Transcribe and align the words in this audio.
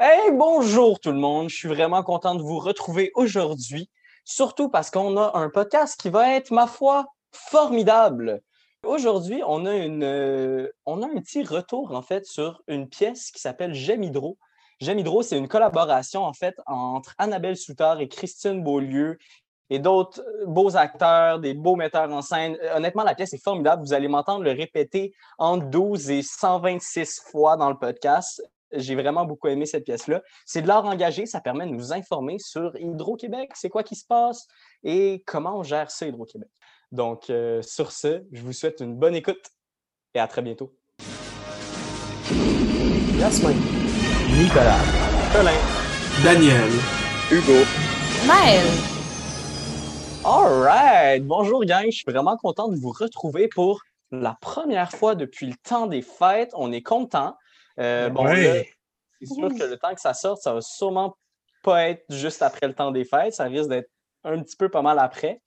Hey, 0.00 0.30
bonjour 0.30 1.00
tout 1.00 1.10
le 1.10 1.18
monde. 1.18 1.48
Je 1.48 1.56
suis 1.56 1.66
vraiment 1.66 2.04
content 2.04 2.36
de 2.36 2.42
vous 2.42 2.60
retrouver 2.60 3.10
aujourd'hui, 3.16 3.90
surtout 4.24 4.68
parce 4.68 4.92
qu'on 4.92 5.16
a 5.16 5.36
un 5.36 5.50
podcast 5.50 6.00
qui 6.00 6.08
va 6.08 6.36
être, 6.36 6.52
ma 6.52 6.68
foi, 6.68 7.06
formidable. 7.32 8.40
Aujourd'hui, 8.86 9.42
on 9.44 9.66
a 9.66 9.70
euh, 9.70 10.68
un 10.86 11.20
petit 11.20 11.42
retour 11.42 11.96
en 11.96 12.02
fait 12.02 12.26
sur 12.26 12.62
une 12.68 12.88
pièce 12.88 13.32
qui 13.32 13.40
s'appelle 13.40 13.74
J'aime 13.74 14.04
Hydro. 14.04 14.38
J'aime 14.80 15.02
c'est 15.22 15.36
une 15.36 15.48
collaboration 15.48 16.22
en 16.22 16.32
fait 16.32 16.54
entre 16.66 17.16
Annabelle 17.18 17.56
Soutard 17.56 18.00
et 18.00 18.06
Christine 18.06 18.62
Beaulieu 18.62 19.18
et 19.68 19.80
d'autres 19.80 20.20
euh, 20.20 20.46
beaux 20.46 20.76
acteurs, 20.76 21.40
des 21.40 21.54
beaux 21.54 21.74
metteurs 21.74 22.12
en 22.12 22.22
scène. 22.22 22.56
Euh, 22.62 22.76
honnêtement, 22.76 23.02
la 23.02 23.16
pièce 23.16 23.32
est 23.32 23.42
formidable. 23.42 23.82
Vous 23.82 23.94
allez 23.94 24.06
m'entendre 24.06 24.44
le 24.44 24.52
répéter 24.52 25.12
entre 25.38 25.66
12 25.66 26.08
et 26.10 26.22
126 26.22 27.20
fois 27.32 27.56
dans 27.56 27.68
le 27.68 27.76
podcast. 27.76 28.40
J'ai 28.72 28.94
vraiment 28.94 29.24
beaucoup 29.24 29.48
aimé 29.48 29.66
cette 29.66 29.84
pièce-là. 29.84 30.22
C'est 30.46 30.62
de 30.62 30.68
l'art 30.68 30.84
engagé, 30.84 31.26
ça 31.26 31.40
permet 31.40 31.66
de 31.66 31.72
nous 31.72 31.92
informer 31.92 32.38
sur 32.38 32.76
Hydro-Québec, 32.76 33.50
c'est 33.54 33.68
quoi 33.68 33.82
qui 33.82 33.96
se 33.96 34.04
passe 34.06 34.46
et 34.82 35.22
comment 35.26 35.58
on 35.58 35.62
gère 35.62 35.90
ça, 35.90 36.06
Hydro-Québec. 36.06 36.48
Donc, 36.92 37.30
euh, 37.30 37.60
sur 37.62 37.92
ce, 37.92 38.24
je 38.32 38.42
vous 38.42 38.52
souhaite 38.52 38.80
une 38.80 38.94
bonne 38.94 39.14
écoute 39.14 39.50
et 40.14 40.20
à 40.20 40.26
très 40.26 40.42
bientôt. 40.42 40.74
Yasmin. 43.18 43.54
Nicolas. 44.38 44.78
Colin. 45.32 45.52
Daniel. 46.22 46.70
Hugo. 47.30 47.64
Maël. 48.26 48.64
All 50.24 50.62
right. 50.62 51.26
Bonjour, 51.26 51.64
gang. 51.64 51.86
Je 51.86 51.96
suis 51.96 52.04
vraiment 52.10 52.36
content 52.36 52.68
de 52.68 52.76
vous 52.76 52.92
retrouver 52.92 53.48
pour 53.48 53.82
la 54.10 54.36
première 54.40 54.90
fois 54.92 55.14
depuis 55.14 55.46
le 55.46 55.54
temps 55.56 55.86
des 55.86 56.02
fêtes. 56.02 56.50
On 56.54 56.72
est 56.72 56.82
content. 56.82 57.36
Euh, 57.78 58.08
bon, 58.10 58.24
là, 58.24 58.34
c'est 59.20 59.26
sûr 59.26 59.48
que 59.48 59.64
le 59.64 59.76
temps 59.76 59.94
que 59.94 60.00
ça 60.00 60.14
sorte, 60.14 60.42
ça 60.42 60.54
va 60.54 60.60
sûrement 60.60 61.16
pas 61.62 61.88
être 61.88 62.04
juste 62.08 62.42
après 62.42 62.66
le 62.66 62.74
temps 62.74 62.90
des 62.90 63.04
fêtes. 63.04 63.34
Ça 63.34 63.44
risque 63.44 63.68
d'être 63.68 63.90
un 64.24 64.42
petit 64.42 64.56
peu 64.56 64.68
pas 64.68 64.82
mal 64.82 64.98
après. 64.98 65.40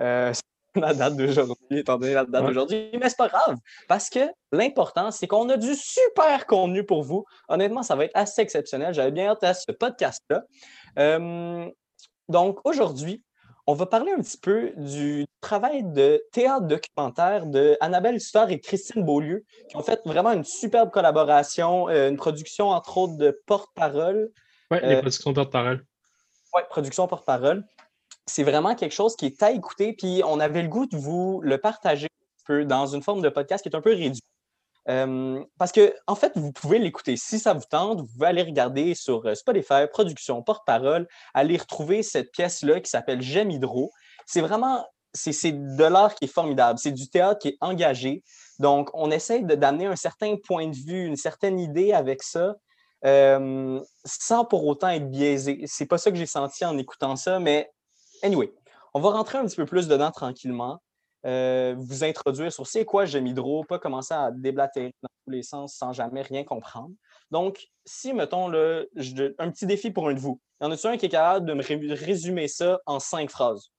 Euh, 0.00 0.32
la 0.76 0.92
date 0.94 1.16
d'aujourd'hui, 1.16 1.78
étant 1.78 1.96
donné 1.96 2.12
la 2.14 2.24
date 2.24 2.42
Ouais. 2.42 2.48
d'aujourd'hui. 2.48 2.90
Mais 3.00 3.08
c'est 3.08 3.16
pas 3.16 3.28
grave, 3.28 3.56
parce 3.88 4.10
que 4.10 4.20
l'important, 4.52 5.10
c'est 5.10 5.26
qu'on 5.26 5.48
a 5.48 5.56
du 5.56 5.74
super 5.74 6.46
contenu 6.46 6.84
pour 6.84 7.02
vous. 7.02 7.24
Honnêtement, 7.48 7.82
ça 7.82 7.96
va 7.96 8.04
être 8.04 8.16
assez 8.16 8.42
exceptionnel. 8.42 8.92
J'avais 8.92 9.10
bien 9.10 9.28
hâte 9.28 9.42
à 9.42 9.54
ce 9.54 9.72
podcast-là. 9.72 10.42
Euh, 10.98 11.70
donc, 12.28 12.58
aujourd'hui, 12.64 13.22
on 13.66 13.74
va 13.74 13.86
parler 13.86 14.12
un 14.12 14.20
petit 14.20 14.38
peu 14.38 14.72
du 14.76 15.26
travail 15.40 15.82
de 15.82 16.22
théâtre 16.32 16.66
documentaire 16.66 17.46
de 17.46 17.76
Annabelle 17.80 18.20
Sutter 18.20 18.44
et 18.50 18.60
Christine 18.60 19.04
Beaulieu, 19.04 19.44
qui 19.68 19.76
ont 19.76 19.82
fait 19.82 20.00
vraiment 20.04 20.32
une 20.32 20.44
superbe 20.44 20.90
collaboration, 20.90 21.88
euh, 21.88 22.08
une 22.08 22.16
production, 22.16 22.68
entre 22.68 22.96
autres, 22.96 23.16
de 23.16 23.40
porte-parole. 23.46 24.30
Ouais, 24.70 24.80
les 24.80 24.94
Euh, 24.94 25.00
productions 25.00 25.32
porte-parole. 25.32 25.84
Oui, 26.54 26.62
production 26.70 27.08
porte-parole. 27.08 27.64
C'est 28.26 28.44
vraiment 28.44 28.74
quelque 28.74 28.94
chose 28.94 29.16
qui 29.16 29.26
est 29.26 29.42
à 29.42 29.50
écouter, 29.50 29.92
puis 29.92 30.22
on 30.24 30.38
avait 30.40 30.62
le 30.62 30.68
goût 30.68 30.86
de 30.86 30.96
vous 30.96 31.40
le 31.42 31.58
partager 31.58 32.06
un 32.06 32.42
peu 32.46 32.64
dans 32.64 32.86
une 32.86 33.02
forme 33.02 33.20
de 33.22 33.28
podcast 33.28 33.62
qui 33.62 33.68
est 33.68 33.76
un 33.76 33.80
peu 33.80 33.90
réduite. 33.90 34.22
Euh, 34.88 35.44
parce 35.58 35.72
que, 35.72 35.94
en 36.06 36.14
fait, 36.14 36.32
vous 36.36 36.52
pouvez 36.52 36.78
l'écouter. 36.78 37.16
Si 37.16 37.38
ça 37.38 37.54
vous 37.54 37.64
tente, 37.68 38.00
vous 38.00 38.06
pouvez 38.06 38.26
aller 38.26 38.42
regarder 38.42 38.94
sur 38.94 39.26
euh, 39.26 39.34
Spotify, 39.34 39.86
production, 39.90 40.42
porte-parole, 40.42 41.08
aller 41.34 41.56
retrouver 41.56 42.02
cette 42.02 42.30
pièce-là 42.30 42.80
qui 42.80 42.90
s'appelle 42.90 43.20
J'aime 43.20 43.50
Hydro. 43.50 43.90
C'est 44.26 44.40
vraiment, 44.40 44.86
c'est 45.12 45.52
de 45.52 45.84
l'art 45.84 46.14
qui 46.14 46.26
est 46.26 46.32
formidable. 46.32 46.78
C'est 46.78 46.92
du 46.92 47.08
théâtre 47.08 47.40
qui 47.40 47.48
est 47.48 47.56
engagé. 47.60 48.22
Donc, 48.58 48.90
on 48.94 49.10
essaye 49.10 49.44
de- 49.44 49.54
d'amener 49.56 49.86
un 49.86 49.96
certain 49.96 50.36
point 50.36 50.68
de 50.68 50.76
vue, 50.76 51.04
une 51.04 51.16
certaine 51.16 51.58
idée 51.58 51.92
avec 51.92 52.22
ça, 52.22 52.54
euh, 53.04 53.80
sans 54.04 54.44
pour 54.44 54.66
autant 54.66 54.88
être 54.88 55.10
biaisé. 55.10 55.64
C'est 55.66 55.86
pas 55.86 55.98
ça 55.98 56.10
que 56.10 56.16
j'ai 56.16 56.26
senti 56.26 56.64
en 56.64 56.78
écoutant 56.78 57.16
ça, 57.16 57.38
mais 57.40 57.70
anyway, 58.22 58.52
on 58.94 59.00
va 59.00 59.10
rentrer 59.10 59.38
un 59.38 59.44
petit 59.46 59.56
peu 59.56 59.66
plus 59.66 59.88
dedans 59.88 60.10
tranquillement. 60.10 60.80
Euh, 61.26 61.74
vous 61.76 62.04
introduire 62.04 62.52
sur 62.52 62.66
c'est 62.68 62.84
quoi 62.84 63.04
J'aime 63.04 63.26
Hydro, 63.26 63.64
pas 63.64 63.80
commencer 63.80 64.14
à 64.14 64.30
déblatérer 64.30 64.94
dans 65.02 65.08
tous 65.24 65.30
les 65.32 65.42
sens 65.42 65.74
sans 65.74 65.92
jamais 65.92 66.22
rien 66.22 66.44
comprendre. 66.44 66.92
Donc, 67.32 67.66
si, 67.84 68.12
mettons, 68.12 68.46
là, 68.48 68.84
je- 68.94 69.34
un 69.38 69.50
petit 69.50 69.66
défi 69.66 69.90
pour 69.90 70.08
un 70.08 70.14
de 70.14 70.20
vous, 70.20 70.40
y 70.60 70.64
en 70.64 70.70
a-tu 70.70 70.86
un 70.86 70.96
qui 70.96 71.06
est 71.06 71.08
capable 71.08 71.46
de 71.46 71.54
me 71.54 71.62
ré- 71.64 71.94
résumer 71.94 72.46
ça 72.46 72.78
en 72.86 73.00
cinq 73.00 73.30
phrases? 73.30 73.72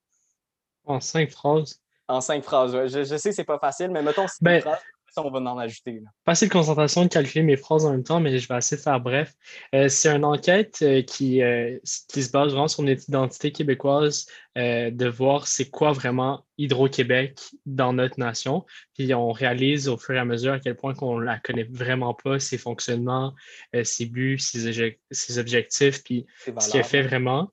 En 0.83 0.99
cinq 0.99 1.31
phrases? 1.31 1.79
En 2.09 2.19
cinq 2.19 2.43
phrases, 2.43 2.75
ouais. 2.75 2.89
je, 2.89 3.05
je 3.05 3.15
sais 3.15 3.29
que 3.29 3.35
c'est 3.35 3.43
pas 3.45 3.59
facile, 3.59 3.91
mais 3.91 4.01
mettons 4.01 4.27
cinq 4.27 4.37
Ben- 4.41 4.61
phrases, 4.61 4.81
ça, 5.09 5.23
on 5.25 5.31
va 5.31 5.39
en 5.39 5.57
ajouter. 5.57 5.93
là. 6.03 6.09
Pas 6.25 6.33
assez 6.33 6.47
de 6.47 6.51
concentration 6.51 7.03
de 7.03 7.07
calculer 7.07 7.43
mes 7.43 7.57
phrases 7.57 7.85
en 7.85 7.91
même 7.91 8.03
temps, 8.03 8.19
mais 8.19 8.37
je 8.37 8.47
vais 8.47 8.57
essayer 8.57 8.77
de 8.77 8.81
faire 8.83 8.99
bref. 8.99 9.33
Euh, 9.73 9.89
c'est 9.89 10.09
une 10.09 10.25
enquête 10.25 10.79
euh, 10.81 11.01
qui, 11.01 11.41
euh, 11.41 11.77
qui 12.07 12.21
se 12.23 12.29
base 12.31 12.51
vraiment 12.51 12.67
sur 12.67 12.83
notre 12.83 13.03
identité 13.07 13.51
québécoise, 13.51 14.27
de 14.55 15.07
voir 15.07 15.45
c'est 15.47 15.69
quoi 15.69 15.91
vraiment 15.91 16.43
Hydro-Québec 16.57 17.39
dans 17.67 17.93
notre 17.93 18.19
nation. 18.19 18.65
Puis 18.95 19.13
on 19.13 19.31
réalise 19.31 19.87
au 19.87 19.97
fur 19.97 20.15
et 20.15 20.19
à 20.19 20.25
mesure 20.25 20.53
à 20.53 20.59
quel 20.59 20.75
point 20.75 20.95
qu'on 20.95 21.19
la 21.19 21.37
connaît 21.37 21.67
vraiment 21.69 22.15
pas, 22.15 22.39
ses 22.39 22.57
fonctionnements, 22.57 23.35
ses 23.83 24.07
buts, 24.07 24.39
ses, 24.39 24.67
obje- 24.67 24.97
ses 25.11 25.37
objectifs, 25.37 26.03
puis 26.03 26.25
ce 26.59 26.71
qu'elle 26.71 26.83
fait 26.83 27.03
vraiment. 27.03 27.51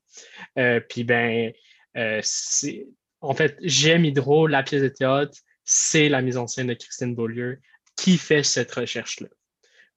Puis 0.89 1.05
ben, 1.05 1.53
c'est 2.23 2.87
en 3.21 3.35
fait, 3.35 3.57
j'aime 3.63 4.05
Hydro, 4.05 4.47
la 4.47 4.63
pièce 4.63 4.83
de 4.83 4.89
théâtre, 4.89 5.39
c'est 5.65 6.09
la 6.09 6.23
mise 6.23 6.37
en 6.37 6.47
scène 6.47 6.69
de 6.69 6.75
Christine 6.75 7.15
Beaulieu 7.15 7.61
qui 7.97 8.19
fait 8.19 8.43
cette 8.43 8.73
recherche-là. 8.73 9.29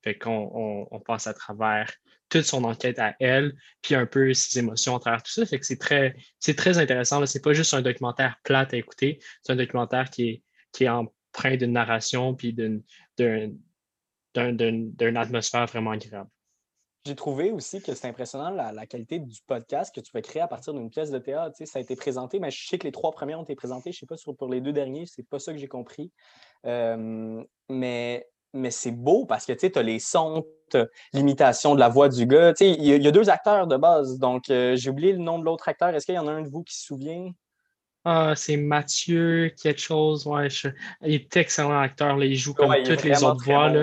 Fait 0.04 0.18
qu'on 0.18 0.88
on, 0.92 1.00
passe 1.00 1.28
à 1.28 1.34
travers 1.34 1.92
toute 2.30 2.44
son 2.44 2.64
enquête 2.64 3.00
à 3.00 3.16
elle, 3.20 3.56
puis 3.82 3.96
un 3.96 4.06
peu 4.06 4.34
ses 4.34 4.60
émotions 4.60 4.96
à 4.96 5.00
travers 5.00 5.24
tout 5.24 5.32
ça. 5.32 5.46
Fait 5.46 5.60
que 5.60 5.66
c'est 5.66 5.80
très, 5.80 6.16
c'est 6.40 6.56
très 6.56 6.78
intéressant. 6.78 7.26
C'est 7.26 7.42
pas 7.42 7.54
juste 7.54 7.74
un 7.74 7.82
documentaire 7.82 8.40
plate 8.44 8.74
à 8.74 8.78
écouter, 8.78 9.20
c'est 9.42 9.54
un 9.54 9.56
documentaire 9.56 10.10
qui 10.10 10.30
est, 10.30 10.44
qui 10.72 10.84
est 10.86 10.90
empreint 10.90 11.58
d'une 11.58 11.74
narration 11.74 12.36
puis 12.36 12.54
d'une, 12.54 12.84
d'un- 13.18 13.52
d'un- 14.34 14.54
d'un- 14.54 14.90
d'une 14.94 15.18
atmosphère 15.18 15.66
vraiment 15.66 15.92
agréable. 15.92 16.30
J'ai 17.08 17.16
trouvé 17.16 17.52
aussi 17.52 17.82
que 17.82 17.94
c'est 17.96 18.08
impressionnant 18.10 18.50
la, 18.50 18.74
la 18.74 18.86
qualité 18.86 19.18
du 19.20 19.40
podcast 19.48 19.96
que 19.96 20.02
tu 20.02 20.12
peux 20.12 20.20
créer 20.20 20.42
à 20.42 20.48
partir 20.50 20.74
d'une 20.74 20.90
pièce 20.90 21.10
de 21.10 21.20
théâtre. 21.20 21.56
Tu 21.58 21.66
sais, 21.66 21.72
ça 21.72 21.80
a 21.80 21.82
été 21.82 21.96
présenté, 21.96 22.38
mais 22.40 22.52
je 22.52 22.68
sais 22.68 22.78
que 22.78 22.84
les 22.84 22.92
trois 22.92 23.12
premiers 23.12 23.36
ont 23.36 23.44
été 23.44 23.56
présentés. 23.56 23.94
Je 23.94 23.98
ne 23.98 24.00
sais 24.02 24.06
pas 24.06 24.18
sur, 24.18 24.36
pour 24.36 24.50
les 24.50 24.60
deux 24.60 24.74
derniers, 24.74 25.06
c'est 25.06 25.24
pas 25.26 25.40
ça 25.40 25.54
que 25.54 25.58
j'ai 25.58 25.70
compris. 25.70 26.12
Euh, 26.66 27.42
mais 27.70 28.28
mais 28.54 28.72
c'est 28.72 28.92
beau 28.92 29.26
parce 29.26 29.46
que 29.46 29.54
tu 29.54 29.72
as 29.78 29.84
les 29.84 30.00
sons, 30.00 30.46
l'imitation 31.14 31.76
de 31.76 31.80
la 31.80 31.88
voix 31.90 32.10
du 32.10 32.26
gars. 32.26 32.54
Tu 32.54 32.66
sais, 32.66 32.72
Il 32.72 32.84
y, 32.86 32.92
a- 32.92 32.96
il 32.96 33.04
y 33.04 33.08
a 33.08 33.12
deux 33.12 33.30
acteurs 33.30 33.68
de 33.68 33.78
base, 33.78 34.20
donc 34.20 34.50
euh, 34.50 34.76
j'ai 34.76 34.90
oublié 34.90 35.12
le 35.14 35.20
nom 35.20 35.40
de 35.40 35.46
l'autre 35.46 35.70
acteur. 35.70 35.90
Est-ce 35.90 36.06
qu'il 36.06 36.16
y 36.16 36.20
en 36.20 36.28
a 36.28 36.32
un 36.32 36.42
de 36.42 36.50
vous 36.50 36.64
qui 36.64 36.76
se 36.76 36.86
souvient? 36.86 37.32
Ah, 38.04 38.34
c'est 38.36 38.58
Mathieu, 38.58 39.54
quelque 39.62 39.82
chose. 39.82 40.26
Ouais, 40.28 40.50
je- 40.50 40.70
Il 41.04 41.14
est 41.16 41.38
excellent 41.38 41.78
acteur. 41.80 42.18
Là. 42.18 42.26
Il 42.26 42.36
joue 42.36 42.54
comme 42.54 42.70
Ouais, 42.70 42.84
toutes 42.84 43.04
les 43.04 43.24
autres 43.24 43.44
voix. 43.46 43.68
bon. 43.70 43.76
Là. 43.76 43.80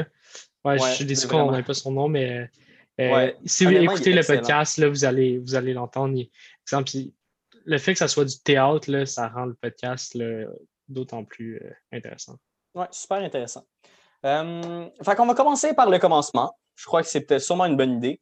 Ouais, 0.64 0.72
Ouais, 0.72 0.78
je 0.78 0.94
suis 0.94 1.04
déçu 1.04 1.28
qu'on 1.28 1.52
n'ait 1.52 1.62
pas 1.62 1.74
son 1.74 1.92
nom, 1.92 2.08
mais 2.08 2.50
Ouais, 2.98 3.36
si 3.44 3.64
vous 3.64 3.72
écoutez 3.72 4.12
le 4.12 4.22
podcast, 4.24 4.78
là, 4.78 4.88
vous 4.88 5.04
allez, 5.04 5.38
vous 5.38 5.54
allez 5.54 5.72
l'entendre. 5.72 6.16
Exemple, 6.62 6.90
le 7.64 7.78
fait 7.78 7.92
que 7.92 7.98
ça 7.98 8.08
soit 8.08 8.24
du 8.24 8.38
théâtre, 8.38 8.90
là, 8.90 9.04
ça 9.06 9.28
rend 9.28 9.46
le 9.46 9.54
podcast 9.54 10.16
d'autant 10.88 11.24
plus 11.24 11.56
euh, 11.56 11.70
intéressant. 11.92 12.38
Oui, 12.74 12.86
super 12.90 13.18
intéressant. 13.18 13.66
Euh, 14.24 14.88
fait 15.02 15.14
qu'on 15.16 15.26
va 15.26 15.34
commencer 15.34 15.74
par 15.74 15.90
le 15.90 15.98
commencement. 15.98 16.56
Je 16.76 16.84
crois 16.86 17.02
que 17.02 17.08
c'était 17.08 17.40
sûrement 17.40 17.66
une 17.66 17.76
bonne 17.76 17.96
idée. 17.96 18.20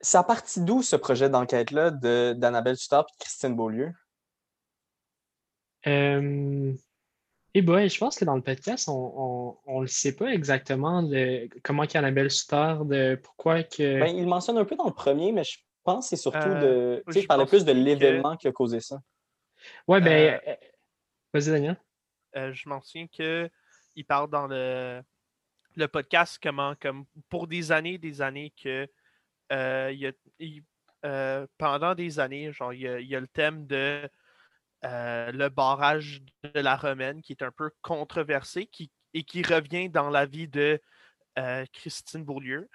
Ça 0.00 0.22
partit 0.22 0.60
d'où 0.62 0.82
ce 0.82 0.96
projet 0.96 1.28
d'enquête-là 1.28 1.90
de- 1.90 2.34
d'Annabelle 2.36 2.76
Sutter 2.76 3.00
et 3.00 3.18
Christine 3.18 3.54
Beaulieu? 3.54 3.92
Euh, 5.86 6.72
et 7.54 7.62
ben, 7.62 7.88
je 7.88 7.98
pense 7.98 8.16
que 8.18 8.24
dans 8.24 8.36
le 8.36 8.42
podcast, 8.42 8.88
on 8.88 9.56
ne 9.66 9.80
le 9.82 9.86
sait 9.86 10.14
pas 10.14 10.26
exactement 10.32 11.02
de 11.02 11.48
comment 11.62 11.86
qu'Annabelle 11.86 12.30
Sutter, 12.30 12.74
de 12.84 13.16
pourquoi 13.22 13.62
que. 13.62 14.00
Ben, 14.00 14.14
il 14.16 14.22
le 14.22 14.28
mentionne 14.28 14.58
un 14.58 14.64
peu 14.64 14.76
dans 14.76 14.86
le 14.86 14.92
premier, 14.94 15.32
mais 15.32 15.44
je 15.44 15.58
pense 15.84 16.06
que 16.06 16.10
c'est 16.16 16.22
surtout 16.22 16.38
Euh, 16.38 16.96
de. 16.96 17.02
Tu 17.06 17.12
sais, 17.12 17.20
je 17.20 17.24
il 17.24 17.28
parlait 17.28 17.46
plus 17.46 17.64
de 17.64 17.72
que- 17.72 17.76
l'événement 17.78 18.36
qui 18.36 18.48
a 18.48 18.52
causé 18.52 18.80
ça. 18.80 19.00
ouais, 19.88 20.00
ben. 20.00 20.34
euh, 20.34 20.50
euh, 20.50 20.54
Vas-y, 21.32 21.50
Daniel. 21.52 21.76
Euh, 22.36 22.52
je 22.52 22.68
m'en 22.68 22.80
souviens 22.80 23.06
qu'il 23.08 24.04
parle 24.06 24.30
dans 24.30 24.46
le, 24.46 25.00
le 25.76 25.88
podcast 25.88 26.38
comment, 26.42 26.74
comme 26.80 27.04
pour 27.28 27.46
des 27.46 27.70
années, 27.72 27.98
des 27.98 28.20
années 28.22 28.52
que 28.62 28.88
euh, 29.52 29.90
il 29.92 29.98
y 30.00 30.06
a- 30.06 30.12
il- 30.38 30.62
euh, 31.04 31.46
pendant 31.58 31.94
des 31.94 32.20
années, 32.20 32.52
genre, 32.52 32.72
il 32.74 32.82
y 32.82 32.88
a, 32.88 33.00
il 33.00 33.06
y 33.08 33.16
a 33.16 33.20
le 33.20 33.26
thème 33.28 33.66
de 33.66 34.08
euh, 34.84 35.30
le 35.32 35.48
barrage 35.48 36.22
de 36.42 36.60
la 36.60 36.76
Romaine 36.76 37.22
qui 37.22 37.32
est 37.32 37.42
un 37.42 37.50
peu 37.50 37.70
controversé 37.82 38.66
qui, 38.66 38.90
et 39.14 39.22
qui 39.24 39.42
revient 39.42 39.88
dans 39.88 40.10
la 40.10 40.26
vie 40.26 40.48
de 40.48 40.80
euh, 41.38 41.64
Christine 41.72 42.24
Beaulieu. 42.24 42.68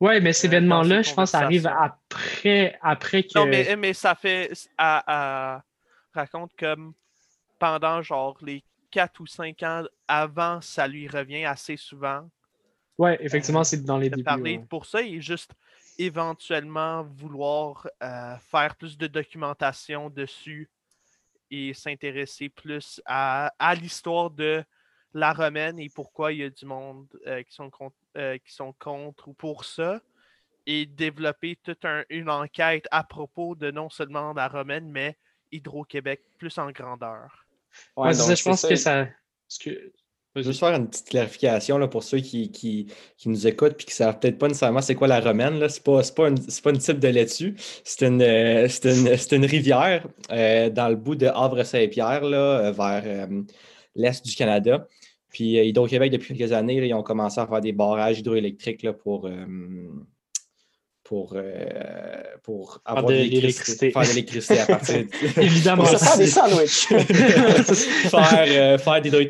Ouais, 0.00 0.20
mais 0.20 0.32
cet 0.32 0.52
euh, 0.52 0.56
événement-là, 0.56 1.02
je 1.02 1.14
pense, 1.14 1.34
arrive 1.34 1.66
après, 1.66 2.78
après 2.82 3.22
que. 3.22 3.38
Non, 3.38 3.46
mais, 3.46 3.76
mais 3.76 3.92
ça 3.92 4.14
fait. 4.14 4.52
Raconte 6.14 6.52
comme 6.58 6.92
pendant 7.58 8.02
genre 8.02 8.36
les 8.42 8.62
4 8.90 9.20
ou 9.20 9.26
5 9.26 9.62
ans 9.62 9.84
avant, 10.08 10.60
ça 10.60 10.86
lui 10.86 11.08
revient 11.08 11.44
assez 11.44 11.76
souvent 11.76 12.28
Ouais, 12.98 13.18
effectivement, 13.20 13.64
c'est 13.64 13.82
dans 13.84 13.98
les 13.98 14.10
débuts. 14.10 14.22
parler 14.22 14.58
ouais. 14.58 14.64
pour 14.68 14.86
ça. 14.86 15.02
Et 15.02 15.20
juste 15.20 15.52
éventuellement 15.98 17.02
vouloir 17.02 17.88
euh, 18.02 18.36
faire 18.38 18.76
plus 18.76 18.96
de 18.96 19.06
documentation 19.06 20.10
dessus 20.10 20.70
et 21.52 21.74
s'intéresser 21.74 22.48
plus 22.48 23.00
à, 23.04 23.52
l'histoire 23.80 24.30
de 24.30 24.64
la 25.14 25.32
romaine 25.32 25.78
et 25.78 25.90
pourquoi 25.94 26.32
il 26.32 26.38
y 26.38 26.42
a 26.42 26.50
du 26.50 26.64
monde 26.64 27.06
euh, 27.26 27.42
qui, 27.42 27.54
sont 27.54 27.70
contre, 27.70 27.96
qui 28.14 28.52
sont 28.52 28.72
contre 28.72 29.28
ou 29.28 29.34
pour 29.34 29.64
ça 29.64 30.00
et 30.66 30.86
développer 30.86 31.56
toute 31.62 31.84
une 32.08 32.30
enquête 32.30 32.86
à 32.90 33.04
propos 33.04 33.54
de 33.54 33.70
non 33.70 33.90
seulement 33.90 34.32
la 34.32 34.48
romaine, 34.48 34.90
mais 34.90 35.18
Hydro-Québec 35.50 36.22
plus 36.38 36.56
en 36.58 36.70
grandeur. 36.70 37.46
je 37.96 38.42
pense 38.42 38.66
que 38.66 38.76
ça. 38.76 39.08
Je 40.34 40.40
juste 40.40 40.60
faire 40.60 40.74
une 40.74 40.88
petite 40.88 41.10
clarification 41.10 41.76
là, 41.76 41.88
pour 41.88 42.02
ceux 42.02 42.20
qui, 42.20 42.50
qui, 42.50 42.86
nous 43.26 43.46
écoutent 43.46 43.72
et 43.72 43.84
qui 43.84 43.90
ne 43.90 43.92
savent 43.92 44.18
peut-être 44.18 44.38
pas 44.38 44.48
nécessairement 44.48 44.80
c'est 44.80 44.94
quoi 44.94 45.06
la 45.06 45.20
romaine. 45.20 45.68
Ce 45.68 45.76
n'est 45.76 45.82
pas, 45.82 46.00
pas, 46.16 46.30
pas 46.62 46.70
une 46.70 46.78
type 46.78 46.98
de 46.98 47.08
laitue. 47.08 47.54
C'est 47.84 48.06
une, 48.06 48.22
euh, 48.22 48.66
une, 48.84 49.08
une, 49.32 49.44
rivière 49.44 50.06
euh, 50.30 50.70
dans 50.70 50.88
le 50.88 50.96
bout 50.96 51.16
de 51.16 51.26
Havre-Saint-Pierre, 51.26 52.24
euh, 52.24 52.72
vers 52.72 53.28
l'est 53.94 54.24
du 54.24 54.34
Canada. 54.34 54.88
Puis 55.28 55.56
Hydro-Québec, 55.68 56.10
depuis 56.10 56.34
quelques 56.34 56.52
années, 56.52 56.76
ils 56.76 56.94
ont 56.94 57.02
commencé 57.02 57.38
à 57.38 57.46
faire 57.46 57.60
des 57.60 57.72
barrages 57.72 58.20
hydroélectriques 58.20 58.90
pour, 59.02 59.28
pour, 61.04 61.34
euh, 61.34 62.22
pour 62.42 62.80
avoir 62.84 63.06
de 63.06 63.14
l'électricité. 63.14 63.90
Faire 63.90 64.02
de 64.02 64.08
l'électricité 64.08 64.60
à 64.60 64.66
partir 64.66 65.04
de... 65.04 65.40
Évidemment. 65.40 65.84
Pour 65.84 65.98
faire 65.98 66.16
des 66.16 66.26
sandwichs. 66.26 66.86
faire, 68.08 68.44
euh, 68.48 68.78
faire 68.78 69.02
des, 69.02 69.10
des, 69.10 69.26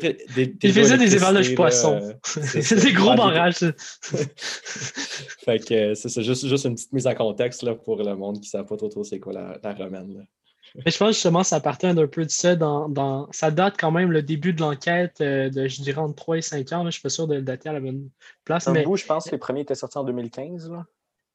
des 0.47 0.55
Il 0.63 0.73
faisait 0.73 0.97
des 0.97 1.15
évaluages 1.15 1.49
de 1.49 1.55
poissons. 1.55 2.13
c'est 2.23 2.81
des 2.81 2.93
gros 2.93 3.15
barrages. 3.15 3.65
fait 5.45 5.59
que 5.59 5.93
c'est 5.95 6.23
juste, 6.23 6.47
juste 6.47 6.65
une 6.65 6.75
petite 6.75 6.93
mise 6.93 7.07
en 7.07 7.15
contexte 7.15 7.63
là, 7.63 7.75
pour 7.75 8.01
le 8.01 8.15
monde 8.15 8.35
qui 8.35 8.47
ne 8.55 8.61
sait 8.61 8.63
pas 8.63 8.77
trop, 8.77 8.89
trop 8.89 9.03
c'est 9.03 9.19
quoi 9.19 9.33
la, 9.33 9.57
la 9.63 9.73
romaine. 9.73 10.13
Là. 10.13 10.23
Mais 10.75 10.91
je 10.91 10.97
pense 10.97 11.13
justement 11.13 11.43
ça 11.43 11.59
partait 11.59 11.87
un 11.87 12.07
peu 12.07 12.25
de 12.25 12.31
ça. 12.31 12.55
Dans, 12.55 12.89
dans, 12.89 13.27
ça 13.31 13.51
date 13.51 13.75
quand 13.79 13.91
même 13.91 14.11
le 14.11 14.23
début 14.23 14.53
de 14.53 14.61
l'enquête 14.61 15.21
euh, 15.21 15.49
de, 15.49 15.67
je 15.67 15.81
dirais, 15.81 15.99
entre 15.99 16.15
3 16.15 16.37
et 16.37 16.41
5 16.41 16.71
ans. 16.71 16.77
Là. 16.77 16.83
Je 16.83 16.85
ne 16.87 16.91
suis 16.91 17.01
pas 17.01 17.09
sûr 17.09 17.27
de 17.27 17.35
le 17.35 17.41
dater 17.41 17.69
à 17.69 17.73
la 17.73 17.79
bonne 17.79 18.09
place. 18.43 18.67
mais... 18.67 18.83
Bout, 18.83 18.97
je 18.97 19.05
pense 19.05 19.25
que 19.25 19.31
les 19.31 19.37
premiers 19.37 19.61
étaient 19.61 19.75
sortis 19.75 19.97
en 19.97 20.03
2015. 20.03 20.71
Là. 20.71 20.85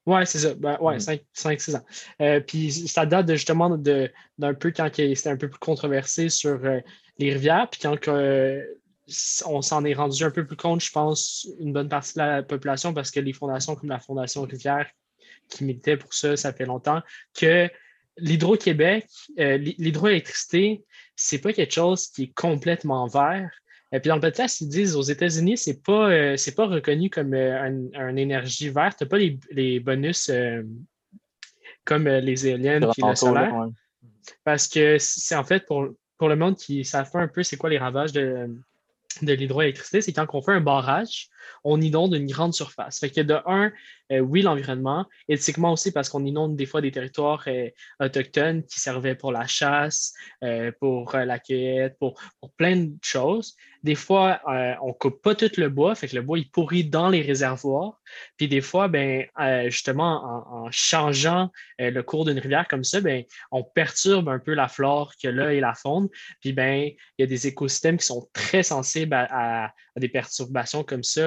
Oui, 0.08 0.20
c'est 0.24 0.38
ça. 0.38 0.54
Ben, 0.54 0.78
ouais, 0.80 0.96
5-6 0.96 1.70
mm. 1.70 1.76
ans. 1.76 1.84
Euh, 2.22 2.40
puis 2.40 2.72
ça 2.72 3.04
date 3.04 3.26
de, 3.26 3.34
justement 3.34 3.76
d'un 3.76 4.54
peu 4.54 4.70
quand 4.70 4.88
c'était 4.94 5.28
un 5.28 5.36
peu 5.36 5.50
plus 5.50 5.58
controversé 5.58 6.30
sur 6.30 6.64
euh, 6.64 6.80
les 7.18 7.34
rivières. 7.34 7.68
Puis 7.70 7.82
quand 7.82 8.08
euh, 8.08 8.64
on 9.44 9.60
s'en 9.60 9.84
est 9.84 9.92
rendu 9.92 10.24
un 10.24 10.30
peu 10.30 10.46
plus 10.46 10.56
compte, 10.56 10.82
je 10.82 10.90
pense, 10.90 11.46
une 11.60 11.74
bonne 11.74 11.90
partie 11.90 12.14
de 12.14 12.20
la 12.20 12.42
population, 12.42 12.94
parce 12.94 13.10
que 13.10 13.20
les 13.20 13.34
fondations 13.34 13.76
comme 13.76 13.90
la 13.90 14.00
Fondation 14.00 14.44
Rivière 14.44 14.86
qui 15.50 15.64
militaient 15.64 15.98
pour 15.98 16.14
ça, 16.14 16.38
ça 16.38 16.54
fait 16.54 16.64
longtemps, 16.64 17.02
que 17.38 17.68
l'Hydro-Québec, 18.16 19.06
l'hydroélectricité, 19.36 20.84
c'est 21.16 21.38
pas 21.38 21.52
quelque 21.52 21.74
chose 21.74 22.08
qui 22.08 22.24
est 22.24 22.34
complètement 22.34 23.06
vert. 23.08 23.50
Et 23.92 24.00
puis 24.00 24.08
dans 24.08 24.16
le 24.16 24.20
podcast, 24.20 24.60
ils 24.60 24.68
disent 24.68 24.96
aux 24.96 25.02
États-Unis, 25.02 25.56
ce 25.56 25.70
n'est 25.70 25.76
pas, 25.76 26.10
euh, 26.10 26.36
pas 26.56 26.66
reconnu 26.66 27.08
comme 27.08 27.34
une 27.34 27.90
euh, 27.94 28.08
un, 28.08 28.16
énergie 28.16 28.68
verte. 28.68 28.98
Tu 28.98 29.04
n'as 29.04 29.08
pas 29.08 29.18
les, 29.18 29.80
bonus 29.80 30.28
euh, 30.28 30.62
comme 31.84 32.06
les 32.06 32.46
éoliennes 32.46 32.84
et 32.84 33.02
le 33.02 33.14
solaire. 33.14 33.68
Parce 34.44 34.68
que 34.68 34.98
c'est 34.98 35.36
en 35.36 35.44
fait 35.44 35.64
pour, 35.64 35.88
pour 36.18 36.28
le 36.28 36.36
monde 36.36 36.56
qui 36.56 36.84
savent 36.84 37.10
pas 37.10 37.20
un 37.20 37.28
peu 37.28 37.42
c'est 37.42 37.56
quoi 37.56 37.70
les 37.70 37.78
ravages 37.78 38.12
de, 38.12 38.50
de 39.22 39.32
l'hydroélectricité, 39.32 40.00
c'est 40.02 40.12
quand 40.12 40.26
on 40.32 40.42
fait 40.42 40.52
un 40.52 40.60
barrage, 40.60 41.28
on 41.64 41.80
inonde 41.80 42.14
une 42.14 42.26
grande 42.26 42.54
surface. 42.54 43.00
Fait 43.00 43.10
que 43.10 43.20
de 43.20 43.38
un, 43.46 43.72
euh, 44.10 44.20
oui, 44.20 44.42
l'environnement, 44.42 45.06
éthiquement 45.28 45.72
aussi 45.72 45.92
parce 45.92 46.08
qu'on 46.08 46.24
inonde 46.24 46.56
des 46.56 46.66
fois 46.66 46.80
des 46.80 46.90
territoires 46.90 47.44
euh, 47.46 47.68
autochtones 48.00 48.64
qui 48.64 48.80
servaient 48.80 49.14
pour 49.14 49.32
la 49.32 49.46
chasse, 49.46 50.14
euh, 50.42 50.72
pour 50.80 51.14
la 51.14 51.38
cueillette, 51.38 51.98
pour, 51.98 52.18
plein 52.56 52.76
de 52.76 52.92
choses. 53.02 53.56
Des 53.84 53.94
fois, 53.94 54.40
on 54.82 54.88
ne 54.88 54.92
coupe 54.92 55.22
pas 55.22 55.34
tout 55.36 55.50
le 55.56 55.68
bois, 55.68 55.94
fait 55.94 56.08
que 56.08 56.16
le 56.16 56.22
bois 56.22 56.38
il 56.38 56.50
pourrit 56.50 56.84
dans 56.84 57.08
les 57.08 57.22
réservoirs. 57.22 58.00
Puis 58.36 58.48
des 58.48 58.60
fois, 58.60 58.88
ben, 58.88 59.26
justement, 59.66 60.42
en, 60.64 60.70
changeant 60.72 61.52
le 61.78 62.00
cours 62.00 62.24
d'une 62.24 62.38
rivière 62.38 62.66
comme 62.66 62.82
ça, 62.82 63.00
ben, 63.00 63.22
on 63.52 63.62
perturbe 63.62 64.28
un 64.28 64.40
peu 64.40 64.54
la 64.54 64.66
flore 64.66 65.12
que 65.22 65.28
là 65.28 65.52
et 65.52 65.60
la 65.60 65.74
faune. 65.74 66.08
Puis 66.40 66.52
ben, 66.52 66.90
il 67.18 67.20
y 67.20 67.22
a 67.22 67.26
des 67.26 67.46
écosystèmes 67.46 67.98
qui 67.98 68.06
sont 68.06 68.28
très 68.32 68.64
sensibles 68.64 69.14
à, 69.14 69.72
des 69.96 70.08
perturbations 70.08 70.82
comme 70.82 71.04
ça. 71.04 71.22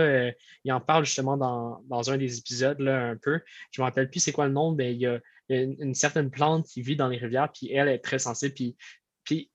Il 0.63 0.72
en 0.72 0.81
parle 0.81 1.06
justement 1.06 1.38
dans, 1.38 1.81
dans 1.88 2.12
un 2.12 2.18
des 2.18 2.38
épisodes 2.38 2.80
là, 2.80 3.10
un 3.10 3.18
peu. 3.18 3.40
Je 3.72 3.81
ne 3.81 3.86
me 3.86 3.90
rappelle 3.90 4.10
plus 4.10 4.19
c'est 4.19 4.31
quoi 4.31 4.48
le 4.48 4.54
nom, 4.54 4.74
mais 4.74 4.94
il 4.94 5.02
y 5.02 5.08
a, 5.08 5.19
une, 5.50 5.94
certaine 5.96 6.31
plante 6.31 6.68
qui 6.68 6.81
vit 6.81 6.96
dans 6.96 7.08
les 7.08 7.18
rivières, 7.18 7.52
puis 7.52 7.72
elle 7.72 7.90
est 7.90 8.00
très 8.00 8.19
sensible. 8.19 8.54
Puis, 8.54 8.78
puis 9.24 9.52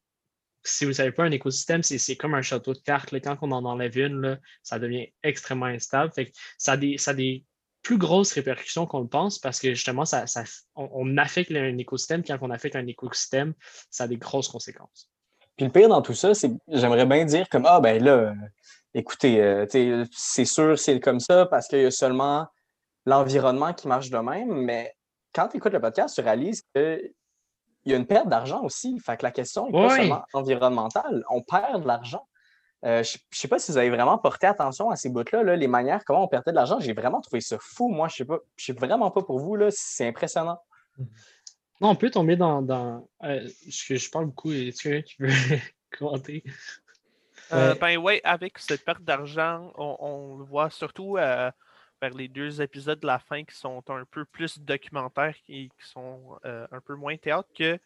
si 0.62 0.84
vous 0.84 0.90
ne 0.90 0.94
savez 0.94 1.12
pas, 1.12 1.24
un 1.24 1.30
écosystème, 1.30 1.82
c'est 1.82 2.16
comme 2.16 2.34
un 2.34 2.42
château 2.42 2.74
de 2.74 2.80
cartes. 2.80 3.14
Quand 3.20 3.38
on 3.42 3.52
en 3.52 3.64
enlève 3.64 3.96
une, 3.96 4.20
là, 4.20 4.38
ça 4.62 4.78
devient 4.78 5.12
extrêmement 5.22 5.66
instable. 5.66 6.12
Fait 6.12 6.32
ça, 6.58 6.72
a 6.72 6.76
des, 6.76 6.98
ça 6.98 7.14
des 7.14 7.44
plus 7.82 7.98
grosses 7.98 8.32
répercussions 8.32 8.84
qu'on 8.84 9.00
le 9.00 9.06
pense 9.06 9.38
parce 9.38 9.60
que 9.60 9.72
justement, 9.72 10.04
ça, 10.04 10.26
ça 10.26 10.42
on, 10.74 11.16
affecte 11.18 11.52
un 11.52 11.78
écosystème. 11.78 12.24
Quand 12.24 12.36
on 12.40 12.50
affecte 12.50 12.74
un 12.74 12.86
écosystème, 12.86 13.54
ça 13.90 14.04
a 14.04 14.08
des 14.08 14.16
grosses 14.16 14.48
conséquences. 14.48 15.08
Puis 15.56 15.66
le 15.66 15.72
pire 15.72 15.88
dans 15.88 16.02
tout 16.02 16.12
ça, 16.12 16.34
c'est 16.34 16.50
j'aimerais 16.68 17.06
bien 17.06 17.24
dire 17.24 17.48
comme 17.48 17.64
Ah 17.64 17.80
ben 17.80 18.02
là, 18.02 18.34
écoutez, 18.96 19.40
euh, 19.40 20.04
c'est 20.10 20.44
sûr, 20.44 20.78
c'est 20.78 20.98
comme 21.00 21.20
ça 21.20 21.46
parce 21.46 21.68
qu'il 21.68 21.80
y 21.80 21.84
a 21.84 21.90
seulement 21.90 22.46
l'environnement 23.04 23.72
qui 23.72 23.88
marche 23.88 24.10
de 24.10 24.18
même, 24.18 24.52
mais 24.52 24.94
quand 25.34 25.48
tu 25.48 25.58
écoutes 25.58 25.74
le 25.74 25.80
podcast, 25.80 26.14
tu 26.14 26.22
réalises 26.22 26.62
qu'il 26.74 27.12
y 27.84 27.92
a 27.92 27.96
une 27.96 28.06
perte 28.06 28.28
d'argent 28.28 28.62
aussi. 28.64 28.98
Fait 29.00 29.16
que 29.16 29.22
la 29.22 29.30
question 29.30 29.66
n'est 29.66 29.72
pas 29.72 29.96
seulement 29.96 30.24
environnementale, 30.32 31.24
on 31.30 31.42
perd 31.42 31.82
de 31.82 31.86
l'argent. 31.86 32.26
Euh, 32.84 33.02
je 33.02 33.16
ne 33.16 33.36
sais 33.36 33.48
pas 33.48 33.58
si 33.58 33.72
vous 33.72 33.78
avez 33.78 33.90
vraiment 33.90 34.18
porté 34.18 34.46
attention 34.46 34.90
à 34.90 34.96
ces 34.96 35.08
bouts-là, 35.08 35.56
les 35.56 35.66
manières 35.66 36.04
comment 36.04 36.24
on 36.24 36.28
perdait 36.28 36.50
de 36.50 36.56
l'argent. 36.56 36.78
J'ai 36.78 36.92
vraiment 36.92 37.20
trouvé 37.20 37.40
ça 37.40 37.56
fou. 37.60 37.88
Moi, 37.88 38.08
je 38.08 38.22
ne 38.22 38.28
sais, 38.56 38.72
vraiment 38.72 39.10
pas 39.10 39.22
pour 39.22 39.40
vous. 39.40 39.56
C'est 39.70 40.06
impressionnant. 40.06 40.58
Non, 41.80 41.90
on 41.90 41.96
peut 41.96 42.10
tomber 42.10 42.36
dans. 42.36 42.62
dans 42.62 43.08
euh, 43.24 43.46
je, 43.66 44.10
parle 44.10 44.26
beaucoup. 44.26 44.52
Est-ce 44.52 44.82
que 44.82 45.00
tu 45.00 45.16
veux 45.20 45.28
commenter? 45.98 46.44
Euh, 47.52 47.74
ben 47.74 47.96
oui, 47.96 48.20
avec 48.24 48.58
cette 48.58 48.84
perte 48.84 49.02
d'argent, 49.02 49.72
on, 49.76 50.36
le 50.38 50.44
voit 50.44 50.70
surtout 50.70 51.16
vers 52.00 52.14
les 52.14 52.28
deux 52.28 52.60
épisodes 52.60 53.00
de 53.00 53.06
la 53.06 53.18
fin 53.18 53.44
qui 53.44 53.54
sont 53.54 53.82
un 53.88 54.04
peu 54.04 54.24
plus 54.24 54.58
documentaires 54.58 55.36
et 55.48 55.68
qui 55.68 55.88
sont 55.88 56.38
euh, 56.44 56.66
un 56.70 56.80
peu 56.80 56.94
moins 56.94 57.16
théâtre 57.16 57.48
que 57.56 57.78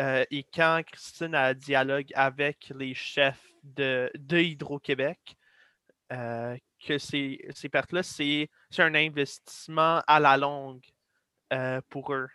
euh, 0.00 0.24
et 0.30 0.44
quand 0.44 0.82
Christine 0.86 1.34
a 1.34 1.48
un 1.48 1.54
dialogue 1.54 2.10
avec 2.14 2.72
les 2.74 2.94
chefs 2.94 3.46
de, 3.62 4.10
de 4.14 4.38
Hydro-Québec, 4.38 5.36
euh, 6.12 6.56
que 6.84 6.98
ces, 6.98 7.46
ces 7.54 7.68
pertes-là, 7.68 8.02
c'est 8.02 8.48
un 8.78 8.94
investissement 8.94 10.02
à 10.06 10.18
la 10.18 10.36
longue 10.36 10.82
pour 11.90 12.14
eux. 12.14 12.28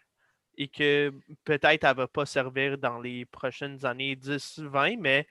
Et 0.59 0.67
que 0.67 1.11
peut-être 1.43 1.83
elle 1.83 1.89
ne 1.89 1.95
va 1.95 2.07
pas 2.07 2.25
servir 2.25 2.77
dans 2.77 2.99
les 2.99 3.25
prochaines 3.25 3.83
années 3.85 4.15
10-20, 4.15 4.97
mais 4.99 5.27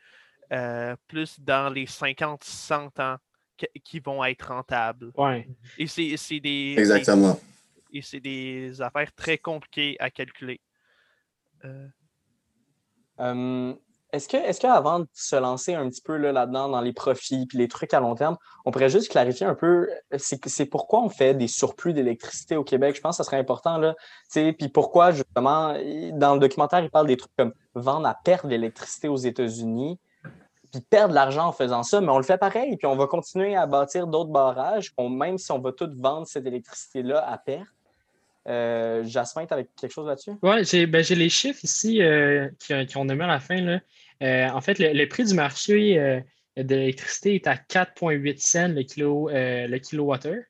plus 1.08 1.40
dans 1.40 1.72
les 1.72 1.86
50-100 1.86 3.02
ans 3.02 3.16
qui 3.84 4.00
vont 4.00 4.24
être 4.24 4.48
rentables. 4.48 5.12
Ouais. 5.16 5.48
Et 5.78 5.86
c'est 5.86 6.40
des. 6.40 6.74
Exactement. 6.78 7.38
et 7.92 8.02
c'est 8.02 8.20
des 8.20 8.80
affaires 8.80 9.12
très 9.14 9.38
compliquées 9.38 9.96
à 9.98 10.10
calculer. 10.10 10.60
Euh. 11.64 11.88
Hum, 13.18 13.78
est-ce 14.12 14.28
que, 14.28 14.36
est 14.36 14.58
qu'avant 14.60 15.00
de 15.00 15.08
se 15.12 15.36
lancer 15.36 15.74
un 15.74 15.88
petit 15.88 16.00
peu 16.00 16.16
là-dedans 16.16 16.68
dans 16.68 16.80
les 16.80 16.92
profits 16.92 17.46
et 17.52 17.56
les 17.56 17.68
trucs 17.68 17.92
à 17.92 18.00
long 18.00 18.14
terme, 18.14 18.36
on 18.64 18.70
pourrait 18.70 18.88
juste 18.88 19.10
clarifier 19.10 19.46
un 19.46 19.54
peu 19.54 19.88
c'est 20.16 20.66
pourquoi 20.66 21.02
on 21.02 21.08
fait 21.08 21.34
des 21.34 21.48
surplus 21.48 21.92
d'électricité 21.92 22.56
au 22.56 22.64
Québec? 22.64 22.96
Je 22.96 23.00
pense 23.00 23.16
que 23.16 23.24
ça 23.24 23.24
serait 23.24 23.38
important. 23.38 23.78
Là, 23.78 23.94
puis 24.32 24.68
pourquoi, 24.72 25.10
justement, 25.10 25.74
dans 26.12 26.34
le 26.34 26.40
documentaire, 26.40 26.80
il 26.80 26.90
parle 26.90 27.06
des 27.08 27.16
trucs 27.16 27.34
comme 27.36 27.52
vendre 27.74 28.06
à 28.06 28.14
perte 28.14 28.46
d'électricité 28.46 29.08
aux 29.08 29.16
États-Unis 29.16 29.98
puis 30.76 30.87
perdre 30.88 31.11
de 31.11 31.14
l'argent 31.14 31.49
en 31.49 31.52
faisant 31.52 31.83
ça, 31.83 32.00
mais 32.00 32.11
on 32.11 32.18
le 32.18 32.25
fait 32.25 32.38
pareil, 32.38 32.76
puis 32.76 32.87
on 32.87 32.97
va 32.97 33.06
continuer 33.06 33.56
à 33.56 33.66
bâtir 33.66 34.06
d'autres 34.06 34.30
barrages, 34.30 34.92
même 34.99 35.38
si 35.38 35.50
on 35.52 35.59
va 35.59 35.73
tout 35.73 35.90
vendre 35.97 36.26
cette 36.26 36.47
électricité-là 36.47 37.25
à 37.26 37.38
perte. 37.38 37.66
Euh, 38.49 39.02
Jasmin, 39.04 39.47
tu 39.47 39.54
avec 39.54 39.68
quelque 39.75 39.92
chose 39.92 40.06
là-dessus? 40.06 40.33
Oui, 40.42 40.87
ben, 40.87 41.02
j'ai 41.02 41.14
les 41.14 41.28
chiffres 41.28 41.64
ici 41.64 42.00
euh, 42.00 42.49
qui, 42.59 42.97
ont 42.97 43.04
nommé 43.04 43.25
à 43.25 43.28
la 43.28 43.40
fin. 43.40 43.61
Là. 43.61 43.80
Euh, 44.23 44.49
en 44.50 44.61
fait, 44.61 44.78
le, 44.78 45.04
prix 45.06 45.25
du 45.25 45.35
marché 45.35 45.99
euh, 45.99 46.21
de 46.56 46.75
l'électricité 46.75 47.35
est 47.35 47.47
à 47.49 47.56
4,8 47.56 48.38
cents 48.38 48.68
le, 48.68 48.83
kilo, 48.83 49.28
le 49.33 49.78
kilowattheure. 49.78 50.45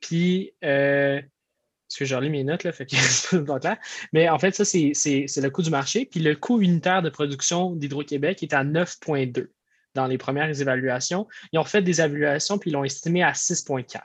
puis 0.00 0.52
parce 1.90 1.98
que 1.98 2.04
j'ai 2.04 2.14
relis 2.14 2.30
mes 2.30 2.44
notes, 2.44 2.62
là, 2.62 2.70
fait 2.70 2.86
que 2.86 2.94
c'est 2.96 3.44
pas 3.44 3.58
clair. 3.58 3.76
Mais 4.12 4.28
en 4.28 4.38
fait, 4.38 4.54
ça, 4.54 4.64
c'est 4.64 4.92
le 4.94 5.48
coût 5.48 5.62
du 5.62 5.70
marché. 5.70 6.06
Puis 6.06 6.20
le 6.20 6.36
coût 6.36 6.60
unitaire 6.60 7.02
de 7.02 7.10
production 7.10 7.74
d'Hydro-Québec 7.74 8.44
est 8.44 8.54
à 8.54 8.62
9,2 8.62 9.48
dans 9.96 10.06
les 10.06 10.16
premières 10.16 10.60
évaluations. 10.60 11.26
Ils 11.52 11.58
ont 11.58 11.64
fait 11.64 11.82
des 11.82 12.00
évaluations, 12.00 12.58
puis 12.58 12.70
ils 12.70 12.74
l'ont 12.74 12.84
estimé 12.84 13.24
à 13.24 13.32
6,4. 13.32 14.02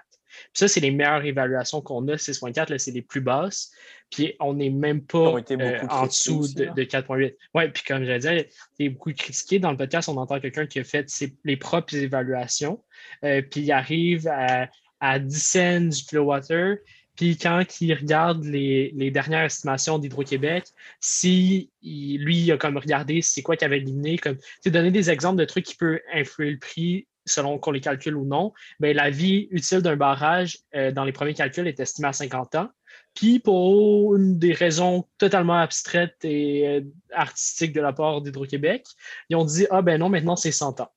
ça, 0.54 0.68
c'est 0.68 0.80
les 0.80 0.90
meilleures 0.90 1.26
évaluations 1.26 1.80
qu'on 1.82 2.08
a. 2.08 2.16
6.4, 2.16 2.76
c'est 2.80 2.90
les 2.90 3.04
plus 3.04 3.22
basses. 3.22 3.70
Puis 4.10 4.34
on 4.40 4.56
n'est 4.56 4.72
même 4.72 5.04
pas 5.04 5.36
euh, 5.52 5.88
en 5.88 6.08
dessous 6.08 6.48
de, 6.56 6.84
4.8. 6.84 7.36
Oui, 7.54 7.70
puis 7.70 7.84
comme 7.84 8.04
je 8.04 8.14
disais, 8.14 8.50
c'est 8.80 8.90
beaucoup 8.90 9.14
critiqué. 9.14 9.60
Dans 9.60 9.70
le 9.70 9.78
podcast, 9.78 10.10
on 10.10 10.18
entend 10.18 10.40
quelqu'un 10.40 10.66
qui 10.66 10.80
a 10.80 10.84
fait 10.84 11.08
ses, 11.08 11.36
les 11.44 11.58
propres 11.58 11.96
évaluations. 11.96 12.84
Euh, 13.24 13.44
puis 13.44 13.62
il 13.62 13.72
arrive 13.72 14.28
à, 14.28 14.70
à 15.00 15.20
10 15.20 15.40
cents 15.40 15.82
du 15.82 16.04
kilowattheure. 16.04 16.78
Puis 17.16 17.38
quand 17.38 17.64
il 17.82 17.94
regarde 17.94 18.44
les, 18.44 19.12
dernières 19.12 19.46
estimations 19.46 20.00
d'Hydro-Québec, 20.00 20.66
si 21.00 21.72
lui, 21.82 22.38
il 22.38 22.52
a 22.52 22.58
comme 22.58 22.78
regardé 22.78 23.22
c'est 23.22 23.42
quoi 23.42 23.56
qu'il 23.56 23.66
avait 23.66 23.78
éliminé, 23.78 24.18
comme 24.18 24.38
donner 24.66 24.92
des 24.92 25.10
exemples 25.10 25.40
de 25.40 25.46
trucs 25.46 25.66
qui 25.66 25.76
peuvent 25.76 26.00
influer 26.14 26.52
le 26.52 26.60
prix 26.60 27.08
selon 27.26 27.58
qu'on 27.58 27.72
les 27.72 27.82
calcule 27.82 28.16
ou 28.16 28.26
non, 28.26 28.54
bien, 28.80 28.94
la 28.94 29.10
vie 29.10 29.48
utile 29.52 29.82
d'un 29.82 29.96
barrage 29.96 30.60
euh, 30.76 30.92
dans 30.92 31.04
les 31.04 31.12
premiers 31.12 31.34
calculs 31.34 31.68
est 31.68 31.80
estimée 31.80 32.08
à 32.08 32.14
50 32.14 32.56
ans. 32.56 32.70
Puis 33.14 33.40
pour 33.40 34.16
des 34.20 34.54
raisons 34.54 35.06
totalement 35.18 35.58
abstraites 35.58 36.24
et 36.24 36.68
euh, 36.68 36.82
artistiques 37.14 37.74
de 37.74 37.82
la 37.82 37.94
part 37.94 38.22
d'Hydro-Québec, 38.22 38.86
ils 39.30 39.36
ont 39.36 39.46
dit 39.46 39.66
Ah 39.72 39.82
ben 39.82 40.00
non, 40.00 40.10
maintenant 40.10 40.36
c'est 40.36 40.52
100 40.52 40.82
ans. 40.82 40.92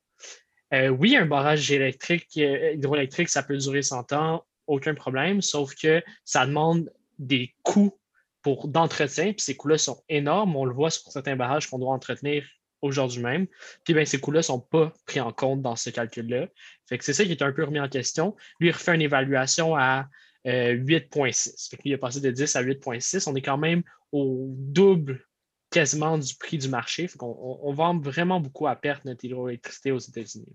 Euh, 0.75 0.88
oui, 0.88 1.16
un 1.16 1.25
barrage 1.25 1.70
électrique, 1.70 2.37
hydroélectrique, 2.37 3.30
ça 3.30 3.42
peut 3.42 3.56
durer 3.56 3.82
100 3.82 4.12
ans 4.12 4.44
aucun 4.68 4.94
problème, 4.94 5.42
sauf 5.42 5.75
que 5.75 6.02
ça 6.25 6.46
demande 6.46 6.92
des 7.18 7.54
coûts 7.62 7.98
pour 8.42 8.68
d'entretien, 8.68 9.32
puis 9.32 9.42
ces 9.42 9.56
coûts-là 9.56 9.78
sont 9.78 10.02
énormes. 10.08 10.54
On 10.54 10.64
le 10.64 10.72
voit 10.72 10.90
sur 10.90 11.10
certains 11.10 11.37
barrages 11.37 11.68
qu'on 11.68 11.78
doit 11.78 11.92
entretenir 11.92 12.44
aujourd'hui 12.80 13.20
même. 13.20 13.46
Puis 13.84 13.94
ben, 13.94 14.06
ces 14.06 14.20
coûts-là 14.20 14.38
ne 14.38 14.42
sont 14.42 14.60
pas 14.60 14.92
pris 15.06 15.20
en 15.20 15.32
compte 15.32 15.62
dans 15.62 15.76
ce 15.76 15.90
calcul-là. 15.90 16.46
Fait 16.88 16.98
que 16.98 17.04
c'est 17.04 17.12
ça 17.12 17.25
qui 17.25 17.32
est 17.32 17.42
un 17.42 17.52
peu 17.52 17.64
remis 17.64 17.80
en 17.80 17.88
question. 17.88 18.37
Lui, 18.60 18.68
il 18.68 18.72
refait 18.72 18.94
une 18.94 19.02
évaluation 19.02 19.76
à 19.76 20.08
8.6. 20.44 21.48
Euh, 21.48 21.52
fait 21.70 21.82
lui, 21.82 21.90
il 21.90 21.94
a 21.94 21.98
passé 21.98 22.20
de 22.20 22.30
10 22.30 22.56
à 22.56 22.62
8.6. 22.62 23.28
On 23.28 23.34
est 23.34 23.42
quand 23.42 23.58
même 23.58 23.82
au 24.12 24.46
double 24.56 25.26
quasiment 25.70 26.16
du 26.16 26.34
prix 26.37 26.58
du 26.58 26.68
marché. 26.68 27.08
Fait 27.08 27.18
qu'on 27.18 27.58
on, 27.62 27.72
vend 27.72 27.98
vraiment 27.98 28.40
beaucoup 28.40 28.66
à 28.66 28.76
perte 28.76 29.04
notre 29.04 29.25
hydroélectricité 29.25 29.92
aux 29.92 29.98
États-Unis. 29.98 30.46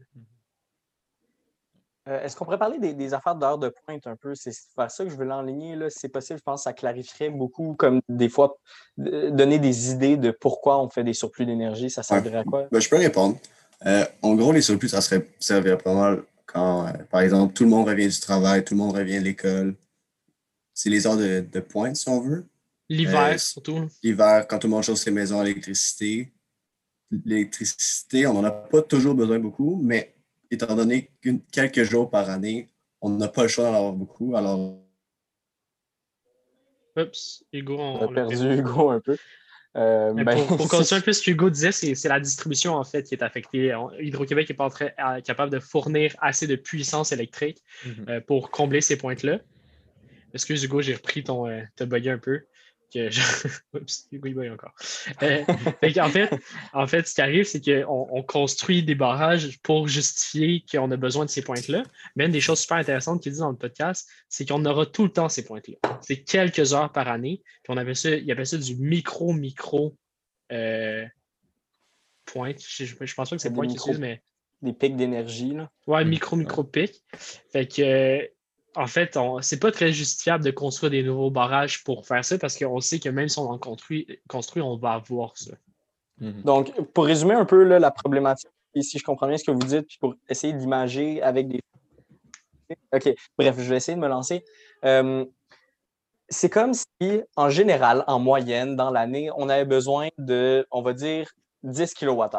Euh, 2.09 2.21
est-ce 2.21 2.35
qu'on 2.35 2.43
pourrait 2.43 2.59
parler 2.59 2.79
des, 2.79 3.13
affaires 3.13 3.35
d'heure 3.35 3.57
de 3.57 3.69
pointe 3.69 4.05
un 4.07 4.17
peu? 4.17 4.35
C'est 4.35 4.51
vers 4.77 4.91
ça 4.91 5.05
que 5.05 5.09
je 5.09 5.15
veux 5.15 5.25
l'enligner. 5.25 5.77
Si 5.89 5.99
c'est 5.99 6.09
possible, 6.09 6.37
je 6.39 6.43
pense 6.43 6.61
que 6.61 6.63
ça 6.65 6.73
clarifierait 6.73 7.29
beaucoup, 7.29 7.75
comme 7.77 8.01
des 8.09 8.27
fois, 8.27 8.57
donner 8.97 9.57
des 9.57 9.91
idées 9.91 10.17
de 10.17 10.31
pourquoi 10.31 10.81
on 10.81 10.89
fait 10.89 11.03
des 11.03 11.13
surplus 11.13 11.45
d'énergie. 11.45 11.89
Ça 11.89 12.03
servirait 12.03 12.39
à 12.39 12.43
quoi? 12.43 12.67
Ben, 12.71 12.81
je 12.81 12.89
peux 12.89 12.97
répondre. 12.97 13.37
Euh, 13.85 14.05
en 14.21 14.35
gros, 14.35 14.51
les 14.51 14.61
surplus, 14.61 14.89
ça 14.89 15.01
serait, 15.01 15.27
servirait 15.39 15.77
pas 15.77 15.93
mal 15.93 16.23
quand, 16.45 16.87
euh, 16.87 16.91
par 17.09 17.21
exemple, 17.21 17.53
tout 17.53 17.63
le 17.63 17.69
monde 17.69 17.87
revient 17.87 18.07
du 18.07 18.19
travail, 18.19 18.63
tout 18.63 18.73
le 18.73 18.79
monde 18.79 18.95
revient 18.95 19.19
de 19.19 19.25
l'école. 19.25 19.75
C'est 20.73 20.89
les 20.89 21.07
heures 21.07 21.17
de, 21.17 21.59
pointe, 21.59 21.95
si 21.95 22.09
on 22.09 22.19
veut. 22.19 22.45
L'hiver, 22.89 23.39
surtout. 23.39 23.87
L'hiver, 24.01 24.45
quand 24.47 24.59
tout 24.59 24.67
le 24.67 24.71
monde 24.71 24.83
chauffe 24.83 24.99
ses 24.99 25.11
maisons 25.11 25.39
à 25.39 25.43
l'électricité. 25.43 26.33
L'électricité, 27.25 28.25
on 28.25 28.33
n'en 28.33 28.43
a 28.43 28.51
pas 28.51 28.81
toujours 28.81 29.13
besoin 29.13 29.39
beaucoup, 29.39 29.79
mais 29.81 30.12
étant 30.53 30.75
donné 30.75 31.11
que 31.21 31.29
quelques 31.51 31.83
jours 31.83 32.09
par 32.09 32.29
année, 32.29 32.69
on 33.01 33.09
n'a 33.09 33.27
pas 33.27 33.43
le 33.43 33.47
choix 33.47 33.65
d'en 33.65 33.75
avoir 33.75 33.93
beaucoup. 33.93 34.35
Alors. 34.35 34.79
Oups, 36.97 37.43
Hugo, 37.51 37.77
on, 37.79 38.01
a 38.01 38.13
perdu 38.13 38.59
Hugo 38.59 38.89
un 38.89 38.99
peu. 38.99 39.17
Euh, 39.75 40.13
ben, 40.13 40.45
pour, 40.45 40.67
continuer 40.69 40.99
un 40.99 41.01
peu 41.01 41.13
ce 41.13 41.23
qu'Hugo 41.23 41.49
disait, 41.49 41.71
c'est 41.71 42.07
la 42.07 42.19
distribution 42.19 42.75
en 42.75 42.83
fait 42.83 43.03
qui 43.03 43.15
est 43.15 43.23
affectée. 43.23 43.75
Hydro-Québec 43.99 44.49
n'est 44.49 44.55
pas 44.55 44.69
très, 44.69 44.95
capable 45.25 45.51
de 45.51 45.59
fournir 45.59 46.15
assez 46.21 46.45
de 46.45 46.55
puissance 46.55 47.11
électrique 47.11 47.63
mhm. 47.85 48.05
euh, 48.09 48.21
pour 48.21 48.51
combler 48.51 48.81
ces 48.81 48.97
pointes-là. 48.97 49.39
Excuse 50.33 50.63
Hugo, 50.63 50.81
j'ai 50.81 50.93
repris 50.93 51.23
ton. 51.23 51.47
Euh, 51.47 51.63
bugué 51.81 52.11
un 52.11 52.17
peu 52.19 52.43
encore. 54.51 54.73
Euh, 55.21 55.43
en, 55.99 56.09
fait, 56.09 56.29
en 56.73 56.87
fait, 56.87 57.07
ce 57.07 57.15
qui 57.15 57.21
arrive, 57.21 57.45
c'est 57.45 57.61
qu'on 57.61 58.07
on 58.11 58.23
construit 58.23 58.83
des 58.83 58.95
barrages 58.95 59.59
pour 59.61 59.87
justifier 59.87 60.63
qu'on 60.71 60.89
a 60.91 60.97
besoin 60.97 61.25
de 61.25 61.29
ces 61.29 61.41
pointes-là. 61.41 61.83
Mais 62.15 62.25
une 62.25 62.31
des 62.31 62.41
choses 62.41 62.59
super 62.59 62.77
intéressantes 62.77 63.21
qu'ils 63.21 63.31
disent 63.31 63.41
dans 63.41 63.51
le 63.51 63.57
podcast, 63.57 64.09
c'est 64.29 64.47
qu'on 64.47 64.65
aura 64.65 64.85
tout 64.85 65.03
le 65.03 65.11
temps 65.11 65.29
ces 65.29 65.43
pointes-là. 65.43 65.77
C'est 66.01 66.23
quelques 66.23 66.73
heures 66.73 66.91
par 66.91 67.07
année. 67.07 67.41
Puis 67.63 67.73
on 67.73 67.77
avait 67.77 67.95
ça, 67.95 68.09
ça 68.45 68.57
du 68.57 68.75
micro-micro 68.75 69.95
euh, 70.51 71.05
pointe. 72.25 72.59
Je, 72.59 72.83
ne 72.83 73.13
pense 73.15 73.29
pas 73.29 73.35
que 73.35 73.41
c'est 73.41 73.53
point 73.53 73.67
qu'ils 73.67 73.99
mais. 73.99 74.21
Des 74.61 74.71
pics 74.71 74.95
d'énergie, 74.95 75.53
là. 75.53 75.69
Ouais, 75.87 76.05
micro-micro-pic. 76.05 77.03
Fait 77.51 77.67
que 77.67 78.29
en 78.75 78.87
fait, 78.87 79.17
c'est 79.41 79.59
pas 79.59 79.71
très 79.71 79.91
justifiable 79.91 80.43
de 80.43 80.51
construire 80.51 80.91
des 80.91 81.03
nouveaux 81.03 81.31
barrages 81.31 81.83
pour 81.83 82.05
faire 82.05 82.23
ça 82.25 82.37
parce 82.37 82.57
qu'on 82.57 82.79
sait 82.79 82.99
que 82.99 83.09
même 83.09 83.29
si 83.29 83.39
on 83.39 83.49
en 83.49 83.57
construit, 83.57 84.07
on 84.57 84.77
va 84.77 84.93
avoir 84.93 85.37
ça. 85.37 85.53
Mhm. 86.19 86.41
Donc, 86.43 86.81
pour 86.93 87.05
résumer 87.05 87.33
un 87.33 87.45
peu 87.45 87.63
la 87.63 87.91
problématique, 87.91 88.49
et 88.75 88.81
si 88.81 88.97
je 88.97 89.03
comprends 89.03 89.27
bien 89.27 89.37
ce 89.37 89.43
que 89.43 89.51
vous 89.51 89.59
dites, 89.59 89.87
puis 89.87 89.97
pour 89.99 90.15
essayer 90.29 90.53
d'imager 90.53 91.21
avec 91.21 91.47
des. 91.47 91.59
OK, 92.91 93.13
bref, 93.37 93.55
je 93.57 93.69
vais 93.69 93.77
essayer 93.77 93.95
de 93.95 94.01
me 94.01 94.07
lancer. 94.07 94.43
Euh, 94.83 95.25
c'est 96.29 96.49
comme 96.49 96.73
si, 96.73 97.21
en 97.35 97.49
général, 97.49 98.03
en 98.07 98.19
moyenne, 98.19 98.75
dans 98.75 98.89
l'année, 98.89 99.29
on 99.35 99.49
avait 99.49 99.65
besoin 99.65 100.09
de, 100.17 100.65
on 100.71 100.81
va 100.81 100.93
dire, 100.93 101.29
10 101.63 101.93
kWh. 101.93 102.29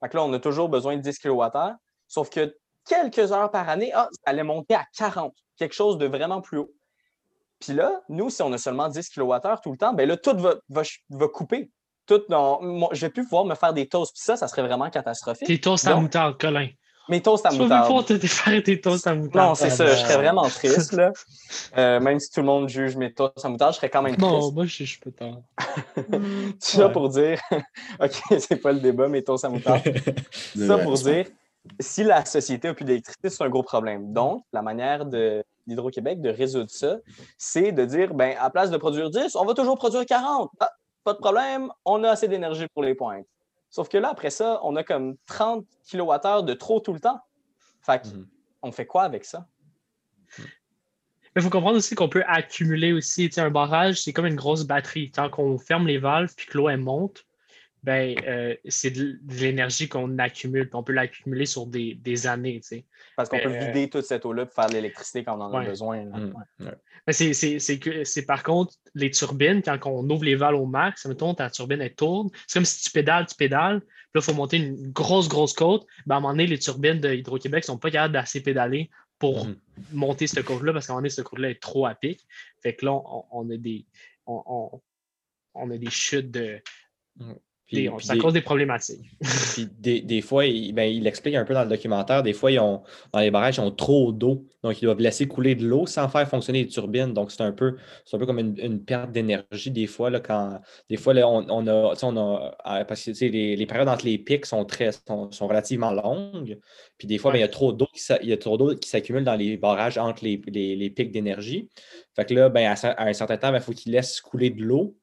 Fait 0.00 0.14
là, 0.14 0.24
on 0.24 0.32
a 0.32 0.40
toujours 0.40 0.68
besoin 0.68 0.96
de 0.96 1.02
10 1.02 1.18
kWh, 1.18 1.76
sauf 2.08 2.30
que 2.30 2.56
quelques 2.86 3.32
heures 3.32 3.50
par 3.50 3.68
année, 3.68 3.92
ah, 3.94 4.08
ça 4.12 4.20
allait 4.26 4.42
monter 4.42 4.74
à 4.74 4.84
40 4.96 5.34
quelque 5.56 5.74
chose 5.74 5.98
de 5.98 6.06
vraiment 6.06 6.40
plus 6.40 6.58
haut. 6.58 6.72
Puis 7.60 7.72
là, 7.72 8.02
nous, 8.08 8.30
si 8.30 8.42
on 8.42 8.52
a 8.52 8.58
seulement 8.58 8.88
10 8.88 9.08
kWh 9.10 9.38
tout 9.62 9.72
le 9.72 9.78
temps, 9.78 9.92
ben 9.92 10.08
là, 10.08 10.16
tout 10.16 10.36
va, 10.36 10.56
va, 10.68 11.28
couper. 11.28 11.70
Tout 12.06 12.22
dans, 12.28 12.60
je 12.92 13.00
vais 13.06 13.10
plus 13.10 13.22
pouvoir 13.22 13.46
me 13.46 13.54
faire 13.54 13.72
des 13.72 13.88
toasts. 13.88 14.12
Puis 14.12 14.22
ça, 14.22 14.36
ça 14.36 14.48
serait 14.48 14.62
vraiment 14.62 14.90
catastrophique. 14.90 15.46
Tes 15.46 15.60
toasts 15.60 15.86
à 15.86 15.96
moutarde, 15.96 16.38
Colin. 16.38 16.68
Mes 17.08 17.22
toasts 17.22 17.46
à 17.46 17.50
moutarde. 17.50 18.06
Je 18.08 18.14
vais 18.14 18.20
te 18.20 18.26
faire 18.26 18.62
tes 18.62 18.80
toasts 18.80 19.06
à 19.06 19.14
moutarde. 19.14 19.48
Non, 19.48 19.54
c'est 19.54 19.70
ça. 19.70 19.86
Je 19.86 19.96
serais 19.96 20.16
vraiment 20.16 20.48
triste. 20.48 20.92
Là. 20.92 21.12
Euh, 21.76 22.00
même 22.00 22.18
si 22.20 22.30
tout 22.30 22.40
le 22.40 22.46
monde 22.46 22.68
juge 22.68 22.96
mes 22.96 23.12
toasts 23.12 23.44
à 23.44 23.48
moutarde, 23.48 23.72
je 23.72 23.76
serais 23.76 23.90
quand 23.90 24.02
même 24.02 24.16
triste. 24.16 24.30
Non, 24.30 24.52
moi, 24.52 24.64
je 24.64 24.84
suis 24.84 24.98
pas 24.98 25.10
tard. 25.10 25.40
Tout 25.96 26.56
ça 26.58 26.88
pour 26.88 27.08
dire... 27.08 27.40
OK, 28.00 28.12
c'est 28.38 28.56
pas 28.56 28.72
le 28.72 28.80
débat, 28.80 29.08
mes 29.08 29.22
toasts 29.22 29.44
à 29.44 29.48
moutarde. 29.48 29.82
ça 30.56 30.78
pour 30.78 30.94
dire 30.94 31.26
si 31.80 32.04
la 32.04 32.24
société 32.24 32.68
n'a 32.68 32.74
plus 32.74 32.84
d'électricité, 32.84 33.30
c'est 33.30 33.42
un 33.42 33.48
gros 33.48 33.62
problème. 33.62 34.12
Donc, 34.12 34.44
la 34.52 34.62
manière 34.62 35.06
d'Hydro-Québec 35.06 36.20
de 36.20 36.30
résoudre 36.30 36.70
ça, 36.70 36.98
c'est 37.38 37.72
de 37.72 37.84
dire, 37.84 38.14
ben, 38.14 38.36
à 38.38 38.50
place 38.50 38.70
de 38.70 38.76
produire 38.76 39.10
10, 39.10 39.36
on 39.36 39.44
va 39.44 39.54
toujours 39.54 39.78
produire 39.78 40.04
40. 40.04 40.50
Ah, 40.60 40.70
pas 41.04 41.12
de 41.12 41.18
problème, 41.18 41.70
on 41.84 42.02
a 42.04 42.10
assez 42.10 42.28
d'énergie 42.28 42.66
pour 42.72 42.82
les 42.82 42.94
pointes. 42.94 43.26
Sauf 43.70 43.88
que 43.88 43.98
là, 43.98 44.10
après 44.10 44.30
ça, 44.30 44.60
on 44.62 44.76
a 44.76 44.84
comme 44.84 45.16
30 45.26 45.66
kWh 45.90 46.44
de 46.44 46.54
trop 46.54 46.80
tout 46.80 46.92
le 46.92 47.00
temps. 47.00 47.20
Fait 47.82 48.04
mhm. 48.06 48.26
on 48.62 48.72
fait 48.72 48.86
quoi 48.86 49.02
avec 49.02 49.24
ça? 49.24 49.46
Il 51.36 51.42
faut 51.42 51.50
comprendre 51.50 51.76
aussi 51.76 51.96
qu'on 51.96 52.08
peut 52.08 52.22
accumuler 52.26 52.92
aussi. 52.92 53.28
Un 53.36 53.50
barrage, 53.50 54.00
c'est 54.00 54.12
comme 54.12 54.26
une 54.26 54.36
grosse 54.36 54.64
batterie. 54.64 55.10
Tant 55.10 55.28
qu'on 55.28 55.58
ferme 55.58 55.88
les 55.88 55.98
valves 55.98 56.32
puis 56.36 56.46
que 56.46 56.56
l'eau 56.56 56.74
monte, 56.76 57.24
ben, 57.84 58.16
euh, 58.26 58.56
c'est 58.66 58.90
de, 58.90 59.18
l'énergie 59.28 59.88
qu'on 59.90 60.18
accumule. 60.18 60.70
On 60.72 60.82
peut 60.82 60.94
l'accumuler 60.94 61.44
sur 61.44 61.66
des, 61.66 62.26
années. 62.26 62.62
Parce 63.14 63.28
qu'on 63.28 63.38
peut 63.38 63.52
euh, 63.54 63.66
vider 63.66 63.90
toute 63.90 64.06
cette 64.06 64.24
eau-là 64.24 64.46
pour 64.46 64.54
faire 64.54 64.68
de 64.68 64.72
l'électricité 64.72 65.22
quand 65.22 65.36
on 65.38 65.42
en 65.42 65.52
a 65.52 65.64
besoin. 65.64 66.02
Mm, 66.02 66.32
c'est 67.10 67.78
que 67.78 68.04
c'est 68.04 68.24
par 68.24 68.42
contre 68.42 68.72
les 68.94 69.10
turbines, 69.10 69.60
quand 69.62 69.78
on 69.84 70.08
ouvre 70.08 70.24
les 70.24 70.34
valves 70.34 70.58
au 70.58 70.64
max, 70.64 71.04
mettons, 71.04 71.34
ta 71.34 71.50
turbine 71.50 71.82
est 71.82 71.94
tourne. 71.94 72.30
C'est 72.46 72.58
comme 72.58 72.64
si 72.64 72.84
tu 72.84 72.90
pédales, 72.90 73.26
tu 73.26 73.36
pédales. 73.36 73.80
Puis 73.80 73.90
là, 74.14 74.20
il 74.20 74.22
faut 74.22 74.32
monter 74.32 74.56
une 74.56 74.90
grosse, 74.90 75.28
grosse 75.28 75.52
côte. 75.52 75.86
Ben, 76.06 76.14
à 76.14 76.18
un 76.18 76.20
moment 76.22 76.32
donné, 76.32 76.46
les 76.46 76.58
turbines 76.58 77.00
de 77.00 77.12
Hydro-Québec 77.12 77.64
ne 77.64 77.66
sont 77.66 77.78
pas 77.78 77.90
capables 77.90 78.14
d'assez 78.14 78.42
pédaler 78.42 78.88
pour 79.18 79.46
mm-hmm. 79.46 79.56
monter 79.92 80.26
cette 80.26 80.46
côte-là 80.46 80.72
parce 80.72 80.86
qu'à 80.86 80.94
un 80.94 80.96
moment 80.96 81.02
donné, 81.02 81.10
cette 81.10 81.24
côte-là 81.24 81.50
est 81.50 81.60
trop 81.60 81.84
à 81.84 81.94
pic. 81.94 82.26
Fait 82.62 82.74
que 82.74 82.86
là, 82.86 82.98
on, 83.30 83.50
a 83.50 83.56
des. 83.58 83.84
On, 84.24 84.80
on, 85.52 85.70
a 85.70 85.76
des 85.76 85.90
chutes 85.90 86.30
de, 86.30 86.62
ça 88.00 88.16
cause 88.16 88.32
des 88.32 88.40
problématiques. 88.40 89.00
puis 89.54 90.02
des, 90.02 90.20
fois, 90.20 90.46
il, 90.46 90.72
ben, 90.72 90.84
il, 90.84 91.06
explique 91.06 91.34
un 91.34 91.44
peu 91.44 91.54
dans 91.54 91.62
le 91.62 91.68
documentaire, 91.68 92.22
des 92.22 92.32
fois, 92.32 92.50
ils 92.52 92.58
ont, 92.58 92.82
dans 93.12 93.20
les 93.20 93.30
barrages, 93.30 93.56
ils 93.56 93.60
ont 93.60 93.70
trop 93.70 94.12
d'eau. 94.12 94.44
Donc, 94.62 94.80
ils 94.80 94.84
doivent 94.84 95.00
laisser 95.00 95.26
couler 95.26 95.54
de 95.54 95.66
l'eau 95.66 95.86
sans 95.86 96.08
faire 96.08 96.28
fonctionner 96.28 96.62
les 96.62 96.68
turbines. 96.68 97.12
Donc, 97.12 97.30
c'est 97.30 97.42
un 97.42 97.52
peu, 97.52 97.76
un 98.12 98.18
peu 98.18 98.26
comme 98.26 98.38
une, 98.38 98.84
perte 98.84 99.12
d'énergie 99.12 99.70
des 99.70 99.86
fois. 99.86 100.10
Là, 100.10 100.20
quand, 100.20 100.60
des 100.88 100.96
fois, 100.96 101.14
là, 101.14 101.28
on, 101.28 101.46
on, 101.48 101.66
a, 101.66 101.94
on 102.02 102.16
a. 102.16 102.54
Ah, 102.64 102.84
parce 102.84 103.04
que 103.04 103.24
les, 103.24 103.56
les, 103.56 103.66
périodes 103.66 103.88
entre 103.88 104.04
les 104.04 104.18
pics 104.18 104.46
sont, 104.46 104.64
très, 104.64 104.90
sont, 104.92 105.46
relativement 105.46 105.92
longues. 105.92 106.58
Puis 106.98 107.08
des 107.08 107.18
fois, 107.18 107.32
ben, 107.32 107.38
il 107.38 107.40
y 107.40 107.44
a 107.44 107.48
trop 107.48 107.72
d'eau 107.72 107.86
qui, 107.86 108.02
qui 108.80 108.88
s'accumule 108.88 109.24
dans 109.24 109.36
les 109.36 109.56
barrages 109.56 109.98
entre 109.98 110.24
les, 110.24 110.40
les 110.46 110.90
pics 110.90 111.12
d'énergie. 111.12 111.68
Fait 112.14 112.24
que 112.24 112.34
là, 112.34 112.48
ben, 112.48 112.74
à, 112.74 113.04
un 113.04 113.12
certain 113.12 113.36
temps, 113.36 113.54
il 113.54 113.60
faut 113.60 113.72
qu'ils 113.72 113.92
laissent 113.92 114.20
couler 114.20 114.50
de 114.50 114.62
l'eau 114.62 114.96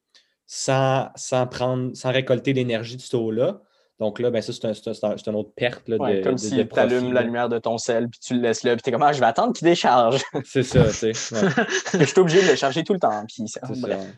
sans, 0.53 1.47
prendre, 1.47 1.95
sans 1.95 2.11
récolter 2.11 2.51
l'énergie 2.51 2.97
de 2.97 3.01
cette 3.01 3.13
eau-là. 3.13 3.61
Donc 3.99 4.19
là, 4.19 4.31
ben, 4.31 4.41
ça, 4.41 4.51
c'est 4.51 4.65
un, 4.65 4.73
c'est 4.73 4.89
un- 4.89 5.15
c'est 5.15 5.27
une 5.29 5.35
autre 5.35 5.53
perte 5.55 5.87
là, 5.87 5.95
Ouais, 5.95 6.17
de, 6.17 6.23
comme 6.23 6.33
de- 6.33 6.39
si 6.39 6.67
tu 6.67 6.79
allumes 6.79 7.13
la 7.13 7.21
lumière 7.21 7.47
de 7.47 7.57
ton 7.57 7.77
sel, 7.77 8.09
puis 8.09 8.19
tu 8.19 8.33
le 8.33 8.41
laisses 8.41 8.63
là, 8.63 8.73
puis 8.75 8.81
t'es 8.81 8.91
comme, 8.91 9.03
ah, 9.03 9.13
je 9.13 9.19
vais 9.21 9.27
attendre 9.27 9.53
qu'il 9.53 9.65
décharge. 9.65 10.21
C'est 10.43 10.63
ça, 10.63 10.83
tu 10.85 11.13
sais. 11.13 11.35
ouais, 11.35 11.49
je 11.99 12.03
suis 12.03 12.19
obligé 12.19 12.41
de 12.41 12.47
le 12.49 12.55
charger 12.57 12.83
tout 12.83 12.93
le 12.93 12.99
temps. 12.99 13.23
Puis 13.27 13.47
ça- 13.47 13.61
c'est 13.65 13.75
ça, 13.75 13.81
bref. 13.87 13.99
ouais. 13.99 14.13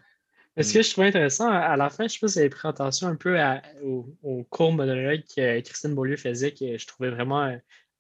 Mais 0.58 0.64
ce 0.64 0.74
que 0.74 0.82
je 0.82 0.92
trouvais 0.92 1.08
intéressant, 1.08 1.50
à 1.50 1.76
la 1.78 1.90
fin, 1.90 2.08
je 2.08 2.14
sais 2.14 2.20
pas 2.20 2.28
si 2.28 2.34
vous 2.36 2.40
avez 2.40 2.50
pris 2.50 2.68
attention 2.68 3.08
un 3.10 3.16
peu 3.16 3.40
à- 3.40 3.62
au, 3.84 4.08
au 4.24 4.44
court 4.50 4.72
monologue 4.72 5.22
que 5.36 5.60
Christine 5.60 5.94
Beaulieu 5.94 6.16
faisait, 6.18 6.52
que 6.52 6.78
je 6.78 6.88
trouvais 6.88 7.10
vraiment, 7.12 7.56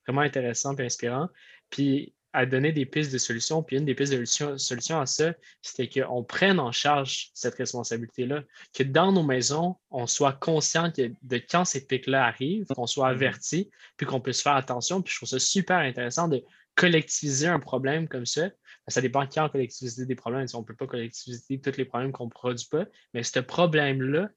vraiment 0.07 0.21
intéressant 0.21 0.75
et 0.77 0.85
inspirant. 0.85 1.27
Puis 1.69 2.13
elle 2.33 2.49
donnait 2.49 2.71
des 2.71 2.85
pistes 2.85 3.13
de 3.13 3.17
solutions. 3.17 3.63
Puis 3.63 3.77
une 3.77 3.85
des 3.85 3.95
pistes 3.95 4.11
de 4.11 4.17
solution, 4.25 4.57
solution 4.57 4.99
à 4.99 5.05
ça, 5.05 5.33
c'était 5.61 5.87
qu'on 5.87 6.23
prenne 6.23 6.59
en 6.59 6.71
charge 6.71 7.29
cette 7.33 7.55
responsabilité-là. 7.55 8.43
Que 8.73 8.83
dans 8.83 9.11
nos 9.11 9.23
maisons, 9.23 9.75
on 9.91 10.07
soit 10.07 10.33
conscient 10.33 10.91
que 10.91 11.11
de 11.21 11.37
quand 11.37 11.65
ces 11.65 11.85
pics-là 11.85 12.25
arrivent, 12.25 12.65
qu'on 12.67 12.87
soit 12.87 13.09
Mhm. 13.09 13.15
averti, 13.15 13.69
puis 13.97 14.05
qu'on 14.05 14.19
puisse 14.19 14.41
faire 14.41 14.55
attention. 14.55 15.01
Puis 15.01 15.13
je 15.13 15.19
trouve 15.19 15.29
ça 15.29 15.39
super 15.39 15.77
intéressant 15.77 16.27
de 16.27 16.43
collectiviser 16.75 17.47
un 17.47 17.59
problème 17.59 18.07
comme 18.07 18.25
ça. 18.25 18.49
Ça 18.87 18.99
dépend 18.99 19.25
qui 19.27 19.39
en 19.39 19.47
collectivité 19.47 20.05
des 20.05 20.15
problèmes. 20.15 20.47
On 20.53 20.59
ne 20.59 20.65
peut 20.65 20.75
pas 20.75 20.87
collectiviser 20.87 21.59
tous 21.61 21.77
les 21.77 21.85
problèmes 21.85 22.11
qu'on 22.11 22.25
ne 22.25 22.31
produit 22.31 22.67
pas. 22.69 22.85
Mais 23.13 23.23
ce 23.23 23.39
problème-là, 23.39 24.29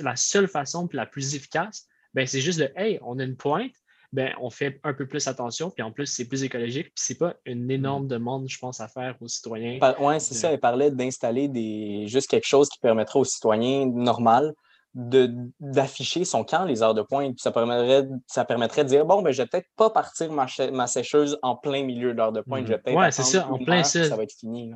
la 0.00 0.16
seule 0.16 0.48
façon 0.48 0.88
puis 0.88 0.96
la 0.96 1.06
plus 1.06 1.34
efficace, 1.36 1.86
ben, 2.12 2.26
c'est 2.26 2.40
juste 2.40 2.58
de 2.58 2.70
Hey, 2.76 2.98
on 3.02 3.18
a 3.18 3.24
une 3.24 3.36
pointe, 3.36 3.72
ben, 4.14 4.32
on 4.40 4.48
fait 4.48 4.78
un 4.84 4.94
peu 4.94 5.08
plus 5.08 5.26
attention, 5.26 5.70
puis 5.70 5.82
en 5.82 5.90
plus, 5.90 6.06
c'est 6.06 6.26
plus 6.28 6.44
écologique, 6.44 6.86
puis 6.86 6.94
c'est 7.04 7.18
pas 7.18 7.34
une 7.46 7.68
énorme 7.68 8.06
demande, 8.06 8.48
je 8.48 8.56
pense, 8.58 8.80
à 8.80 8.86
faire 8.86 9.16
aux 9.20 9.26
citoyens. 9.26 9.78
Ouais, 9.98 10.20
c'est 10.20 10.34
de- 10.34 10.38
ça. 10.38 10.52
Elle 10.52 10.60
parlait 10.60 10.92
d'installer 10.92 11.48
des... 11.48 12.06
juste 12.06 12.28
quelque 12.30 12.46
chose 12.46 12.68
qui 12.68 12.78
permettrait 12.78 13.18
aux 13.18 13.24
citoyens 13.24 13.86
normal 13.86 14.54
de- 14.94 15.34
d'afficher 15.58 16.24
son 16.24 16.44
camp 16.44 16.64
les 16.64 16.80
heures 16.80 16.94
de 16.94 17.02
pointe. 17.02 17.32
Puis 17.34 17.40
ça 17.42 17.50
permettrait, 17.50 18.08
ça 18.28 18.44
permettrait 18.44 18.84
de 18.84 18.88
dire 18.90 19.04
bon, 19.04 19.20
ben, 19.20 19.32
je 19.32 19.42
vais 19.42 19.48
peut-être 19.48 19.66
pas 19.74 19.90
partir 19.90 20.30
ma, 20.30 20.86
sécheuse 20.86 21.36
en 21.42 21.56
plein 21.56 21.82
milieu 21.82 22.12
de 22.12 22.16
l'heure 22.18 22.30
de 22.30 22.40
pointe. 22.40 22.66
Je 22.68 22.72
vais 22.74 22.78
peut-être 22.78 22.96
Ouais, 22.96 23.10
c'est 23.10 23.24
ça, 23.24 23.48
en 23.50 23.58
plein 23.58 23.78
heure, 23.78 23.86
ça. 23.86 24.08
Ça 24.08 24.14
va 24.16 24.22
être 24.22 24.32
fini. 24.38 24.70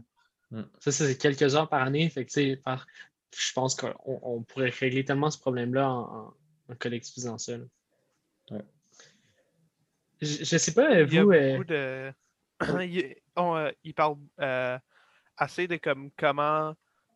là. 0.50 0.64
Ça, 0.80 0.90
c'est 0.90 1.16
quelques 1.16 1.54
heures 1.54 1.68
par 1.68 1.82
année. 1.84 2.08
Fait 2.10 2.24
que, 2.24 2.54
par- 2.56 2.86
je 3.38 3.52
pense 3.52 3.76
qu'on 3.76 3.94
on 4.04 4.42
pourrait 4.42 4.70
régler 4.70 5.04
tellement 5.04 5.30
ce 5.30 5.38
problème-là 5.38 5.88
en, 5.88 6.00
en- 6.00 6.34
en 6.72 6.74
collectivisant 6.76 7.38
ça. 7.38 7.52
Ouais. 8.50 8.64
Je, 10.20 10.44
je 10.44 10.56
sais 10.58 10.74
pas, 10.74 11.00
Il 11.02 11.12
y 11.12 11.18
a 11.18 11.24
vous. 11.24 11.32
euh, 11.32 11.52
beaucoup 11.52 11.64
de. 11.64 12.12
il, 12.84 13.14
on, 13.36 13.56
euh, 13.56 13.70
il 13.84 13.94
parle 13.94 14.16
euh, 14.40 14.78
assez 15.36 15.68
de 15.68 15.76
comme 15.76 16.10
comment 16.16 16.74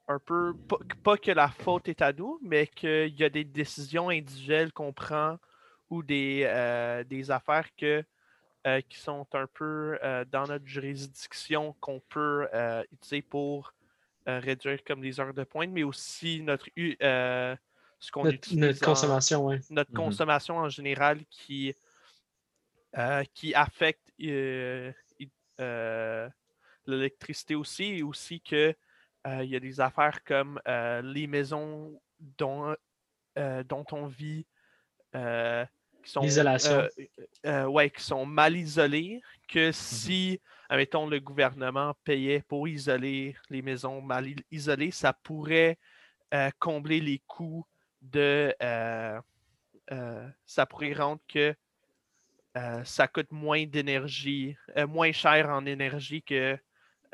un 0.09 0.19
peu 0.19 0.55
pas, 0.69 0.77
pas 1.03 1.17
que 1.17 1.31
la 1.33 1.49
faute 1.49 1.89
est 1.89 2.03
à 2.03 2.13
nous, 2.13 2.39
mais 2.43 2.67
qu'il 2.67 3.15
y 3.19 3.25
a 3.25 3.29
des 3.31 3.45
décisions 3.45 4.09
individuelles 4.11 4.73
qu'on 4.73 4.93
prend 4.93 5.39
ou 5.91 6.03
des, 6.03 6.45
euh, 6.47 7.05
des 7.05 7.31
affaires 7.31 7.69
que, 7.77 8.05
euh, 8.67 8.81
qui 8.89 8.99
sont 8.99 9.27
un 9.35 9.47
peu 9.47 9.99
euh, 10.03 10.25
dans 10.25 10.47
notre 10.47 10.67
juridiction 10.67 11.75
qu'on 11.81 12.01
peut 12.01 12.49
euh, 12.55 12.83
utiliser 12.93 13.23
pour 13.23 13.73
euh, 14.29 14.39
réduire 14.41 14.83
comme 14.85 15.03
les 15.03 15.19
heures 15.21 15.35
de 15.35 15.45
pointe, 15.45 15.71
mais 15.71 15.83
aussi 15.83 16.43
notre 16.43 16.69
u- 16.77 16.97
euh, 17.03 17.57
ce 18.01 18.11
qu'on 18.13 18.25
notre, 18.25 18.37
utilise 18.37 18.59
notre 18.61 18.83
en- 18.83 18.87
consommation, 18.87 19.47
ouais. 19.47 19.61
notre 19.71 19.91
Mhm. 19.91 19.97
consommation 19.97 20.57
en 20.59 20.69
général 20.69 21.25
qui, 21.31 21.75
euh, 22.99 23.25
qui 23.35 23.55
affecte 23.55 24.13
euh, 24.23 24.93
euh, 25.61 26.29
l'électricité 26.87 27.55
aussi, 27.55 27.85
et 27.85 28.03
aussi 28.03 28.41
que 28.41 28.75
il 29.25 29.45
y 29.45 29.55
a 29.55 29.61
des 29.61 29.81
affaires 29.81 30.25
comme 30.25 30.61
les 30.67 31.29
maisons 31.29 32.01
dont, 32.19 32.75
dont 33.37 33.85
on 33.93 34.07
vit 34.07 34.45
qui 36.03 36.11
sont 36.11 36.23
euh, 36.25 36.89
euh, 37.47 37.65
ouais, 37.67 37.91
qui 37.91 38.03
sont 38.03 38.27
mal 38.27 38.57
isolées, 38.57 39.21
que 39.49 39.73
si, 39.73 40.41
admettons, 40.69 41.07
le 41.07 41.21
gouvernement 41.21 41.95
payait 42.05 42.43
pour 42.43 42.69
isoler 42.69 43.37
les 43.51 43.63
maisons 43.63 44.01
mal 44.01 44.27
isolées, 44.51 44.91
ça 44.91 45.13
pourrait 45.13 45.79
euh, 46.35 46.51
combler 46.59 47.01
les 47.01 47.23
coûts 47.27 47.67
de. 48.01 48.55
ça 50.47 50.67
pourrait 50.67 50.95
rendre 50.95 51.21
que 51.29 51.55
euh, 52.57 52.85
ça 52.85 53.09
coûte 53.09 53.31
moins 53.31 53.65
d'énergie, 53.65 54.57
euh, 54.77 54.87
moins 54.87 55.13
cher 55.13 55.49
en 55.49 55.65
énergie 55.65 56.23
que 56.23 56.59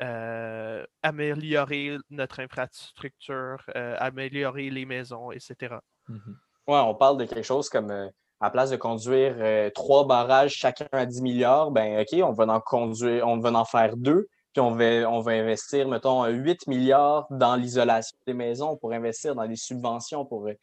euh, 0.01 0.85
améliorer 1.03 1.97
notre 2.09 2.39
infrastructure, 2.39 3.63
euh, 3.75 3.95
améliorer 3.99 4.69
les 4.69 4.85
maisons, 4.85 5.31
etc. 5.31 5.75
Mhm. 6.07 6.37
Ouais, 6.67 6.79
on 6.79 6.95
parle 6.95 7.17
de 7.17 7.25
quelque 7.25 7.43
chose 7.43 7.69
comme 7.69 7.91
euh, 7.91 8.07
à 8.39 8.45
la 8.45 8.49
place 8.51 8.69
de 8.69 8.77
conduire 8.77 9.35
euh, 9.39 9.69
trois 9.71 10.05
barrages 10.05 10.53
chacun 10.53 10.87
à 10.91 11.05
10 11.05 11.21
milliards, 11.21 11.71
ben 11.71 12.01
OK, 12.01 12.19
on 12.23 12.31
va 12.31 12.45
en 12.53 12.61
conduire, 12.61 13.27
on 13.27 13.39
va 13.39 13.51
en 13.51 13.65
faire 13.65 13.97
deux, 13.97 14.27
puis 14.53 14.61
on 14.61 14.71
va, 14.71 15.09
on 15.09 15.19
va 15.19 15.31
investir, 15.33 15.87
mettons, 15.87 16.25
8 16.25 16.67
milliards 16.67 17.27
dans 17.29 17.55
l'isolation 17.55 18.17
des 18.25 18.33
maisons 18.33 18.77
pour 18.77 18.93
investir 18.93 19.35
dans 19.35 19.47
des 19.47 19.55
subventions 19.57 20.25
pour, 20.25 20.47
euh, 20.47 20.53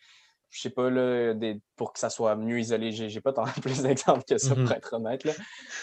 je 0.56 0.62
sais 0.62 0.70
pas, 0.70 0.88
là, 0.90 1.34
des, 1.34 1.60
pour 1.76 1.92
que 1.92 1.98
ça 1.98 2.08
soit 2.10 2.34
mieux 2.36 2.58
isolé. 2.58 2.90
J'ai 2.92 3.20
pas 3.20 3.32
tant 3.32 3.44
plus 3.62 3.82
d'exemples 3.82 4.24
que 4.28 4.38
ça 4.38 4.54
Mhm. 4.54 4.64
pour 4.64 4.72
être 4.74 4.92
honnête, 4.94 5.24
là. 5.24 5.32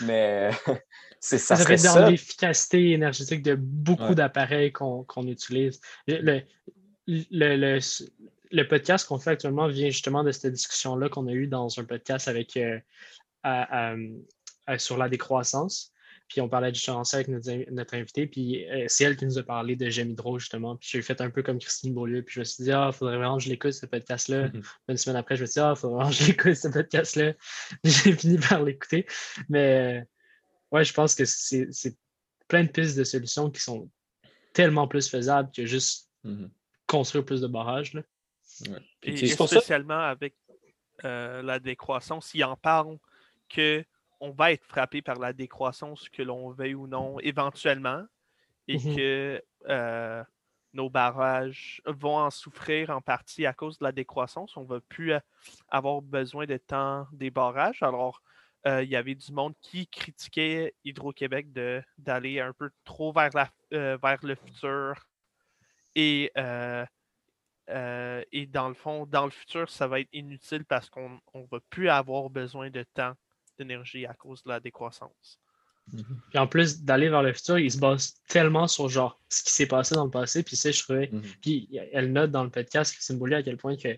mais 0.02 0.50
c'est 1.20 1.38
Ça, 1.38 1.56
ça 1.56 1.64
serait 1.64 1.78
dans 1.78 2.10
l'efficacité 2.10 2.92
énergétique 2.92 3.44
de 3.44 3.56
beaucoup 3.56 4.04
Ouais. 4.10 4.16
d'appareils 4.16 4.72
qu'on 4.72 5.06
utilise. 5.28 5.80
Le, 6.08 6.42
le, 7.08 7.56
le, 7.56 7.80
le 8.52 8.68
podcast 8.68 9.08
qu'on 9.08 9.20
fait 9.20 9.32
actuellement 9.32 9.68
vient 9.68 9.90
justement 9.90 10.24
de 10.24 10.32
cette 10.32 10.54
discussion-là 10.54 11.10
qu'on 11.10 11.28
a 11.28 11.32
eue 11.32 11.48
dans 11.48 11.80
un 11.80 11.84
podcast 11.86 12.28
avec 12.28 12.58
euh, 12.58 12.80
à- 13.44 13.92
à- 13.92 13.96
à- 14.68 14.78
sur 14.80 14.98
la 14.98 15.08
décroissance. 15.10 15.93
Puis 16.34 16.42
on 16.42 16.50
parlait 16.50 16.72
de 16.72 16.76
ça 16.78 17.00
avec 17.14 17.28
notre, 17.28 17.72
notre 17.72 17.94
invité. 17.94 18.26
Puis 18.26 18.68
euh, 18.68 18.86
c'est 18.88 19.04
elle 19.04 19.16
qui 19.16 19.26
nous 19.26 19.38
a 19.38 19.44
parlé 19.44 19.76
de 19.76 19.88
J'aime 19.88 20.10
Hydro, 20.10 20.40
justement. 20.40 20.76
Puis 20.78 20.90
j'ai 20.92 21.04
fait 21.04 21.22
un 21.22 21.30
peu 21.30 21.44
comme 21.44 21.60
Christine 21.60 21.94
Beaulieu. 21.94 22.24
Puis 22.24 22.34
je 22.34 22.40
me 22.40 22.44
suis 22.44 22.64
dit, 22.64 22.72
ah, 22.72 22.90
il 22.92 22.96
faudrait 22.98 23.18
vraiment 23.18 23.38
que 23.38 23.44
je 23.44 23.50
l'écoute, 23.50 23.74
ce 23.74 23.86
podcast-là. 23.86 24.48
Mhm. 24.48 24.64
Une 24.90 24.98
semaine 24.98 25.18
après, 25.18 25.36
je 25.36 25.42
me 25.42 25.46
suis 25.46 25.54
dit, 25.54 25.60
ah, 25.60 25.74
il 25.76 25.80
faudrait 25.80 25.96
vraiment 25.98 26.10
que 26.10 26.16
je 26.24 26.26
l'écoute, 26.28 26.56
ce 26.56 26.68
podcast-là. 26.70 27.34
J'ai 27.84 28.14
fini 28.14 28.40
par 28.40 28.64
l'écouter. 28.64 29.06
Mais 29.48 30.02
euh, 30.02 30.06
ouais, 30.72 30.84
je 30.84 30.92
pense 30.94 31.14
que 31.14 31.24
c'est 31.26 31.68
c'est 31.72 31.96
plein 32.48 32.64
de 32.64 32.70
pistes 32.70 32.98
de 32.98 33.04
solutions 33.04 33.52
qui 33.52 33.62
sont 33.62 33.88
tellement 34.54 34.88
plus 34.88 35.08
faisables 35.08 35.52
que 35.56 35.68
juste 35.68 36.10
Mhm. 36.24 36.50
construire 36.88 37.26
plus 37.26 37.42
de 37.42 37.48
barrages. 37.48 37.94
Là. 37.94 38.02
Ouais. 38.70 38.80
Et, 39.04 39.28
ça- 39.28 39.46
spécialement 39.46 40.00
avec 40.00 40.34
euh, 41.06 41.44
la 41.44 41.60
décroissance, 41.60 42.32
ils 42.34 42.44
en 42.44 42.56
parlent 42.56 42.98
que 43.50 43.86
on 44.24 44.32
va 44.32 44.54
être 44.54 44.66
frappé 44.66 45.02
par 45.04 45.20
la 45.20 45.34
décroissance, 45.34 46.10
que 46.10 46.24
l'on 46.24 46.52
veuille 46.52 46.76
ou 46.76 46.88
non, 46.88 47.20
éventuellement, 47.20 48.06
et 48.68 48.78
Mhm. 48.78 48.96
que 48.96 49.44
euh, 49.70 50.24
nos 50.74 50.90
barrages 50.90 51.82
vont 51.86 52.18
en 52.18 52.32
souffrir 52.32 52.90
en 52.92 53.02
partie 53.02 53.46
à 53.46 53.54
cause 53.54 53.78
de 53.80 53.86
la 53.86 53.92
décroissance. 53.92 54.58
On 54.58 54.64
ne 54.64 54.68
va 54.68 54.82
plus 54.82 55.14
euh, 55.14 55.20
avoir 55.70 56.02
besoin 56.02 56.46
de 56.46 56.58
temps 56.58 57.08
des 57.14 57.32
barrages. 57.32 57.84
Alors, 57.84 58.22
euh, 58.68 58.84
il 58.84 58.90
y 58.90 58.96
avait 58.96 59.16
du 59.16 59.32
monde 59.34 59.56
qui 59.62 59.88
critiquait 59.88 60.74
Hydro-Québec 60.86 61.52
d'aller 61.98 62.40
un 62.40 62.54
peu 62.54 62.72
trop 62.86 63.12
vers, 63.14 63.32
la, 63.36 63.50
euh, 63.74 63.98
vers 64.02 64.20
le 64.24 64.36
futur 64.36 65.06
et 65.96 66.32
euh, 66.38 68.24
et 68.32 68.46
dans 68.48 68.68
le 68.68 68.74
fond, 68.74 69.06
dans 69.06 69.26
le 69.26 69.32
futur, 69.32 69.70
ça 69.70 69.88
va 69.88 70.02
être 70.02 70.10
inutile 70.14 70.66
parce 70.66 70.90
qu'on 70.90 71.10
ne 71.34 71.48
va 71.52 71.60
plus 71.70 71.90
avoir 71.90 72.30
besoin 72.30 72.70
de 72.70 72.84
temps 72.84 73.14
d'énergie 73.58 74.06
à 74.06 74.14
cause 74.14 74.44
de 74.44 74.50
la 74.50 74.60
décroissance. 74.60 75.40
Puis 76.30 76.38
en 76.40 76.48
plus 76.48 76.82
d'aller 76.84 77.10
vers 77.10 77.22
le 77.24 77.34
futur, 77.34 77.60
il 77.60 77.70
se 77.70 77.78
base 77.78 78.14
tellement 78.30 78.68
sur 78.68 78.88
genre 78.88 79.20
ce 79.28 79.44
qui 79.44 79.52
s'est 79.52 79.66
passé 79.68 79.96
dans 79.96 80.06
le 80.06 80.10
passé. 80.12 80.42
Puis 80.42 80.56
ça, 80.56 80.72
je 80.72 80.82
trouvais. 80.82 81.10
Mhm. 81.12 81.22
Puis 81.42 81.70
elle 81.92 82.14
note 82.14 82.32
dans 82.32 82.44
le 82.44 82.50
podcast, 82.50 82.94
Christine 82.94 83.18
Beaulieu, 83.18 83.38
à 83.38 83.44
quel 83.44 83.58
point 83.58 83.76
que. 83.76 83.90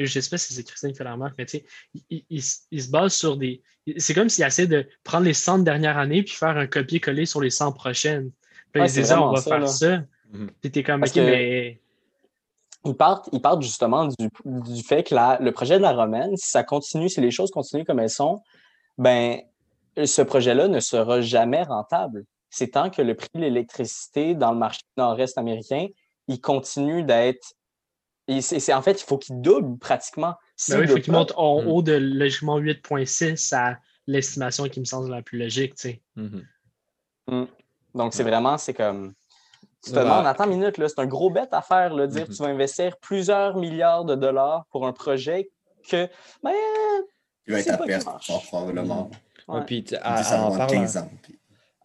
Je 0.00 0.20
sais 0.20 0.30
pas 0.30 0.38
si 0.38 0.52
c'est 0.54 0.62
Christine 0.64 0.90
qui 0.92 0.96
fait 0.98 1.04
la 1.04 1.12
remarque, 1.14 1.34
mais 1.38 1.46
tu 1.46 1.58
sais, 1.58 1.66
il, 1.94 2.02
il- 2.10 2.24
il 2.30 2.42
se- 2.42 2.58
se 2.72 2.88
base 2.90 3.14
sur 3.14 3.36
des. 3.36 3.62
C'est 3.96 4.14
comme 4.14 4.28
s'il 4.28 4.44
essaie 4.44 4.66
de 4.68 4.88
prendre 5.02 5.24
les 5.24 5.34
100 5.34 5.60
dernières 5.60 5.96
années 5.98 6.22
puis 6.22 6.34
faire 6.34 6.56
un 6.56 6.66
copier-coller 6.68 7.26
sur 7.26 7.40
les 7.40 7.50
100 7.50 7.72
prochaines. 7.72 8.30
Puis 8.72 8.82
il 8.82 8.88
c'est 8.90 9.00
disait, 9.02 9.14
on 9.14 9.32
va 9.32 9.40
ça, 9.40 9.50
faire 9.50 9.60
là. 9.60 9.66
ça. 9.66 10.04
Mhm. 10.32 10.50
Puis 10.60 10.70
t'es 10.70 10.82
comme, 10.82 11.00
Parce 11.00 11.12
ok, 11.12 11.16
que- 11.18 11.20
mais. 11.30 11.80
Ils 12.84 12.94
partent, 12.94 13.28
ils 13.32 13.40
partent 13.40 13.62
justement 13.62 14.06
du, 14.06 14.14
du 14.44 14.82
fait 14.84 15.02
que 15.02 15.14
la- 15.14 15.38
le 15.40 15.50
projet 15.52 15.78
de 15.78 15.82
la 15.82 15.92
romaine, 15.92 16.36
si 16.36 16.48
ça 16.48 16.62
continue, 16.62 17.08
si 17.08 17.20
les 17.20 17.30
choses 17.32 17.50
continuent 17.50 17.84
comme 17.84 17.98
elles 17.98 18.08
sont, 18.08 18.40
ben, 18.98 19.40
ce 20.04 20.22
projet-là 20.22 20.68
ne 20.68 20.80
sera 20.80 21.20
jamais 21.20 21.62
rentable. 21.62 22.24
C'est 22.50 22.68
tant 22.72 22.90
que 22.90 23.02
le 23.02 23.14
prix 23.14 23.28
de 23.34 23.40
l'électricité 23.40 24.34
dans 24.34 24.52
le 24.52 24.58
marché 24.58 24.80
nord-est 24.96 25.36
américain, 25.38 25.86
il 26.28 26.40
continue 26.40 27.02
d'être. 27.04 27.54
et 28.30 28.42
c'est- 28.42 28.60
c'est- 28.60 28.74
En 28.74 28.82
fait, 28.82 29.00
il 29.00 29.04
faut 29.04 29.16
qu'il 29.16 29.40
double 29.40 29.78
pratiquement. 29.78 30.34
Ben 30.68 30.76
oui, 30.80 30.84
il 30.84 30.88
faut 30.88 30.98
qu'il 30.98 31.14
monte 31.14 31.32
en 31.36 31.62
Mhm. 31.62 31.66
haut 31.68 31.80
de 31.82 31.92
logiquement 31.94 32.58
8.6 32.58 33.54
à 33.54 33.78
l'estimation 34.06 34.64
qui 34.68 34.80
me 34.80 34.84
semble 34.84 35.10
la 35.10 35.22
plus 35.22 35.38
logique, 35.38 35.74
tu 35.76 35.88
sais. 35.88 36.02
Mhm. 36.16 37.46
Donc, 37.94 38.12
c'est 38.12 38.22
vraiment, 38.24 38.58
c'est 38.58 38.74
comme. 38.74 39.14
Tu 39.82 39.92
te 39.92 39.96
Ouais. 39.96 40.02
demandes, 40.04 40.26
attends 40.26 40.44
une 40.44 40.58
minute, 40.58 40.76
là, 40.76 40.88
c'est 40.88 40.98
un 41.00 41.06
gros 41.06 41.30
bet 41.30 41.48
à 41.52 41.62
faire, 41.62 41.94
là, 41.94 42.06
dire 42.06 42.26
tu 42.26 42.34
vas 42.34 42.48
investir 42.48 42.98
plusieurs 42.98 43.56
milliards 43.56 44.04
de 44.04 44.14
dollars 44.14 44.66
pour 44.70 44.86
un 44.86 44.92
projet 44.92 45.50
que 45.88 46.06
ben, 46.42 46.52
Il 47.48 47.54
va 47.54 47.60
être 47.60 47.70
à 47.70 48.04
marche. 48.12 48.26
fort 48.26 48.42
probablement. 48.46 49.10
Ouais, 49.48 49.60
puis, 49.66 49.84
ça 49.88 50.42
en 50.44 50.50
va 50.50 50.58
parle, 50.58 50.70
15 50.70 50.96
ans. 50.98 51.10
puis- 51.22 51.38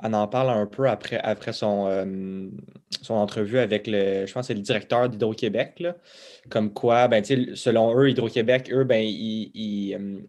on 0.03 0.11
en 0.13 0.27
parle 0.27 0.49
un 0.49 0.65
peu 0.65 0.89
après, 0.89 1.17
après 1.19 1.53
son, 1.53 1.87
euh, 1.87 2.49
son 3.01 3.13
entrevue 3.13 3.59
avec 3.59 3.87
le, 3.87 4.25
je 4.25 4.33
pense 4.33 4.47
c'est 4.47 4.53
le 4.53 4.59
directeur 4.59 5.07
d'Hydro-Québec, 5.07 5.79
là. 5.79 5.95
comme 6.49 6.73
quoi, 6.73 7.07
ben, 7.07 7.23
selon 7.23 7.97
eux, 7.97 8.09
Hydro-Québec, 8.09 8.69
eux, 8.73 8.83
ben, 8.83 9.01
ils, 9.01 9.49
ils, 9.53 9.95
euh, 9.95 10.19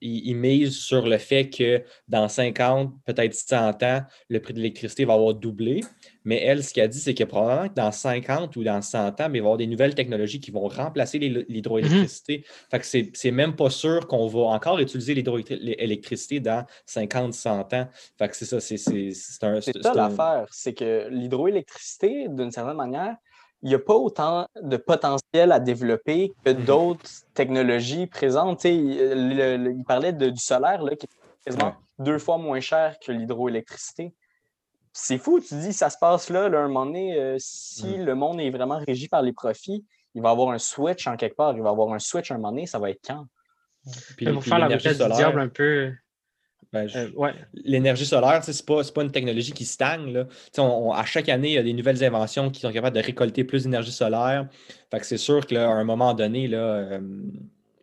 ils- 0.00 0.28
ils 0.28 0.36
misent 0.36 0.76
sur 0.76 1.06
le 1.06 1.18
fait 1.18 1.48
que 1.50 1.82
dans 2.08 2.28
50, 2.28 2.92
peut-être 3.06 3.34
100 3.34 3.82
ans, 3.82 4.02
le 4.28 4.40
prix 4.40 4.52
de 4.52 4.58
l'électricité 4.58 5.04
va 5.04 5.14
avoir 5.14 5.34
doublé. 5.34 5.80
Mais 6.24 6.40
elle, 6.42 6.64
ce 6.64 6.72
qu'elle 6.72 6.88
dit, 6.88 6.98
c'est 7.00 7.14
que 7.14 7.24
probablement 7.24 7.68
que 7.68 7.74
dans 7.74 7.92
50 7.92 8.56
ou 8.56 8.64
dans 8.64 8.80
100 8.82 9.08
ans, 9.20 9.26
il 9.26 9.30
va 9.30 9.36
y 9.36 9.38
avoir 9.40 9.56
des 9.56 9.66
nouvelles 9.66 9.94
technologies 9.94 10.40
qui 10.40 10.50
vont 10.50 10.68
remplacer 10.68 11.18
l'hydroélectricité. 11.18 12.44
Fait 12.70 12.78
que 12.78 12.86
c'est 12.86 13.10
c'est 13.14 13.30
même 13.30 13.56
pas 13.56 13.70
sûr 13.70 14.06
qu'on 14.06 14.26
va 14.26 14.40
encore 14.40 14.78
utiliser 14.78 15.14
l'hydroélectricité 15.14 16.40
dans 16.40 16.64
50, 16.86 17.34
100 17.34 17.72
ans. 17.74 17.88
Fait 18.18 18.28
que 18.28 18.36
c'est 18.36 18.44
ça, 18.46 18.60
c'est 18.60 18.76
c'est- 18.76 19.10
c'est 19.12 19.44
un. 19.44 19.60
C'est 19.60 19.72
c'est 19.72 19.82
ça 19.82 19.92
un- 19.92 19.94
l'affaire, 19.94 20.46
c'est 20.50 20.74
que 20.74 21.08
l'hydroélectricité, 21.10 22.26
d'une 22.28 22.50
certaine 22.50 22.76
manière, 22.76 23.16
il 23.64 23.68
n'y 23.68 23.74
a 23.74 23.78
pas 23.78 23.94
autant 23.94 24.46
de 24.60 24.76
potentiel 24.76 25.50
à 25.50 25.58
développer 25.58 26.32
que 26.44 26.50
Mhm. 26.50 26.64
d'autres 26.66 27.10
technologies 27.32 28.06
présentes. 28.06 28.62
Il, 28.64 28.96
le- 28.98 29.56
le- 29.56 29.72
il 29.72 29.84
parlait 29.84 30.12
de- 30.12 30.28
du 30.28 30.38
solaire, 30.40 30.82
là, 30.82 30.94
qui 30.94 31.06
est 31.06 31.44
quasiment 31.44 31.68
Ouais. 31.98 32.04
deux 32.04 32.18
fois 32.18 32.36
moins 32.38 32.60
cher 32.60 32.96
que 33.04 33.10
l'hydroélectricité. 33.10 34.12
C'est 34.92 35.18
fou, 35.18 35.40
tu 35.40 35.54
dis, 35.56 35.72
ça 35.72 35.88
se 35.90 35.96
passe 35.98 36.28
là, 36.30 36.48
là 36.48 36.60
un 36.60 36.68
moment 36.68 36.86
donné, 36.86 37.18
euh, 37.18 37.36
si 37.38 37.86
Mhm. 37.98 38.04
le 38.04 38.14
monde 38.14 38.40
est 38.40 38.50
vraiment 38.50 38.78
régi 38.78 39.08
par 39.08 39.22
les 39.22 39.32
profits, 39.32 39.84
il 40.14 40.22
va 40.22 40.28
y 40.28 40.32
avoir 40.32 40.50
un 40.50 40.58
switch 40.58 41.06
en 41.06 41.16
quelque 41.16 41.34
part, 41.34 41.54
il 41.56 41.62
va 41.62 41.70
y 41.70 41.72
avoir 41.72 41.92
un 41.92 41.98
switch 41.98 42.30
un 42.30 42.34
moment 42.36 42.50
donné, 42.50 42.66
ça 42.66 42.78
va 42.78 42.90
être 42.90 43.00
quand? 43.06 43.24
puis- 44.16 44.24
puis 44.26 44.40
faire 44.42 44.58
l'énergie 44.60 44.88
l'avocat 44.88 45.08
du 45.08 45.14
diable 45.14 45.40
un 45.40 45.48
peu. 45.48 45.92
Ben, 46.72 46.86
je- 46.86 46.98
euh, 46.98 47.10
ouais. 47.16 47.32
L'énergie 47.52 48.06
solaire, 48.06 48.42
sais, 48.44 48.52
c'est 48.52 48.66
pas, 48.66 48.82
c'est 48.82 48.92
pas 48.94 49.02
une 49.02 49.10
technologie 49.12 49.52
qui 49.52 49.64
stagne. 49.64 50.12
Là. 50.12 50.24
Tu 50.24 50.30
sais, 50.52 50.60
on- 50.60 50.88
on- 50.88 50.92
à 50.92 51.04
chaque 51.04 51.28
année, 51.28 51.48
il 51.50 51.54
y 51.54 51.58
a 51.58 51.62
des 51.62 51.72
nouvelles 51.72 52.02
inventions 52.04 52.50
qui 52.50 52.60
sont 52.60 52.72
capables 52.72 52.96
de 52.96 53.02
récolter 53.02 53.44
plus 53.44 53.64
d'énergie 53.64 53.92
solaire. 53.92 54.48
Fait 54.90 55.00
que 55.00 55.06
c'est 55.06 55.16
sûr 55.18 55.46
qu'à 55.46 55.68
un 55.68 55.84
moment 55.84 56.14
donné, 56.14 56.48
là, 56.48 56.58
euh, 56.58 57.00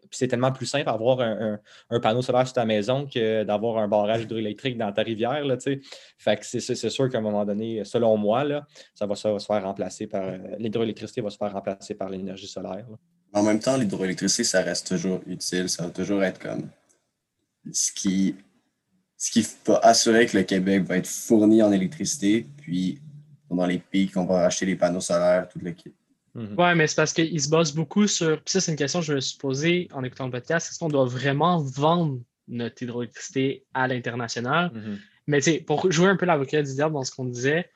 puis 0.10 0.17
c'est 0.17 0.28
tellement 0.28 0.52
plus 0.52 0.65
simple 0.65 0.86
d'avoir 0.88 1.22
un, 1.22 1.54
un- 1.54 1.60
un 1.89 2.00
panneau 2.02 2.22
solaire 2.22 2.46
sur 2.46 2.54
ta 2.54 2.65
maison 2.65 3.08
que 3.08 3.44
d'avoir 3.46 3.78
un 3.78 3.88
barrage 3.88 4.24
hydroélectrique 4.24 4.78
dans 4.78 4.91
ta 4.91 5.04
rivière. 5.04 5.46
Là, 5.46 5.56
tu 5.56 5.63
sais. 5.76 5.82
fait 6.17 6.36
que 6.38 6.46
c'est, 6.46 6.89
sûr 6.89 7.10
qu'à 7.10 7.20
un 7.20 7.22
moment 7.22 7.46
donné, 7.46 7.86
selon 7.86 8.17
moi, 8.17 8.44
là, 8.44 8.65
ça, 8.94 9.06
va, 9.06 9.15
ça 9.15 9.32
va 9.32 9.39
se 9.39 9.46
faire 9.46 9.63
remplacer 9.63 10.08
par. 10.08 10.24
euh, 10.28 10.38
l'hydroélectricité 10.60 11.22
va 11.22 11.30
se 11.30 11.38
faire 11.38 11.54
remplacer 11.54 11.94
par 11.96 12.10
l'énergie 12.10 12.48
solaire. 12.48 12.86
là. 12.89 12.98
En 13.34 13.44
même 13.44 13.60
temps, 13.60 13.78
l'hydroélectricité, 13.78 14.44
ça 14.44 14.62
reste 14.62 14.88
toujours 14.89 15.22
utile. 15.26 15.70
Ça 15.70 15.84
va 15.86 15.89
toujours 15.91 16.22
être 16.26 16.38
comme 16.39 16.67
ce 17.72 17.94
qui, 17.94 18.36
ce 19.24 19.30
qui 19.30 19.46
va 19.68 19.78
assurer 19.84 20.26
que 20.26 20.36
le 20.36 20.44
Québec 20.44 20.82
va 20.84 20.98
être 20.98 21.06
fourni 21.08 21.62
en 21.62 21.72
électricité. 21.72 22.48
Puis, 22.58 23.00
pendant 23.48 23.68
les 23.68 23.78
pics, 23.78 24.18
on 24.18 24.26
va 24.26 24.46
acheter 24.46 24.66
les 24.66 24.76
panneaux 24.76 25.00
solaires, 25.00 25.48
tout 25.48 25.60
le 25.62 25.72
kit. 25.74 25.94
Mhm. 26.34 26.56
Ouais, 26.58 26.74
mais 26.74 26.88
c'est 26.88 26.96
parce 26.96 27.14
qu'ils 27.14 27.40
se 27.40 27.48
basent 27.48 27.74
beaucoup 27.76 28.08
sur. 28.08 28.38
Puis 28.38 28.52
ça, 28.54 28.62
c'est 28.62 28.72
une 28.72 28.78
question 28.78 29.00
que 29.00 29.06
je 29.06 29.14
me 29.14 29.20
suis 29.20 29.38
posée 29.38 29.88
en 29.94 30.04
écoutant 30.04 30.26
le 30.26 30.32
podcast. 30.32 30.70
Est-ce 30.72 30.80
qu'on 30.80 30.90
doit 30.90 31.06
vraiment 31.06 31.60
vendre 31.60 32.20
notre 32.48 32.82
hydroélectricité 32.82 33.64
à 33.76 33.88
l'international? 33.88 34.72
Mhm. 34.74 34.98
Mais 35.28 35.38
tu 35.40 35.52
sais, 35.52 35.60
pour 35.60 35.92
jouer 35.92 36.08
un 36.08 36.16
peu 36.16 36.26
l'avocat 36.26 36.64
du 36.64 36.74
diable 36.74 36.94
dans 36.96 37.04
ce 37.04 37.12
qu'on 37.12 37.26
disait, 37.26 37.70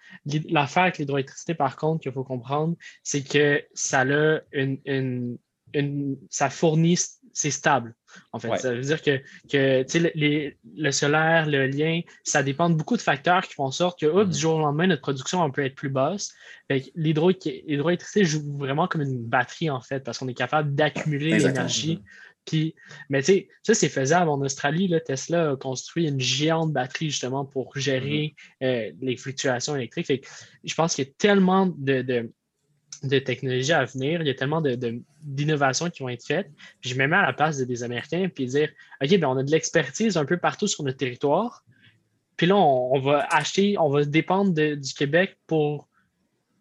l'affaire 0.50 0.84
avec 0.84 0.98
l'hydroélectricité, 0.98 1.54
par 1.54 1.76
contre, 1.76 2.02
qu'il 2.02 2.12
faut 2.12 2.24
comprendre, 2.24 2.76
c'est 3.04 3.22
que 3.22 3.62
ça 3.76 4.02
a 4.02 4.40
une, 4.52 4.80
une, 4.86 5.38
une- 5.76 6.18
ça 6.32 6.50
fournit, 6.50 6.98
c'est 7.38 7.52
stable. 7.52 7.94
En 8.32 8.40
fait, 8.40 8.48
Ouais. 8.50 8.58
ça 8.58 8.74
veut 8.74 8.80
dire 8.82 9.02
que, 9.02 9.20
le, 9.54 10.12
les- 10.16 10.58
le 10.78 10.92
solaire, 10.92 11.46
l'éolien, 11.48 12.00
ça 12.24 12.42
dépend 12.44 12.70
de 12.70 12.76
beaucoup 12.76 12.96
de 12.96 13.02
facteurs 13.02 13.46
qui 13.46 13.54
font 13.54 13.66
en 13.66 13.72
sorte 13.72 14.00
que, 14.00 14.06
hop, 14.06 14.28
Mhm. 14.28 14.34
du 14.34 14.40
jour 14.40 14.56
au 14.56 14.60
lendemain, 14.60 14.88
notre 14.88 15.02
production 15.02 15.46
elle 15.46 15.52
peut 15.52 15.66
être 15.66 15.76
plus 15.76 15.90
basse. 15.90 16.34
L'hydroélectricité 16.96 18.24
joue 18.26 18.58
vraiment 18.58 18.88
comme 18.88 19.02
une 19.02 19.22
batterie, 19.24 19.70
en 19.70 19.82
fait, 19.82 20.00
parce 20.00 20.18
qu'on 20.18 20.28
est 20.28 20.34
capable 20.34 20.74
d'accumuler 20.76 21.38
l'énergie. 21.40 22.02
Puis, 22.46 22.76
mais 23.10 23.22
tu 23.22 23.26
sais, 23.34 23.48
ça, 23.64 23.74
c'est 23.74 23.90
faisable. 23.90 24.30
En 24.30 24.40
Australie, 24.42 24.88
là, 24.88 25.00
Tesla 25.00 25.52
a 25.52 25.56
construit 25.56 26.08
une 26.08 26.20
géante 26.20 26.72
batterie 26.72 27.10
justement 27.10 27.44
pour 27.44 27.76
gérer 27.76 28.36
euh, 28.62 28.92
les 29.02 29.18
fluctuations 29.18 29.76
électriques. 29.76 30.06
Fait 30.06 30.20
que 30.20 30.28
je 30.64 30.74
pense 30.76 30.94
qu'il 30.96 31.06
y 31.06 31.10
a 31.10 31.12
tellement 31.18 31.66
de, 31.66 32.02
de, 32.04 32.32
de 33.10 33.20
technologies 33.20 33.74
à 33.74 33.86
venir, 33.86 34.22
il 34.22 34.28
y 34.28 34.30
a 34.30 34.34
tellement 34.34 34.62
de- 34.62 34.76
de- 34.76 35.02
d'innovations 35.22 35.90
qui 35.90 36.04
vont 36.04 36.10
être 36.10 36.26
faites. 36.26 36.50
Puis 36.82 36.90
je 36.90 36.96
me 36.98 37.08
mets 37.08 37.16
à 37.16 37.24
la 37.26 37.34
place 37.34 37.58
de- 37.58 37.66
des 37.66 37.84
Américains 37.84 38.30
puis 38.34 38.46
dire 38.46 38.70
OK, 39.04 39.10
ben 39.18 39.28
on 39.28 39.38
a 39.38 39.44
de 39.44 39.52
l'expertise 39.52 40.18
un 40.18 40.26
peu 40.26 40.38
partout 40.38 40.68
sur 40.68 40.84
notre 40.84 40.98
territoire. 40.98 41.64
Puis 42.38 42.48
là, 42.48 42.56
on, 42.56 42.96
on 42.96 43.00
va 43.00 43.26
acheter, 43.32 43.78
on 43.80 43.90
va 43.90 44.04
dépendre 44.06 44.54
de- 44.54 44.76
du 44.76 44.94
Québec 44.94 45.38
pour 45.48 45.88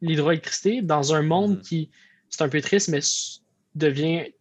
l'hydroélectricité 0.00 0.82
dans 0.82 1.14
un 1.14 1.22
monde 1.22 1.56
Mhm. 1.56 1.62
qui, 1.62 1.90
c'est 2.28 2.42
un 2.42 2.48
peu 2.48 2.60
triste, 2.60 2.88
mais 2.88 3.00
devient 3.74 4.32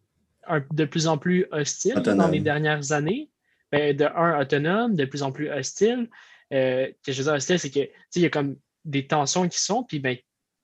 un- 0.47 0.63
de 0.71 0.85
plus 0.85 1.07
en 1.07 1.17
plus 1.17 1.45
hostile 1.51 1.95
dans 1.95 2.27
les 2.27 2.39
dernières 2.39 2.91
années. 2.91 3.29
Ben, 3.71 3.95
de 3.95 4.05
un, 4.05 4.39
autonome, 4.39 4.95
de 4.95 5.05
plus 5.05 5.23
en 5.23 5.31
plus 5.31 5.49
hostile. 5.49 6.07
Euh, 6.53 6.87
que 7.03 7.11
je 7.11 7.17
veux 7.17 7.23
dire 7.23 7.33
hostile, 7.33 7.57
c'est 7.57 7.71
que 7.71 7.79
tu 7.79 7.89
sais, 8.11 8.19
il 8.19 8.21
y 8.23 8.25
a 8.25 8.29
comme 8.29 8.55
des 8.85 9.07
tensions 9.07 9.47
qui 9.49 9.59
sont, 9.59 9.83
puis 9.83 9.97
ben, 9.99 10.15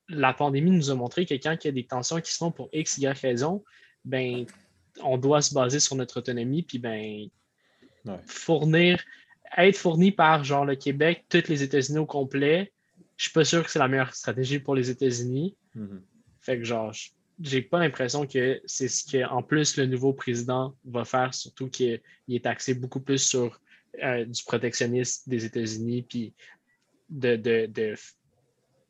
la 0.09 0.33
pandémie 0.33 0.71
nous 0.71 0.89
a 0.89 0.95
montré 0.95 1.25
que 1.25 1.35
quand 1.35 1.55
il 1.63 1.67
y 1.67 1.69
a 1.69 1.73
des 1.73 1.85
tensions 1.85 2.19
qui 2.19 2.33
sont 2.33 2.51
pour 2.51 2.69
X, 2.73 2.97
Y 2.97 3.19
raison, 3.19 3.63
ben, 4.03 4.45
on 5.03 5.17
doit 5.17 5.41
se 5.41 5.53
baser 5.53 5.79
sur 5.79 5.95
notre 5.95 6.19
autonomie, 6.19 6.63
puis 6.63 6.79
ben, 6.79 7.29
Ouais. 8.05 8.19
fournir, 8.25 9.03
être 9.57 9.77
fourni 9.77 10.11
par 10.11 10.43
genre 10.43 10.65
le 10.65 10.75
Québec, 10.75 11.25
tous 11.29 11.47
les 11.49 11.63
États-Unis 11.63 11.99
au 11.99 12.05
complet, 12.05 12.71
je 13.17 13.25
suis 13.25 13.33
pas 13.33 13.43
sûr 13.43 13.63
que 13.63 13.69
c'est 13.69 13.79
la 13.79 13.87
meilleure 13.87 14.13
stratégie 14.13 14.59
pour 14.59 14.75
les 14.75 14.89
États-Unis. 14.89 15.55
Mhm. 15.75 16.01
Fait 16.39 16.57
que 16.57 16.63
genre, 16.63 16.93
j'ai 17.41 17.61
pas 17.61 17.79
l'impression 17.79 18.25
que 18.25 18.61
c'est 18.65 18.87
ce 18.87 19.03
que, 19.03 19.27
en 19.27 19.43
plus, 19.43 19.77
le 19.77 19.85
nouveau 19.85 20.13
président 20.13 20.75
va 20.85 21.03
faire, 21.03 21.33
surtout 21.33 21.69
qu'il 21.69 22.01
est 22.29 22.45
axé 22.45 22.73
beaucoup 22.73 23.01
plus 23.01 23.21
sur 23.21 23.59
euh, 24.01 24.23
du 24.25 24.43
protectionnisme 24.43 25.29
des 25.29 25.45
États-Unis, 25.45 26.03
puis 26.03 26.33
de, 27.09 27.35
de, 27.35 27.95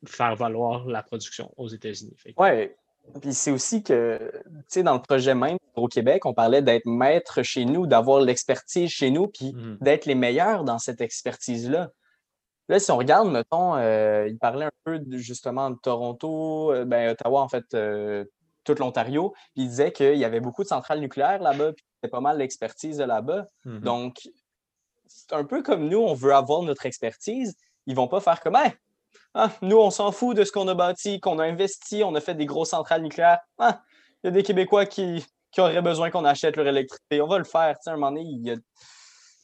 faire 0.06 0.34
valoir 0.36 0.86
la 0.86 1.02
production 1.02 1.52
aux 1.56 1.68
États-Unis. 1.68 2.16
Ouais. 2.36 2.76
Puis 3.20 3.34
c'est 3.34 3.50
aussi 3.50 3.82
que, 3.82 4.30
tu 4.44 4.50
sais, 4.68 4.82
dans 4.82 4.94
le 4.94 5.00
projet 5.02 5.34
même 5.34 5.58
au 5.74 5.88
Québec, 5.88 6.26
on 6.26 6.34
parlait 6.34 6.62
d'être 6.62 6.86
maître 6.86 7.42
chez 7.42 7.64
nous, 7.64 7.86
d'avoir 7.86 8.20
l'expertise 8.20 8.90
chez 8.90 9.10
nous, 9.10 9.26
puis 9.28 9.52
Mhm. 9.52 9.78
d'être 9.80 10.06
les 10.06 10.14
meilleurs 10.14 10.64
dans 10.64 10.78
cette 10.78 11.00
expertise-là. 11.00 11.90
Là, 12.68 12.78
si 12.78 12.90
on 12.92 12.96
regarde, 12.98 13.28
mettons, 13.30 13.74
euh, 13.76 14.28
il 14.28 14.38
parlait 14.38 14.66
un 14.66 14.70
peu 14.84 14.98
de- 15.00 15.16
justement 15.18 15.70
de 15.70 15.76
Toronto, 15.82 16.72
euh, 16.72 16.84
ben, 16.84 17.10
Ottawa, 17.10 17.40
en 17.40 17.48
fait, 17.48 17.64
euh, 17.74 18.24
tout 18.62 18.74
l'Ontario, 18.78 19.30
puis 19.54 19.64
il 19.64 19.68
disait 19.68 19.90
qu'il 19.92 20.16
y 20.18 20.24
avait 20.24 20.38
beaucoup 20.40 20.62
de 20.62 20.68
centrales 20.68 21.00
nucléaires 21.00 21.42
là-bas, 21.42 21.72
puis 21.72 21.84
c'était 21.96 22.10
pas 22.10 22.20
mal 22.20 22.38
l'expertise 22.38 23.00
là-bas. 23.00 23.46
Mhm. 23.64 23.80
Donc, 23.80 24.28
c'est 25.06 25.32
un 25.32 25.44
peu 25.44 25.62
comme 25.62 25.88
nous, 25.88 25.98
on 25.98 26.14
veut 26.14 26.34
avoir 26.34 26.62
notre 26.62 26.86
expertise. 26.86 27.56
Ils 27.86 27.96
vont 27.96 28.06
pas 28.06 28.20
faire 28.20 28.38
comme 28.40 28.54
Hey, 28.54 28.72
ah, 29.34 29.50
nous, 29.62 29.76
on 29.78 29.90
s'en 29.90 30.12
fout 30.12 30.36
de 30.36 30.44
ce 30.44 30.52
qu'on 30.52 30.66
a 30.68 30.74
bâti, 30.74 31.20
qu'on 31.20 31.38
a 31.38 31.44
investi, 31.44 32.02
on 32.04 32.14
a 32.14 32.20
fait 32.20 32.34
des 32.34 32.46
grosses 32.46 32.70
centrales 32.70 33.02
nucléaires. 33.02 33.38
Ah, 33.58 33.82
il 34.22 34.26
y 34.26 34.28
a 34.28 34.30
des 34.32 34.42
Québécois 34.42 34.86
qui, 34.86 35.24
qui 35.52 35.60
auraient 35.60 35.82
besoin 35.82 36.10
qu'on 36.10 36.24
achète 36.24 36.56
leur 36.56 36.66
électricité. 36.66 37.20
On 37.22 37.26
va 37.28 37.38
le 37.38 37.44
faire. 37.44 37.74
Tu 37.76 37.84
sais, 37.84 37.90
à 37.90 37.92
un 37.94 37.96
moment 37.96 38.12
donné, 38.12 38.24
il 38.24 38.46
y 38.46 38.50
a. 38.50 38.54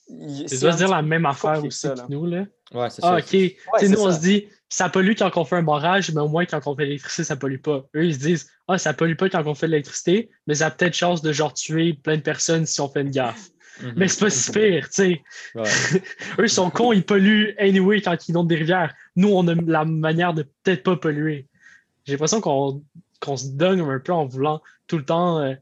il- 0.08 0.42
Tu 0.46 0.48
c'est 0.56 0.60
dois 0.60 0.72
dire 0.72 0.88
la 0.88 1.02
même 1.02 1.26
affaire 1.26 1.64
aussi 1.64 1.78
ça, 1.78 1.90
que 1.90 1.98
là. 1.98 2.06
nous, 2.08 2.26
là. 2.26 2.44
Ouais, 2.74 2.90
c'est 2.90 3.02
Ah, 3.04 3.08
ça. 3.08 3.16
OK. 3.16 3.24
Tu 3.26 3.38
sais, 3.38 3.56
c'est 3.78 3.88
nous, 3.88 4.00
on 4.02 4.10
ça. 4.10 4.16
se 4.16 4.20
dit, 4.20 4.48
ça 4.68 4.88
pollue 4.88 5.12
quand 5.16 5.30
on 5.36 5.44
fait 5.44 5.56
un 5.56 5.62
barrage, 5.62 6.10
mais 6.12 6.20
au 6.20 6.28
moins, 6.28 6.44
quand 6.46 6.60
on 6.66 6.74
fait 6.76 6.84
l'électricité, 6.84 7.24
ça 7.24 7.36
pollue 7.36 7.60
pas. 7.60 7.84
Eux, 7.94 8.04
ils 8.06 8.14
se 8.14 8.18
disent, 8.18 8.50
ah, 8.68 8.78
ça 8.78 8.92
pollue 8.92 9.14
pas 9.16 9.28
quand 9.28 9.46
on 9.46 9.54
fait 9.54 9.68
l'électricité, 9.68 10.30
mais 10.46 10.56
ça 10.56 10.66
a 10.66 10.70
peut-être 10.70 10.94
chance 10.94 11.22
de 11.22 11.32
genre 11.32 11.54
tuer 11.54 11.94
plein 11.94 12.16
de 12.16 12.22
personnes 12.22 12.66
si 12.66 12.80
on 12.80 12.88
fait 12.88 13.02
une 13.02 13.10
gaffe. 13.10 13.48
Mhm. 13.82 13.92
Mais 13.96 14.08
c'est 14.08 14.20
pas 14.20 14.30
si 14.30 14.52
pire, 14.52 14.86
tu 14.88 14.92
sais. 14.94 15.22
Ouais. 15.54 15.62
Eux, 16.38 16.44
ils 16.44 16.48
sont 16.50 16.70
cons, 16.70 16.92
ils 16.92 17.04
polluent 17.04 17.54
anyway 17.58 18.00
quand 18.00 18.16
ils 18.26 18.30
inondent 18.30 18.48
des 18.48 18.56
rivières. 18.56 18.94
Nous, 19.16 19.28
on 19.28 19.46
a 19.48 19.54
la 19.54 19.84
manière 19.84 20.32
de 20.34 20.42
peut-être 20.62 20.82
pas 20.82 20.96
polluer. 20.96 21.46
J'ai 22.06 22.12
l'impression 22.12 22.40
qu'on 22.40 23.36
se 23.36 23.48
donne 23.48 23.80
un 23.80 23.98
peu 23.98 24.12
en 24.12 24.26
voulant 24.26 24.62
tout 24.86 24.96
le 24.98 25.04
temps. 25.04 25.40
euh, 25.40 25.54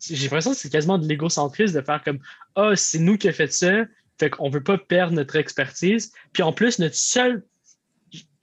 J'ai 0.00 0.24
l'impression 0.24 0.50
que 0.52 0.56
c'est 0.56 0.70
quasiment 0.70 0.98
de 0.98 1.06
l'égocentrisme 1.06 1.74
de 1.74 1.80
faire 1.84 2.02
comme 2.02 2.18
Ah, 2.56 2.72
c'est 2.76 2.98
nous 2.98 3.16
qui 3.16 3.28
a 3.28 3.32
fait 3.32 3.52
ça, 3.52 3.84
fait 4.18 4.30
qu'on 4.30 4.50
veut 4.50 4.62
pas 4.62 4.76
perdre 4.78 5.14
notre 5.14 5.36
expertise. 5.36 6.12
Puis 6.32 6.42
en 6.42 6.52
plus, 6.52 6.78
notre 6.78 6.96
seul. 6.96 7.42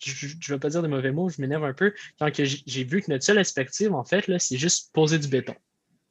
Je 0.06 0.26
ne 0.28 0.56
vais 0.56 0.60
pas 0.60 0.70
dire 0.70 0.82
de 0.82 0.88
mauvais 0.90 1.12
mots, 1.12 1.30
je 1.30 1.40
m'énerve 1.42 1.64
un 1.64 1.74
peu. 1.74 1.94
Quand 2.20 2.30
j'ai 2.34 2.84
vu 2.84 3.02
que 3.02 3.10
notre 3.10 3.24
seule 3.24 3.38
expertise, 3.38 3.88
en 3.90 4.04
fait, 4.04 4.26
c'est 4.40 4.58
juste 4.58 4.92
poser 4.94 5.18
du 5.18 5.30
béton. 5.30 5.56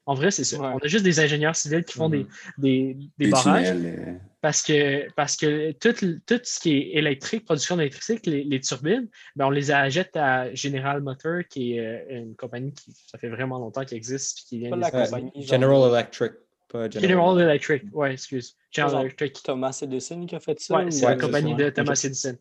En 0.05 0.15
vrai, 0.15 0.31
c'est 0.33 0.43
ça. 0.45 0.59
Ouais. 0.59 0.67
On 0.75 0.79
a 0.79 0.87
juste 0.89 1.05
des 1.05 1.21
ingénieurs 1.21 1.55
civils 1.55 1.85
qui 1.85 1.95
font 1.95 2.09
Mhm. 2.09 2.27
des, 2.59 2.95
des, 2.95 2.97
des 3.19 3.31
barrages. 3.31 3.69
tunnels, 3.69 3.99
euh, 4.09 4.13
Parce 4.41 4.61
que, 4.63 5.09
parce 5.15 5.37
que 5.37 5.71
tout, 5.73 5.93
tout 6.27 6.41
ce 6.43 6.59
qui 6.59 6.73
est 6.77 6.97
électrique, 6.99 7.45
production 7.45 7.77
d'électricité, 7.77 8.29
les, 8.31 8.43
les 8.45 8.61
turbines, 8.61 9.09
ben 9.37 9.47
on 9.47 9.51
les 9.51 9.71
achète 9.71 10.17
à 10.17 10.53
General 10.55 11.01
Motors, 11.01 11.43
qui 11.49 11.75
est 11.77 11.81
euh, 12.11 12.23
une 12.23 12.35
compagnie 12.35 12.73
qui, 12.73 12.93
ça 13.07 13.17
fait 13.19 13.29
vraiment 13.29 13.59
longtemps 13.61 13.85
qu'elle 13.85 13.99
existe. 13.99 14.39
Puis 14.39 14.45
qui 14.49 14.59
vient 14.59 14.75
la 14.77 14.91
compagnie, 14.91 15.31
genre. 15.37 15.45
General 15.61 15.91
Electric. 15.93 16.33
Pas 16.69 16.91
General 16.91 17.41
Electric, 17.41 17.83
ouais, 17.93 18.15
excuse. 18.15 18.57
General 18.73 19.03
Electric. 19.05 19.41
Thomas 19.45 19.79
Edison 19.83 20.27
qui 20.27 20.35
a 20.35 20.41
fait 20.41 20.59
ça. 20.59 20.79
Ouais, 20.79 20.91
c'est 20.91 21.05
la 21.07 21.17
compagnie 21.17 21.55
de 21.55 21.69
Thomas 21.71 22.01
Edison. 22.03 22.37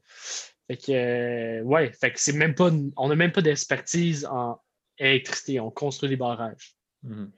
Fait 0.68 0.78
que, 0.78 0.92
euh, 0.94 1.62
ouais, 1.64 1.92
fait 1.92 2.12
que 2.12 2.20
c'est 2.20 2.34
même 2.34 2.56
pas, 2.56 2.72
on 2.98 3.08
n'a 3.10 3.16
même 3.16 3.32
pas 3.34 3.42
d'expertise 3.42 4.26
en 4.26 4.58
électricité, 4.98 5.60
on 5.60 5.70
construit 5.70 6.10
des 6.10 6.16
barrages. 6.16 6.74
Mhm. 7.04 7.30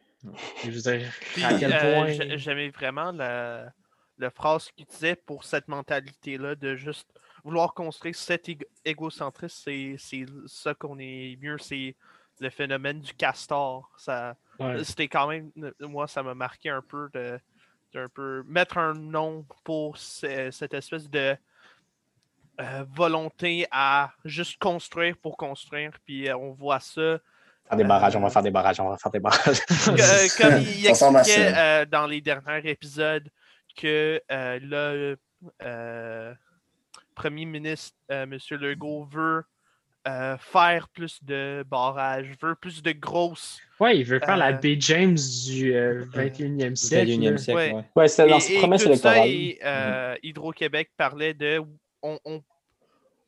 Je 0.63 0.71
veux 0.71 0.81
dire, 0.97 1.11
Puis, 1.33 1.43
à 1.43 1.57
quel 1.59 1.73
euh, 1.73 1.79
point. 2.15 2.37
J'aimais 2.37 2.69
vraiment 2.69 3.11
la, 3.11 3.71
la 4.17 4.29
phrase 4.29 4.69
qu'il 4.71 4.85
disait 4.85 5.15
pour 5.15 5.43
cette 5.43 5.67
mentalité-là 5.67 6.55
de 6.55 6.75
juste 6.75 7.07
vouloir 7.43 7.73
construire 7.73 8.15
cet 8.15 8.47
égo- 8.47 8.65
égocentrisme. 8.85 9.71
C'est 9.97 10.25
ça 10.47 10.73
qu'on 10.73 10.97
est 10.99 11.37
mieux. 11.41 11.57
C'est 11.57 11.95
le 12.39 12.49
phénomène 12.49 12.99
du 13.01 13.13
castor. 13.13 13.91
Ça, 13.97 14.35
Ouais. 14.59 14.83
C'était 14.83 15.07
quand 15.07 15.27
même, 15.27 15.51
moi, 15.79 16.07
ça 16.07 16.21
m'a 16.21 16.35
marqué 16.35 16.69
un 16.69 16.81
peu 16.83 17.09
de, 17.11 17.39
peu 18.13 18.43
mettre 18.47 18.77
un 18.77 18.93
nom 18.93 19.45
pour 19.63 19.97
ce- 19.97 20.51
cette 20.51 20.75
espèce 20.75 21.09
de 21.09 21.35
euh, 22.61 22.85
volonté 22.95 23.65
à 23.71 24.13
juste 24.25 24.59
construire 24.59 25.17
pour 25.17 25.37
construire. 25.37 25.91
Puis 26.05 26.29
euh, 26.29 26.37
on 26.37 26.51
voit 26.51 26.79
ça 26.79 27.17
Faire 27.73 27.77
des 27.77 27.83
barrages, 27.89 28.15
on 28.15 28.21
va 28.21 28.29
faire 28.29 28.43
des 28.43 28.51
barrages, 28.51 28.79
on 28.79 28.89
va 28.89 28.97
faire 28.97 29.11
des 29.11 29.19
barrages. 29.19 29.59
comme 30.37 30.59
il 30.61 30.87
ressemble 30.89 31.17
à 31.17 31.21
expliquait 31.21 31.53
euh, 31.57 31.85
dans 31.85 32.05
les 32.05 32.21
derniers 32.21 32.69
épisodes 32.69 33.27
que 33.75 34.21
euh, 34.31 34.59
le 34.61 35.17
euh, 35.63 36.33
premier 37.15 37.45
ministre, 37.45 37.95
euh, 38.11 38.23
M. 38.23 38.37
Legault, 38.51 39.05
veut 39.11 39.43
euh, 40.07 40.37
faire 40.37 40.87
plus 40.89 41.23
de 41.23 41.63
barrages, 41.67 42.29
veut 42.41 42.55
plus 42.55 42.83
de 42.83 42.91
grosses. 42.91 43.59
Ouais, 43.79 43.97
il 43.97 44.03
veut 44.05 44.19
faire 44.19 44.37
la 44.37 44.49
Euh, 44.49 44.53
Baie 44.53 44.77
James 44.79 45.17
du 45.47 45.73
euh, 45.73 46.05
21e 46.13 46.75
siècle. 46.75 47.09
21e 47.11 47.31
là. 47.31 47.37
siècle, 47.37 47.57
Ouais. 47.57 47.85
ouais. 47.95 48.07
Dans 48.29 48.37
Et- 48.37 48.39
ses 48.39 48.57
promesses 48.59 48.85
électorales. 48.85 49.27
et, 49.29 49.59
euh, 49.63 50.15
Hydro-Québec 50.21 50.91
parlait 50.97 51.33
de 51.33 51.61
on, 52.03 52.19
on- 52.25 52.43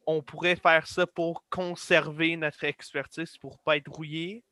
on 0.07 0.21
pourrait 0.23 0.55
faire 0.55 0.87
ça 0.87 1.07
pour 1.07 1.45
conserver 1.49 2.37
notre 2.37 2.63
expertise, 2.63 3.37
pour 3.37 3.59
pas 3.59 3.77
être 3.77 3.91
rouillé, 3.91 4.43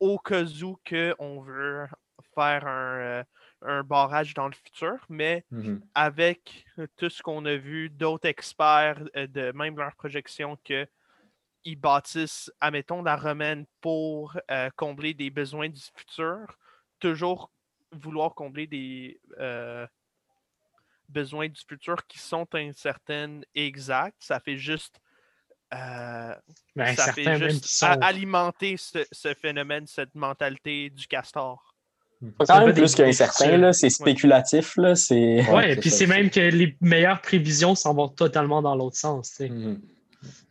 au 0.00 0.18
cas 0.18 0.44
où 0.62 0.76
que 0.84 1.14
on 1.18 1.40
veut 1.42 1.86
faire 2.34 2.66
un, 2.66 2.98
euh, 2.98 3.24
un 3.62 3.82
barrage 3.82 4.34
dans 4.34 4.46
le 4.48 4.54
futur, 4.54 5.04
mais 5.08 5.44
Mhm. 5.50 5.88
avec 5.94 6.64
tout 6.96 7.10
ce 7.10 7.22
qu'on 7.22 7.44
a 7.46 7.56
vu 7.56 7.90
d'autres 7.90 8.28
experts, 8.28 9.02
euh, 9.16 9.26
de 9.26 9.52
même 9.52 9.76
leurs 9.76 9.96
projections, 9.96 10.56
que 10.64 10.86
ils 11.64 11.76
bâtissent, 11.76 12.50
admettons, 12.60 13.02
la 13.02 13.16
romaine 13.16 13.66
pour 13.80 14.36
euh, 14.50 14.70
combler 14.76 15.14
des 15.14 15.30
besoins 15.30 15.68
du 15.68 15.80
futur, 15.96 16.58
toujours 17.00 17.52
vouloir 17.92 18.34
combler 18.34 18.66
des 18.66 19.20
euh, 19.38 19.86
besoins 21.08 21.48
du 21.48 21.60
futur 21.68 22.06
qui 22.06 22.18
sont 22.18 22.46
incertaines 22.54 23.44
et 23.54 23.66
exacts, 23.66 24.16
ça 24.20 24.40
fait 24.40 24.56
juste, 24.58 25.00
euh, 25.74 26.34
Ben, 26.76 26.94
ça 26.96 27.12
fait 27.12 27.36
juste 27.38 27.66
sont. 27.66 27.86
alimenter 27.86 28.76
ce, 28.76 28.98
ce 29.12 29.34
phénomène, 29.34 29.86
cette 29.86 30.14
mentalité 30.14 30.90
du 30.90 31.06
castor. 31.06 31.74
C'est 32.20 32.26
C'est 32.40 32.46
quand 32.52 32.66
même 32.66 32.74
plus 32.74 32.94
qu'incertain. 32.96 33.72
C'est 33.72 33.90
spéculatif, 33.90 34.76
là. 34.76 34.96
C'est. 34.96 35.14
Ouais, 35.42 35.50
Ouais, 35.52 35.72
et 35.74 35.76
puis 35.76 35.90
c'est 35.90 36.06
même 36.06 36.30
que 36.30 36.40
les 36.40 36.76
meilleures 36.80 37.20
prévisions 37.20 37.74
s'en 37.76 37.94
vont 37.94 38.08
totalement 38.08 38.60
dans 38.60 38.74
l'autre 38.74 38.96
sens. 38.96 39.30
tu 39.30 39.36
sais. 39.36 39.48
Mhm. 39.48 39.80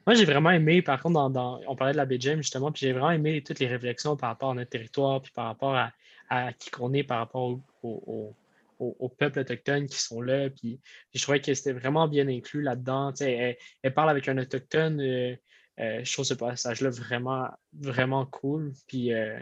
Moi, 0.06 0.14
j'ai 0.14 0.24
vraiment 0.24 0.52
aimé, 0.52 0.82
par 0.82 1.02
contre, 1.02 1.16
dans, 1.16 1.30
dans- 1.30 1.60
on 1.68 1.76
parlait 1.76 1.92
de 1.92 1.98
la 1.98 2.08
James 2.20 2.38
justement, 2.42 2.72
puis 2.72 2.80
j'ai 2.86 2.94
vraiment 2.94 3.12
aimé 3.12 3.44
toutes 3.46 3.60
les 3.60 3.68
réflexions 3.68 4.16
par 4.16 4.30
rapport 4.30 4.52
à 4.52 4.54
notre 4.54 4.70
territoire, 4.70 5.22
puis 5.22 5.34
par 5.36 5.48
rapport 5.48 5.76
à, 5.76 5.92
à 6.30 6.54
qui 6.54 6.70
qu'on 6.70 6.94
est, 6.94 7.04
par 7.04 7.18
rapport 7.18 7.42
au, 7.44 7.60
au- 7.84 8.34
au- 8.80 8.96
au- 9.00 9.06
aux 9.06 9.10
peuples 9.10 9.40
autochtones 9.40 9.88
qui 9.88 9.98
sont 10.00 10.22
là. 10.22 10.50
Puis, 10.50 10.80
puis 11.12 11.20
je 11.20 11.22
trouvais 11.24 11.42
que 11.42 11.54
c'était 11.54 11.74
vraiment 11.74 12.08
bien 12.08 12.28
inclus 12.28 12.62
là-dedans. 12.62 13.12
Tu 13.14 13.26
sais, 13.26 13.32
Elle, 13.34 13.58
elle 13.84 13.94
parle 13.94 14.10
avec 14.10 14.28
un 14.28 14.38
autochtone. 14.38 15.00
euh, 15.02 15.36
euh, 15.80 16.04
je 16.04 16.12
trouve 16.14 16.26
ce 16.26 16.34
passage-là 16.34 16.90
vraiment, 16.90 17.48
vraiment 17.74 18.26
cool, 18.26 18.74
puis 18.88 19.14
euh, 19.14 19.40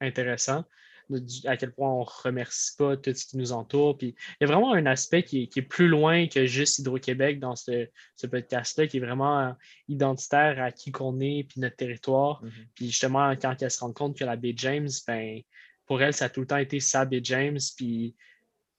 intéressant. 0.00 0.64
du- 1.10 1.46
à 1.46 1.56
quel 1.58 1.72
point 1.72 1.90
on 1.92 2.00
ne 2.00 2.22
remercie 2.24 2.74
pas 2.78 2.96
tout 2.96 3.12
ce 3.12 3.26
qui 3.26 3.36
nous 3.36 3.52
entoure. 3.52 3.98
Puis 3.98 4.14
il 4.18 4.36
y 4.40 4.44
a 4.44 4.46
vraiment 4.46 4.72
un 4.72 4.86
aspect 4.86 5.22
qui 5.24 5.42
est, 5.42 5.46
qui 5.48 5.58
est 5.58 5.62
plus 5.62 5.88
loin 5.88 6.26
que 6.26 6.46
juste 6.46 6.78
Hydro-Québec 6.78 7.38
dans 7.38 7.54
ce, 7.54 7.86
ce 8.16 8.26
podcast-là, 8.26 8.86
qui 8.86 8.96
est 8.96 9.00
vraiment 9.00 9.54
identitaire 9.88 10.62
à 10.62 10.72
qui 10.72 10.90
qu'on 10.90 11.20
est, 11.20 11.44
puis 11.48 11.60
notre 11.60 11.76
territoire. 11.76 12.42
Mhm. 12.42 12.50
Puis 12.74 12.86
justement, 12.86 13.30
quand 13.36 13.60
elle 13.60 13.70
se 13.70 13.80
rend 13.80 13.92
compte 13.92 14.16
que 14.16 14.24
la 14.24 14.36
baie 14.36 14.54
James, 14.56 14.88
ben, 15.06 15.40
pour 15.86 16.00
elle, 16.00 16.14
ça 16.14 16.26
a 16.26 16.28
tout 16.30 16.40
le 16.40 16.46
temps 16.46 16.56
été 16.56 16.80
sa 16.80 17.04
baie 17.04 17.20
James, 17.22 17.58
puis, 17.76 18.14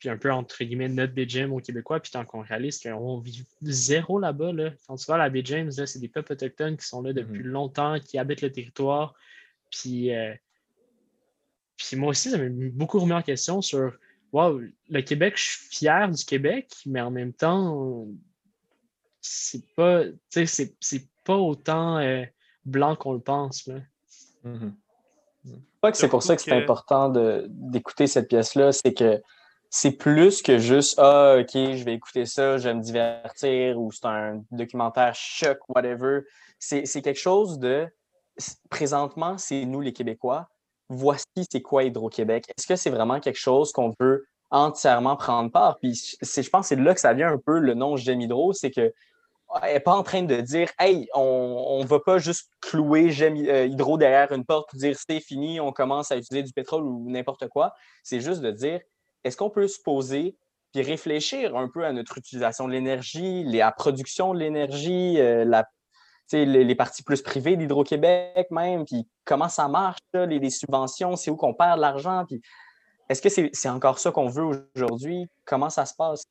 puis 0.03 0.09
un 0.09 0.17
peu 0.17 0.33
entre 0.33 0.61
guillemets 0.65 0.89
notre 0.89 1.13
James 1.29 1.53
au 1.53 1.61
Québécois, 1.61 2.01
puis 2.01 2.11
tant 2.11 2.25
qu'on 2.25 2.41
réalise 2.41 2.77
qu'on 2.81 3.19
vit 3.19 3.45
zéro 3.61 4.19
là-bas, 4.19 4.51
là. 4.51 4.71
quand 4.85 4.97
tu 4.97 5.05
vas 5.05 5.13
à 5.13 5.17
la 5.17 5.29
baie 5.29 5.43
James, 5.45 5.71
là, 5.77 5.85
c'est 5.87 5.99
des 5.99 6.09
peuples 6.09 6.33
autochtones 6.33 6.75
qui 6.75 6.85
sont 6.85 7.01
là 7.01 7.13
depuis 7.13 7.41
longtemps, 7.41 7.97
qui 8.01 8.17
habitent 8.17 8.41
le 8.41 8.51
territoire, 8.51 9.13
puis, 9.71 10.13
euh, 10.13 10.33
puis 11.77 11.95
moi 11.95 12.09
aussi, 12.09 12.31
ça 12.31 12.37
m'a 12.37 12.49
beaucoup 12.49 12.99
remis 12.99 13.13
en 13.13 13.21
question 13.21 13.61
sur 13.61 13.97
Wow, 14.33 14.59
le 14.89 15.01
Québec, 15.03 15.35
je 15.37 15.43
suis 15.43 15.67
fier 15.69 16.09
du 16.11 16.25
Québec, 16.25 16.67
mais 16.85 16.99
en 16.99 17.11
même 17.11 17.31
temps, 17.31 18.05
c'est 19.21 19.65
pas, 19.73 20.03
tu 20.03 20.11
sais, 20.31 20.45
c'est- 20.45 20.75
c'est 20.81 21.07
pas 21.23 21.37
autant 21.37 21.99
euh, 21.99 22.25
blanc 22.65 22.97
qu'on 22.97 23.13
le 23.13 23.21
pense. 23.21 23.67
Là. 23.67 23.75
Mhm. 24.43 24.75
Je 25.45 25.51
crois 25.77 25.91
que 25.93 25.97
c'est 25.97 26.09
pour 26.09 26.23
ça 26.23 26.35
que 26.35 26.41
c'est 26.41 26.51
important 26.51 27.07
de- 27.09 27.45
d'écouter 27.47 28.07
cette 28.07 28.27
pièce-là. 28.27 28.73
C'est 28.73 28.93
que 28.93 29.21
c'est 29.75 29.91
plus 29.91 30.43
que 30.43 30.59
juste 30.59 30.99
Ah, 30.99 31.37
OK, 31.39 31.53
je 31.55 31.83
vais 31.83 31.95
écouter 31.95 32.27
ça, 32.27 32.59
je 32.59 32.69
vais 32.69 32.75
me 32.75 32.81
divertir 32.81 33.81
ou 33.81 33.91
c'est 33.91 34.05
un 34.05 34.43
documentaire 34.51 35.15
choc, 35.15 35.57
whatever. 35.67 36.19
C'est 36.59 36.85
quelque 37.01 37.19
chose 37.19 37.57
de 37.57 37.87
présentement, 38.69 39.39
c'est 39.39 39.65
nous 39.65 39.81
les 39.81 39.91
Québécois. 39.91 40.47
Voici 40.89 41.25
c'est 41.51 41.63
quoi 41.63 41.85
Hydro-Québec. 41.85 42.45
Est-ce 42.55 42.67
que 42.67 42.75
c'est 42.75 42.91
vraiment 42.91 43.19
quelque 43.19 43.39
chose 43.39 43.71
qu'on 43.71 43.91
veut 43.99 44.27
entièrement 44.51 45.15
prendre 45.15 45.51
part? 45.51 45.79
Puis 45.79 46.17
je 46.21 46.49
pense 46.51 46.69
que 46.69 46.75
c'est 46.75 46.81
là 46.81 46.93
que 46.93 46.99
ça 46.99 47.13
vient 47.15 47.31
un 47.31 47.39
peu 47.39 47.57
le 47.57 47.73
nom 47.73 47.97
J'aime 47.97 48.21
Hydro, 48.21 48.53
c'est 48.53 48.69
que 48.69 48.93
elle 49.63 49.73
n'est 49.73 49.79
pas 49.79 49.95
en 49.95 50.03
train 50.03 50.21
de 50.21 50.39
dire 50.39 50.69
Hey, 50.77 51.07
on 51.15 51.79
ne 51.81 51.87
va 51.87 51.99
pas 51.99 52.19
juste 52.19 52.51
clouer 52.61 53.09
J'aime 53.09 53.37
euh, 53.37 53.65
Hydro 53.65 53.97
derrière 53.97 54.31
une 54.33 54.45
porte 54.45 54.69
pour 54.69 54.77
dire 54.77 54.95
c'est 54.95 55.19
fini, 55.19 55.59
on 55.59 55.71
commence 55.71 56.11
à 56.11 56.17
utiliser 56.17 56.43
du 56.43 56.53
pétrole 56.53 56.83
ou 56.83 57.09
n'importe 57.09 57.47
quoi. 57.47 57.73
C'est 58.03 58.21
juste 58.21 58.41
de 58.41 58.51
dire 58.51 58.79
est-ce 59.23 59.37
qu'on 59.37 59.49
peut 59.49 59.67
se 59.67 59.79
poser 59.81 60.35
puis 60.71 60.81
réfléchir 60.81 61.55
un 61.55 61.69
peu 61.69 61.85
à 61.85 61.93
notre 61.93 62.17
utilisation 62.17 62.67
de 62.67 62.73
l'énergie, 62.73 63.43
la 63.43 63.71
production 63.71 64.33
de 64.33 64.39
l'énergie, 64.39 65.19
euh, 65.19 65.45
les, 66.31 66.45
les 66.63 66.75
parties 66.75 67.03
plus 67.03 67.21
privées 67.21 67.55
d'Hydro-Québec 67.57 68.47
même, 68.49 68.85
puis 68.85 69.07
comment 69.23 69.49
ça 69.49 69.67
marche, 69.67 69.99
là, 70.13 70.25
les, 70.25 70.39
les 70.39 70.49
subventions, 70.49 71.15
c'est 71.15 71.29
où 71.29 71.35
qu'on 71.35 71.53
perd 71.53 71.79
l'argent, 71.79 72.25
puis 72.27 72.41
est-ce 73.09 73.21
que 73.21 73.29
c'est 73.53 73.69
encore 73.69 73.99
ça 73.99 74.11
qu'on 74.11 74.27
veut 74.27 74.67
aujourd'hui? 74.75 75.27
Comment 75.45 75.69
ça 75.69 75.85
se 75.85 75.93
passe? 75.93 76.23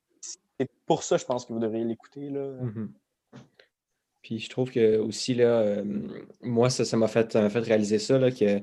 C'est 0.59 0.69
pour 0.87 1.03
ça, 1.03 1.17
je 1.17 1.25
pense 1.25 1.45
que 1.45 1.53
vous 1.53 1.59
devriez 1.59 1.85
l'écouter. 1.85 2.31
Mhm. 2.31 2.93
Puis 4.23 4.39
je 4.39 4.51
trouve 4.51 4.71
que 4.71 4.99
aussi, 4.99 5.35
là, 5.35 5.61
euh, 5.61 5.85
moi, 6.41 6.71
ça, 6.71 6.85
ça 6.85 6.97
m'a 6.97 7.09
fait, 7.09 7.33
fait 7.33 7.59
réaliser 7.59 7.99
ça, 7.99 8.19
là, 8.19 8.31
que, 8.31 8.63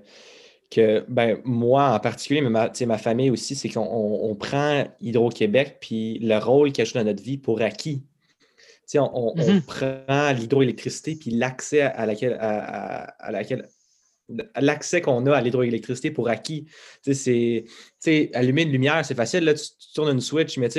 que 0.70 1.04
ben, 1.08 1.40
moi 1.46 1.92
en 1.96 2.00
particulier, 2.00 2.42
mais 2.42 2.50
ma, 2.50 2.72
ma 2.86 2.98
famille 2.98 3.32
aussi, 3.32 3.56
c'est 3.56 3.70
qu'on 3.70 3.82
on- 3.82 4.30
on 4.30 4.36
prend 4.36 4.86
Hydro-Québec, 5.02 5.78
puis 5.82 6.20
le 6.20 6.38
rôle 6.38 6.72
qu'il 6.72 6.82
a 6.84 6.86
joué 6.86 7.00
dans 7.02 7.06
notre 7.10 7.24
vie 7.24 7.38
pour 7.38 7.62
acquis. 7.62 8.04
On, 8.96 9.00
on- 9.14 9.34
on 9.38 9.54
Mhm. 9.54 9.62
prend 9.62 10.32
l'hydroélectricité, 10.32 11.16
puis 11.16 11.32
l'accès 11.32 11.82
à 11.82 12.06
laquelle, 12.06 12.34
à, 12.40 12.60
à- 12.60 13.28
à 13.28 13.32
laquelle 13.32 13.68
l'accès 14.60 15.02
qu'on 15.02 15.26
a 15.26 15.36
à 15.36 15.42
l'hydroélectricité 15.42 16.12
pour 16.12 16.30
acquis. 16.30 16.66
C'est, 17.02 17.66
allumer 18.34 18.64
une 18.64 18.72
lumière, 18.72 19.04
c'est 19.06 19.16
facile, 19.16 19.44
là, 19.44 19.54
tu, 19.54 19.64
tu 19.64 19.94
tournes 19.94 20.12
une 20.12 20.22
switch, 20.22 20.58
mais 20.58 20.70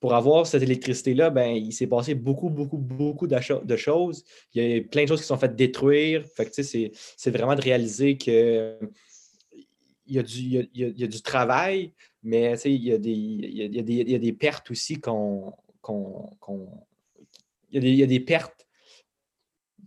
pour 0.00 0.14
avoir 0.14 0.46
cette 0.46 0.62
électricité-là, 0.62 1.30
ben, 1.30 1.48
il 1.48 1.72
s'est 1.72 1.86
passé 1.86 2.14
beaucoup, 2.14 2.50
beaucoup, 2.50 2.78
beaucoup 2.78 3.26
de 3.26 3.76
choses. 3.76 4.24
Il 4.54 4.62
y 4.62 4.76
a 4.78 4.80
plein 4.82 5.04
de 5.04 5.08
choses 5.08 5.20
qui 5.20 5.26
sont 5.26 5.38
faites 5.38 5.56
détruire. 5.56 6.24
Fait 6.36 6.48
c'est, 6.52 7.30
vraiment 7.30 7.54
de 7.54 7.62
réaliser 7.62 8.16
que 8.18 8.78
y 10.14 10.18
a 10.18 10.22
du, 10.22 10.38
il 10.38 10.52
y 10.52 10.58
a- 10.58 10.62
il 10.74 10.80
y 10.80 10.84
a- 10.84 10.88
il 10.88 11.00
y 11.00 11.04
a 11.04 11.08
du 11.08 11.22
travail, 11.22 11.92
mais 12.22 12.52
tu 12.54 12.58
sais, 12.60 12.72
il 12.72 12.82
y 12.84 12.92
a 12.92 12.98
des, 12.98 13.10
il 13.10 13.56
y 13.56 13.62
a, 13.62 13.64
il 13.66 13.74
y 13.74 13.78
a 13.78 13.82
des, 13.82 13.94
il 13.94 14.10
y 14.10 14.14
a 14.14 14.18
des 14.18 14.32
pertes 14.32 14.70
aussi 14.70 15.00
qu'on. 15.00 15.52
qu'on- 15.80 16.30
qu'on- 16.40 16.86
il, 17.70 17.74
y 17.74 17.78
a 17.78 17.80
des, 17.80 17.88
il 17.90 17.96
y 17.96 18.02
a 18.02 18.06
des 18.06 18.20
pertes. 18.20 18.66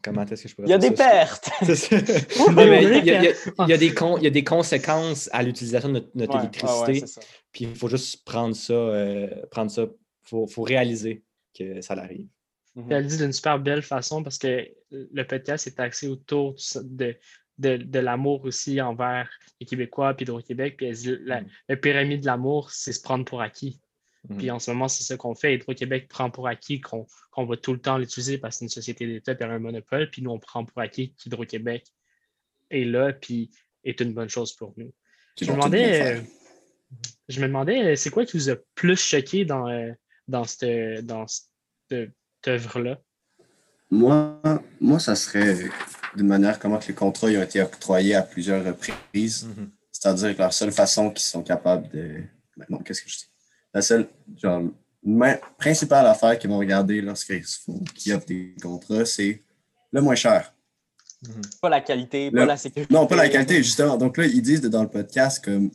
Comment 0.01 0.25
est-ce 0.25 0.43
que 0.43 0.49
je 0.49 0.55
pourrais 0.55 0.67
Il 0.67 0.71
y 0.71 0.73
a 0.73 0.77
dire 0.77 0.91
des 0.91 0.95
ça? 0.95 1.10
pertes! 1.10 1.49
Il 1.62 1.67
y 3.69 3.73
a- 3.73 3.77
des 3.77 3.93
con- 3.93 4.17
il 4.17 4.23
y 4.23 4.27
a 4.27 4.29
des 4.29 4.43
conséquences 4.43 5.29
à 5.34 5.43
l'utilisation 5.43 5.89
de 5.89 5.93
notre, 5.95 6.10
notre 6.15 6.34
Ouais, 6.36 6.39
électricité. 6.41 6.91
ouais. 7.19 7.25
Puis 7.51 7.65
il 7.65 7.75
faut 7.75 7.89
juste 7.89 8.23
prendre 8.23 8.55
ça, 8.55 8.73
euh, 8.73 9.27
prendre 9.51 9.71
ça. 9.71 9.88
faut, 10.23 10.47
faut 10.47 10.62
réaliser 10.63 11.23
que 11.58 11.82
ça 11.82 11.95
arrive. 11.95 12.27
Puis 12.75 12.86
Elle 12.91 13.03
le 13.03 13.10
dit 13.10 13.17
d'une 13.17 13.34
super 13.34 13.60
belle 13.60 13.82
façon 13.82 14.23
parce 14.23 14.38
que 14.38 14.69
le 14.91 15.23
podcast 15.27 15.67
est 15.67 15.79
axé 15.79 16.08
autour 16.08 16.55
du- 16.84 17.17
de, 17.60 17.78
de, 17.78 18.00
l'amour 18.00 18.43
aussi 18.45 18.82
envers 18.82 19.30
les 19.60 19.67
Québécois 19.67 20.13
puis 20.13 20.24
Hydro-Québec. 20.24 20.78
Puis 20.78 20.88
elle 20.88 20.95
dit 20.95 21.17
la, 21.26 21.41
mm. 21.41 21.76
pyramide 21.82 22.22
de 22.22 22.26
l'amour, 22.26 22.72
c'est 22.72 22.93
se 22.93 23.02
prendre 23.02 23.26
pour 23.26 23.41
acquis. 23.41 23.80
Mm. 24.28 24.38
Puis 24.38 24.52
en 24.52 24.60
ce 24.60 24.72
moment, 24.72 24.88
c'est 24.88 25.04
ça 25.04 25.17
qu'on 25.17 25.36
fait. 25.36 25.56
Hydro-Québec 25.56 26.08
prend 26.08 26.30
pour 26.32 26.48
acquis 26.48 26.82
qu'on 26.82 27.06
va 27.38 27.58
tout 27.58 27.74
le 27.74 27.80
temps 27.80 27.98
l'utiliser 27.98 28.38
parce 28.38 28.56
que 28.56 28.60
c'est 28.60 28.65
une 28.65 28.69
société 28.69 29.06
d'État 29.06 29.34
et 29.34 29.43
un 29.43 29.60
monopole. 29.60 30.10
Puis 30.10 30.22
nous, 30.22 30.32
on 30.32 30.39
prend 30.39 30.65
pour 30.65 30.82
acquis 30.82 31.13
qu'Hydro-Québec 31.13 31.86
est 32.69 32.86
là 32.86 33.13
puis 33.13 33.52
est 33.84 34.00
une 34.02 34.13
bonne 34.13 34.30
chose 34.30 34.54
pour 34.54 34.74
nous. 34.78 34.93
Je 35.39 35.45
me, 35.45 35.52
demandais, 35.52 36.22
je 37.30 37.39
me 37.39 37.48
demandais, 37.48 37.95
c'est 37.95 38.10
quoi 38.10 38.26
qui 38.26 38.36
vous 38.38 38.50
a 38.50 38.56
plus 38.76 39.00
choqué 39.00 39.45
dans, 39.45 39.69
euh, 39.69 39.91
dans 40.28 40.43
cette, 40.43 41.06
dans 41.06 41.26
cette 41.28 42.12
œuvre-là? 42.45 43.00
Moi, 43.89 44.39
moi, 44.82 45.00
ça 45.00 45.15
serait 45.15 45.69
d'une 46.19 46.27
manière 46.27 46.60
comment 46.60 46.79
les 46.86 46.93
contrats 46.93 47.27
ont 47.27 47.41
été 47.41 47.62
octroyés 47.62 48.15
à 48.15 48.21
plusieurs 48.21 48.63
reprises. 48.63 49.47
Mm-hmm. 49.47 49.69
C'est-à-dire 49.91 50.36
que 50.36 50.41
la 50.41 50.51
seule 50.51 50.71
façon 50.71 51.10
qu'ils 51.10 51.25
sont 51.25 51.43
capables 51.43 51.89
de. 51.89 52.23
Ben 52.58 52.65
non, 52.69 52.79
qu'est-ce 52.79 53.01
que 53.01 53.10
je 53.10 53.17
dis? 53.17 53.29
La 53.73 53.82
seule, 53.82 54.08
genre, 54.36 54.63
principale 55.58 56.05
affaire 56.08 56.38
qu'ils 56.38 56.49
vont 56.49 56.58
regarder 56.58 57.01
lorsqu'ils 57.01 57.43
font, 57.43 57.79
qui 57.95 58.12
offrent 58.12 58.25
des 58.25 58.55
contrats, 58.62 59.05
c'est 59.05 59.43
le 59.91 60.01
moins 60.01 60.15
cher. 60.15 60.53
Mm-hmm. 61.23 61.60
Pas 61.62 61.69
la 61.69 61.82
qualité, 61.82 62.32
pas 62.32 62.45
la 62.45 62.58
sécurité. 62.58 62.93
Non, 62.93 63.08
pas 63.08 63.15
la 63.15 63.29
qualité, 63.29 63.58
justement. 63.58 63.97
Donc 63.97 64.17
là, 64.17 64.25
ils 64.25 64.41
disent 64.41 64.62
dans 64.62 64.84
le 64.84 64.89
podcast 64.89 65.43
qu'il 65.43 65.69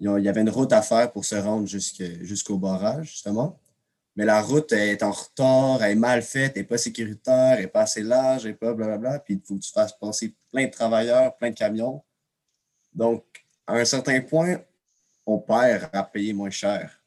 y 0.00 0.28
avait 0.28 0.40
une 0.40 0.50
route 0.50 0.72
à 0.72 0.82
faire 0.82 1.10
pour 1.12 1.24
se 1.24 1.36
rendre 1.36 1.66
jusqu'au 1.68 2.58
barrage, 2.58 3.10
justement 3.10 3.60
mais 4.16 4.24
la 4.24 4.40
route 4.40 4.72
est 4.72 5.02
en 5.02 5.10
retard, 5.10 5.82
elle 5.82 5.92
est 5.92 5.96
mal 5.96 6.22
faite, 6.22 6.52
elle 6.54 6.62
n'est 6.62 6.68
pas 6.68 6.78
sécuritaire, 6.78 7.54
elle 7.54 7.62
n'est 7.62 7.68
pas 7.68 7.82
assez 7.82 8.02
large, 8.02 8.44
elle 8.44 8.52
n'est 8.52 8.56
pas 8.56 8.72
blablabla. 8.72 9.18
Puis 9.20 9.34
il 9.34 9.40
faut 9.44 9.56
que 9.56 9.60
tu 9.60 9.72
fasses 9.72 9.96
passer 9.98 10.34
plein 10.52 10.66
de 10.66 10.70
travailleurs, 10.70 11.36
plein 11.36 11.50
de 11.50 11.56
camions. 11.56 12.02
Donc, 12.94 13.24
à 13.66 13.74
un 13.74 13.84
certain 13.84 14.20
point, 14.20 14.58
on 15.26 15.38
perd 15.38 15.88
à 15.92 16.04
payer 16.04 16.32
moins 16.32 16.50
cher. 16.50 17.02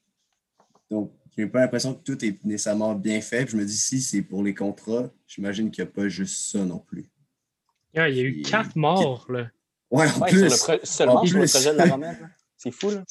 Donc, 0.90 1.14
je 1.36 1.44
n'ai 1.44 1.48
pas 1.48 1.62
l'impression 1.62 1.94
que 1.94 2.02
tout 2.02 2.26
est 2.26 2.44
nécessairement 2.44 2.96
bien 2.96 3.22
fait. 3.22 3.48
je 3.48 3.56
me 3.56 3.64
dis, 3.64 3.78
si 3.78 4.02
c'est 4.02 4.22
pour 4.22 4.44
les 4.44 4.54
contrats, 4.54 5.10
j'imagine 5.28 5.72
qu'il 5.72 5.84
n'y 5.84 5.90
a 5.90 5.94
pas 5.94 6.10
juste 6.10 6.52
ça 6.52 6.66
non 6.66 6.80
plus. 6.80 7.10
il 7.94 8.00
y 8.00 8.20
a 8.20 8.24
eu 8.24 8.42
quatre 8.42 8.76
morts, 8.76 9.28
là. 9.30 9.48
Ouais, 9.90 10.08
en 10.12 10.26
plus. 10.26 10.50
seulement 10.84 11.26
sur 11.26 11.40
le 11.40 11.46
projet 11.48 11.72
de 11.72 11.78
la 11.78 11.86
romaine. 11.86 12.36
C'est 12.58 12.72
fou, 12.72 12.90
là. 12.90 13.04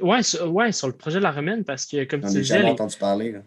Ouais, 0.00 0.22
sur, 0.22 0.52
ouais, 0.52 0.72
sur 0.72 0.86
le 0.86 0.96
projet 0.96 1.18
de 1.18 1.24
la 1.24 1.32
Romaine, 1.32 1.64
parce 1.64 1.86
que, 1.86 2.04
comme 2.04 2.20
tu 2.20 2.28
disais. 2.28 2.60
J'ai 2.60 2.64
entendu 2.64 2.96
parler, 2.96 3.32
là. 3.32 3.40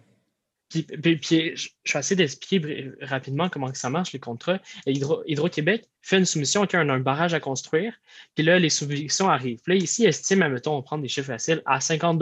Puis, 0.70 0.82
puis, 0.82 1.56
je 1.56 1.94
vais 1.94 2.00
essayer 2.00 2.16
d'expliquer 2.16 2.92
rapidement 3.02 3.48
comment 3.48 3.72
ça 3.76 3.92
marche, 3.92 4.12
les 4.12 4.20
contrats. 4.20 4.60
Hydro-Québec 4.88 5.88
fait 6.02 6.18
une 6.18 6.26
soumission 6.26 6.66
qui 6.66 6.76
a 6.76 6.80
un, 6.80 7.00
barrage 7.00 7.36
à 7.36 7.40
construire, 7.40 7.94
puis 8.34 8.44
là, 8.44 8.58
les 8.58 8.70
soumissions 8.70 9.30
arrivent. 9.30 9.62
Là, 9.68 9.76
ici, 9.76 10.06
estime, 10.06 10.48
mettons, 10.48 10.76
on 10.76 10.82
prend 10.82 10.98
des 10.98 11.08
chiffres 11.08 11.28
faciles, 11.28 11.62
à 11.66 11.80
50 11.80 12.22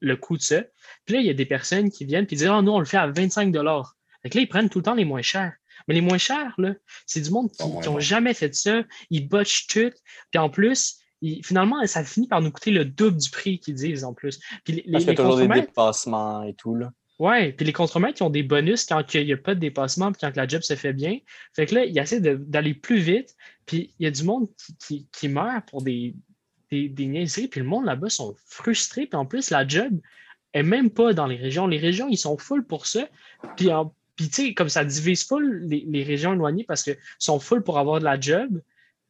le 0.00 0.16
coût 0.16 0.36
de 0.36 0.42
ça. 0.42 0.62
Puis 1.04 1.14
là, 1.14 1.20
il 1.20 1.26
y 1.26 1.30
a 1.30 1.34
des 1.34 1.46
personnes 1.46 1.90
qui 1.90 2.04
viennent 2.04 2.24
et 2.24 2.34
disent 2.34 2.46
Ah, 2.46 2.58
oh, 2.58 2.62
nous, 2.62 2.72
on 2.72 2.80
le 2.80 2.84
fait 2.84 2.98
à 2.98 3.06
25 3.06 3.52
Donc 3.52 3.64
là, 3.74 4.40
ils 4.40 4.48
prennent 4.48 4.68
tout 4.68 4.80
le 4.80 4.84
temps 4.84 4.94
les 4.94 5.04
moins 5.04 5.22
chers. 5.22 5.52
Mais 5.88 5.94
les 5.94 6.00
moins 6.00 6.18
chers, 6.18 6.54
là, 6.58 6.74
c'est 7.06 7.20
du 7.20 7.30
monde 7.30 7.50
qui 7.52 7.62
n'ont 7.62 8.00
jamais 8.00 8.34
fait 8.34 8.54
ça. 8.54 8.82
Ils 9.10 9.28
botchent 9.28 9.66
tout. 9.68 9.92
Puis 10.30 10.38
en 10.38 10.50
plus, 10.50 10.98
finalement, 11.42 11.84
ça 11.86 12.04
finit 12.04 12.28
par 12.28 12.40
nous 12.40 12.50
coûter 12.50 12.70
le 12.70 12.84
double 12.84 13.18
du 13.18 13.30
prix 13.30 13.58
qu'ils 13.58 13.74
disent 13.74 14.04
en 14.04 14.14
plus. 14.14 14.38
Puis 14.64 14.74
les, 14.74 14.92
Parce 14.92 15.04
qu'il 15.04 15.12
y 15.12 15.16
a 15.16 15.22
toujours 15.22 15.36
des 15.36 15.48
dépassements 15.48 16.42
et 16.42 16.54
tout. 16.54 16.74
Là. 16.74 16.92
Oui, 17.18 17.52
puis 17.52 17.64
les 17.64 17.72
contremaîtres, 17.72 18.16
qui 18.16 18.22
ont 18.22 18.30
des 18.30 18.42
bonus 18.42 18.84
quand 18.84 19.14
il 19.14 19.24
n'y 19.24 19.32
a 19.32 19.38
pas 19.38 19.54
de 19.54 19.60
dépassement 19.60 20.12
puis 20.12 20.20
quand 20.20 20.36
la 20.36 20.46
job 20.46 20.62
se 20.62 20.76
fait 20.76 20.92
bien. 20.92 21.18
Fait 21.54 21.66
que 21.66 21.74
là, 21.74 21.84
ils 21.84 21.98
essaient 21.98 22.20
d'aller 22.20 22.74
plus 22.74 22.98
vite, 22.98 23.34
puis 23.64 23.94
il 23.98 24.04
y 24.04 24.06
a 24.06 24.10
du 24.10 24.22
monde 24.22 24.48
qui, 24.78 25.06
qui, 25.12 25.28
meurt 25.28 25.66
pour 25.68 25.82
des, 25.82 26.14
des, 26.70 26.88
des 26.88 27.06
niaiseries, 27.06 27.48
puis 27.48 27.60
le 27.60 27.66
monde 27.66 27.86
là-bas 27.86 28.10
sont 28.10 28.34
frustrés, 28.46 29.06
puis 29.06 29.16
en 29.16 29.24
plus, 29.24 29.50
la 29.50 29.66
job 29.66 29.98
est 30.52 30.62
même 30.62 30.90
pas 30.90 31.14
dans 31.14 31.26
les 31.26 31.36
régions. 31.36 31.66
Les 31.66 31.78
régions, 31.78 32.08
ils 32.08 32.18
sont 32.18 32.36
full 32.36 32.66
pour 32.66 32.86
ça, 32.86 33.08
puis, 33.56 33.70
puis 34.14 34.28
tu 34.28 34.46
sais, 34.46 34.54
comme 34.54 34.68
ça 34.68 34.84
divise 34.84 35.24
full 35.24 35.64
les, 35.66 35.84
les, 35.88 36.02
régions 36.02 36.34
éloignées 36.34 36.64
parce 36.64 36.82
qu'ils 36.82 36.98
sont 37.18 37.40
full 37.40 37.62
pour 37.62 37.78
avoir 37.78 37.98
de 37.98 38.04
la 38.04 38.20
job, 38.20 38.60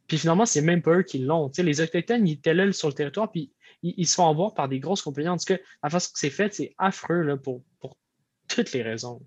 puis 0.07 0.19
finalement, 0.19 0.47
c'est 0.47 0.63
même 0.63 0.83
pas 0.83 0.99
eux 0.99 1.03
qui 1.03 1.19
l'ont. 1.19 1.51
les 1.57 1.81
Autochtones, 1.81 2.27
ils 2.27 2.35
étaient 2.35 2.55
là 2.55 2.71
sur 2.73 2.89
le 2.89 2.95
territoire, 2.95 3.31
puis 3.31 3.53
ils, 3.83 4.07
se 4.07 4.15
font 4.15 4.29
avoir 4.29 4.55
par 4.55 4.69
des 4.69 4.79
grosses 4.79 5.03
compagnies. 5.03 5.29
En 5.29 5.37
tout 5.37 5.45
cas, 5.47 5.59
la 5.83 5.91
façon 5.91 6.13
que 6.13 6.19
c'est 6.19 6.31
fait, 6.31 6.55
c'est 6.55 6.75
affreux 6.79 7.23
là, 7.23 7.37
pour, 7.37 7.63
pour 7.81 7.97
toutes 8.49 8.73
les 8.73 8.83
raisons. 8.83 9.21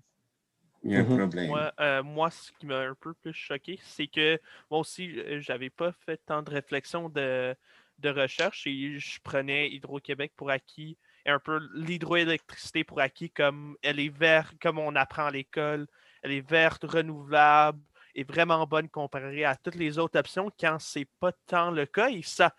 Il 0.82 0.92
y 0.92 0.96
a 0.96 1.00
un 1.00 1.02
mhm. 1.02 1.18
problème. 1.18 1.46
Moi, 1.48 1.72
euh, 1.80 2.02
moi, 2.02 2.30
ce 2.30 2.50
qui 2.58 2.66
m'a 2.66 2.80
un 2.80 2.94
peu 2.98 3.12
plus 3.12 3.34
choqué, 3.34 3.78
c'est 3.82 4.06
que 4.06 4.38
moi 4.70 4.80
aussi, 4.80 5.12
j'avais 5.40 5.70
pas 5.70 5.92
fait 6.06 6.20
tant 6.24 6.42
de 6.42 6.50
réflexion 6.50 7.08
de, 7.08 7.54
de 7.98 8.08
recherche 8.08 8.66
et 8.66 8.98
je 8.98 9.20
prenais 9.22 9.70
Hydro-Québec 9.70 10.32
pour 10.36 10.50
acquis 10.50 10.96
et 11.26 11.30
un 11.30 11.38
peu 11.38 11.60
l'hydroélectricité 11.74 12.82
pour 12.82 13.00
acquis 13.00 13.30
comme 13.30 13.76
elle 13.82 14.00
est 14.00 14.14
verte, 14.16 14.54
comme 14.60 14.78
on 14.78 14.96
apprend 14.96 15.26
à 15.26 15.30
l'école, 15.30 15.86
elle 16.22 16.32
est 16.32 16.48
verte, 16.48 16.84
renouvelable, 16.84 17.80
est 18.20 18.30
vraiment 18.30 18.66
bonne 18.66 18.88
comparée 18.88 19.44
à 19.44 19.56
toutes 19.56 19.74
les 19.74 19.98
autres 19.98 20.18
options 20.18 20.50
quand 20.58 20.78
c'est 20.78 21.08
pas 21.18 21.32
tant 21.46 21.70
le 21.70 21.86
cas. 21.86 22.10
Et 22.10 22.22
ça, 22.22 22.54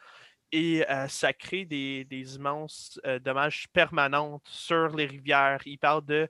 et, 0.52 0.90
euh, 0.90 1.08
ça 1.08 1.34
crée 1.34 1.66
des, 1.66 2.06
immenses 2.36 3.00
euh, 3.06 3.20
dommages 3.20 3.68
permanents 3.72 4.42
sur 4.46 4.96
les 4.96 5.06
rivières. 5.06 5.62
Il 5.66 5.78
parle 5.78 6.06
de, 6.06 6.28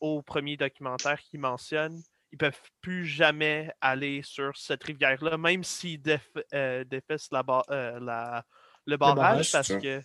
au 0.00 0.22
premier 0.22 0.56
documentaire 0.56 1.20
qu'il 1.20 1.40
mentionne, 1.40 2.00
ils 2.32 2.34
ne 2.34 2.38
peuvent 2.38 2.60
plus 2.80 3.06
jamais 3.06 3.72
aller 3.80 4.22
sur 4.22 4.56
cette 4.56 4.84
rivière-là, 4.84 5.38
même 5.38 5.64
s'ils 5.64 6.02
euh, 6.52 6.84
défaissent 6.84 7.30
la, 7.30 7.44
la, 8.00 8.44
le 8.86 8.96
barrage, 8.96 9.52
parce 9.52 9.68
que 9.68 10.02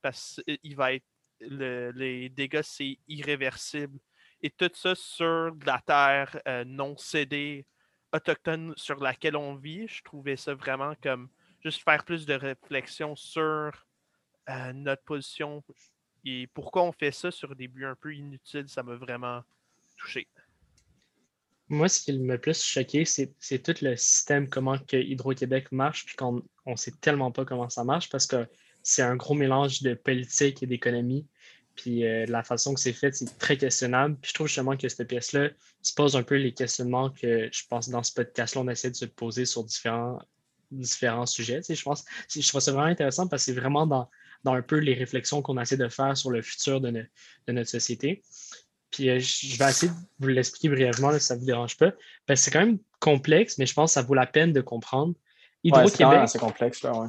parce 0.00 0.40
il 0.62 0.74
va 0.74 0.94
être 0.94 1.04
les 1.40 2.28
dégâts, 2.28 2.62
c'est 2.62 2.98
irréversible 3.08 3.98
et 4.42 4.50
tout 4.50 4.70
ça 4.74 4.94
sur 4.94 5.54
de 5.54 5.66
la 5.66 5.80
terre 5.86 6.40
euh, 6.48 6.64
non 6.64 6.96
cédée 6.96 7.66
autochtone 8.12 8.74
sur 8.76 9.00
laquelle 9.00 9.36
on 9.36 9.54
vit. 9.54 9.86
Je 9.88 10.02
trouvais 10.02 10.36
ça 10.36 10.54
vraiment 10.54 10.94
comme 11.02 11.28
juste 11.62 11.82
faire 11.82 12.04
plus 12.04 12.26
de 12.26 12.34
réflexion 12.34 13.14
sur 13.16 13.72
euh, 14.48 14.72
notre 14.72 15.02
position 15.04 15.62
et 16.24 16.46
pourquoi 16.48 16.82
on 16.82 16.92
fait 16.92 17.12
ça 17.12 17.30
sur 17.30 17.54
des 17.56 17.68
buts 17.68 17.86
un 17.86 17.96
peu 17.96 18.14
inutiles. 18.14 18.68
Ça 18.68 18.82
m'a 18.82 18.94
vraiment 18.94 19.42
touché. 19.96 20.28
Moi, 21.68 21.88
ce 21.88 22.02
qui 22.02 22.18
m'a 22.18 22.38
plus 22.38 22.62
choqué, 22.62 23.04
c'est 23.04 23.62
tout 23.62 23.74
le 23.82 23.96
système, 23.96 24.48
comment 24.48 24.78
que 24.78 24.96
Hydro-Québec 24.96 25.72
marche, 25.72 26.04
puis 26.04 26.16
qu'on 26.16 26.42
ne 26.66 26.76
sait 26.76 26.92
tellement 27.00 27.32
pas 27.32 27.44
comment 27.44 27.70
ça 27.70 27.82
marche 27.82 28.10
parce 28.10 28.26
que 28.26 28.46
c'est 28.82 29.02
un 29.02 29.16
gros 29.16 29.34
mélange 29.34 29.80
de 29.82 29.94
politique 29.94 30.62
et 30.62 30.66
d'économie. 30.66 31.26
Puis 31.76 32.04
euh, 32.06 32.26
la 32.26 32.42
façon 32.42 32.74
que 32.74 32.80
c'est 32.80 32.92
fait, 32.92 33.14
c'est 33.14 33.38
très 33.38 33.56
questionnable. 33.56 34.16
Puis 34.20 34.30
je 34.30 34.34
trouve 34.34 34.46
justement 34.46 34.76
que 34.76 34.88
cette 34.88 35.08
pièce-là 35.08 35.50
se 35.80 35.94
pose 35.94 36.16
un 36.16 36.22
peu 36.22 36.36
les 36.36 36.52
questionnements 36.52 37.10
que 37.10 37.48
je 37.50 37.62
pense 37.68 37.88
dans 37.88 38.02
ce 38.02 38.12
podcast-là, 38.12 38.62
on 38.62 38.68
essaie 38.68 38.90
de 38.90 38.96
se 38.96 39.04
poser 39.04 39.44
sur 39.44 39.64
différents, 39.64 40.18
différents 40.70 41.26
sujets. 41.26 41.60
je 41.68 41.82
pense, 41.82 42.04
je 42.28 42.46
trouve 42.46 42.60
ça 42.60 42.72
vraiment 42.72 42.86
intéressant 42.86 43.26
parce 43.26 43.44
que 43.44 43.52
c'est 43.52 43.60
vraiment 43.60 43.86
dans, 43.86 44.08
dans, 44.44 44.54
un 44.54 44.62
peu 44.62 44.76
les 44.76 44.94
réflexions 44.94 45.42
qu'on 45.42 45.58
essaie 45.58 45.76
de 45.76 45.88
faire 45.88 46.16
sur 46.16 46.30
le 46.30 46.42
futur 46.42 46.80
de, 46.80 46.90
de 46.90 47.52
notre 47.52 47.70
société. 47.70 48.22
Puis 48.90 49.08
euh, 49.08 49.18
je 49.18 49.56
vais 49.56 49.70
essayer 49.70 49.90
de 49.90 49.96
vous 50.20 50.28
l'expliquer 50.28 50.68
brièvement, 50.68 51.12
si 51.14 51.20
ça 51.20 51.34
ne 51.34 51.40
vous 51.40 51.46
dérange 51.46 51.78
pas. 51.78 51.92
Parce 52.26 52.40
que 52.40 52.44
c'est 52.44 52.50
quand 52.50 52.66
même 52.66 52.78
complexe, 53.00 53.56
mais 53.56 53.66
je 53.66 53.72
pense 53.72 53.90
que 53.90 53.94
ça 53.94 54.02
vaut 54.02 54.14
la 54.14 54.26
peine 54.26 54.52
de 54.52 54.60
comprendre. 54.60 55.14
Hydro-Québec, 55.64 56.28
c'est 56.28 56.38
complexe, 56.38 56.82
là, 56.82 56.92
ouais. 56.92 57.08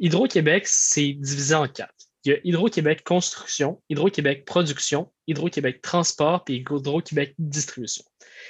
Hydro-Québec, 0.00 0.64
c'est 0.66 1.12
divisé 1.14 1.54
en 1.54 1.68
quatre 1.68 2.05
il 2.26 2.30
y 2.30 2.32
a 2.34 2.38
Hydro-Québec 2.42 3.04
Construction, 3.04 3.80
Hydro-Québec 3.88 4.44
Production, 4.46 5.12
Hydro-Québec 5.28 5.80
Transport 5.80 6.44
et 6.48 6.56
Hydro-Québec 6.56 7.34
Distribution. 7.38 8.04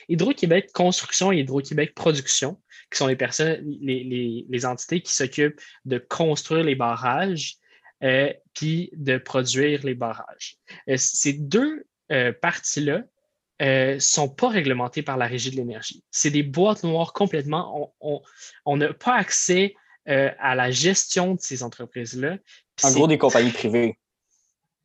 Hydro-Québec 0.08 0.70
Construction 0.72 1.30
et 1.30 1.40
Hydro-Québec 1.40 1.94
Production, 1.94 2.58
qui 2.90 2.96
sont 2.96 3.06
les 3.06 3.16
personnes, 3.16 3.62
les, 3.82 4.66
entités 4.66 5.02
qui 5.02 5.12
s'occupent 5.12 5.60
de 5.84 5.98
construire 5.98 6.64
les 6.64 6.74
barrages 6.74 7.56
euh, 8.02 8.32
puis 8.54 8.90
de 8.94 9.18
produire 9.18 9.84
les 9.84 9.94
barrages. 9.94 10.56
Euh, 10.88 10.96
ces 10.96 11.34
deux 11.34 11.84
euh, 12.12 12.32
parties-là 12.32 13.02
ne 13.60 13.98
sont 13.98 14.28
pas 14.28 14.48
réglementées 14.48 15.02
par 15.02 15.18
la 15.18 15.26
Régie 15.26 15.50
de 15.50 15.56
l'énergie. 15.56 16.02
C'est 16.10 16.30
des 16.30 16.42
boîtes 16.42 16.82
noires 16.82 17.12
complètement. 17.12 17.94
On 18.64 18.76
n'a 18.76 18.92
pas 18.94 19.16
accès 19.16 19.74
à 20.06 20.54
la 20.54 20.70
gestion 20.70 21.34
de 21.34 21.40
ces 21.40 21.62
entreprises-là. 21.62 22.38
En 22.82 22.92
gros, 22.92 23.08
des 23.08 23.18
compagnies 23.18 23.50
privées. 23.50 23.98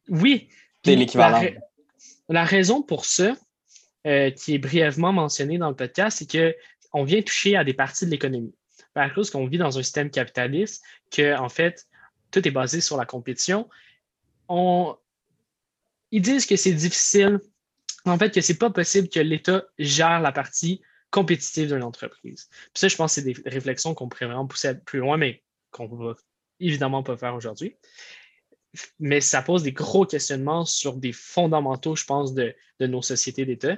Oui. 0.09 0.49
C'est 0.83 0.95
l'équivalent. 0.95 1.43
La, 2.29 2.43
raison 2.43 2.81
pour 2.81 3.05
ça, 3.05 3.35
euh, 4.07 4.31
qui 4.31 4.55
est 4.55 4.57
brièvement 4.57 5.13
mentionnée 5.13 5.57
dans 5.57 5.69
le 5.69 5.75
podcast, 5.75 6.17
c'est 6.19 6.55
qu'on 6.91 7.03
vient 7.03 7.21
toucher 7.21 7.55
à 7.55 7.63
des 7.63 7.73
parties 7.73 8.05
de 8.05 8.11
l'économie. 8.11 8.55
À 8.95 9.09
cause 9.09 9.29
qu'on 9.29 9.45
vit 9.47 9.57
dans 9.57 9.77
un 9.77 9.83
système 9.83 10.09
capitaliste, 10.09 10.83
que 11.11 11.37
en 11.37 11.49
fait, 11.49 11.87
tout 12.31 12.45
est 12.47 12.51
basé 12.51 12.81
sur 12.81 12.97
la 12.97 13.05
compétition. 13.05 13.69
On... 14.49 14.95
Ils 16.11 16.21
disent 16.21 16.45
que 16.45 16.55
c'est 16.55 16.73
difficile, 16.73 17.39
en 18.05 18.17
fait, 18.17 18.33
que 18.33 18.41
c'est 18.41 18.57
pas 18.57 18.69
possible 18.69 19.07
que 19.07 19.19
l'État 19.19 19.63
gère 19.77 20.19
la 20.19 20.31
partie 20.31 20.81
compétitive 21.11 21.67
d'une 21.67 21.83
entreprise. 21.83 22.49
Ça, 22.73 22.87
je 22.87 22.95
pense 22.95 23.15
que 23.15 23.21
c'est 23.21 23.33
des 23.33 23.49
réflexions 23.49 23.93
qu'on 23.93 24.09
pourrait 24.09 24.25
vraiment 24.25 24.47
pousser 24.47 24.73
plus 24.75 24.99
loin, 24.99 25.17
mais 25.17 25.43
qu'on 25.69 25.87
va 25.87 26.15
évidemment 26.59 27.03
pas 27.03 27.17
faire 27.17 27.35
aujourd'hui. 27.35 27.75
Mais 28.99 29.19
ça 29.19 29.41
pose 29.41 29.63
des 29.63 29.73
gros 29.73 30.05
questionnements 30.05 30.65
sur 30.65 30.95
des 30.95 31.11
fondamentaux, 31.11 31.95
je 31.95 32.05
pense, 32.05 32.33
de, 32.33 32.55
nos 32.79 33.01
sociétés 33.01 33.45
d'État. 33.45 33.77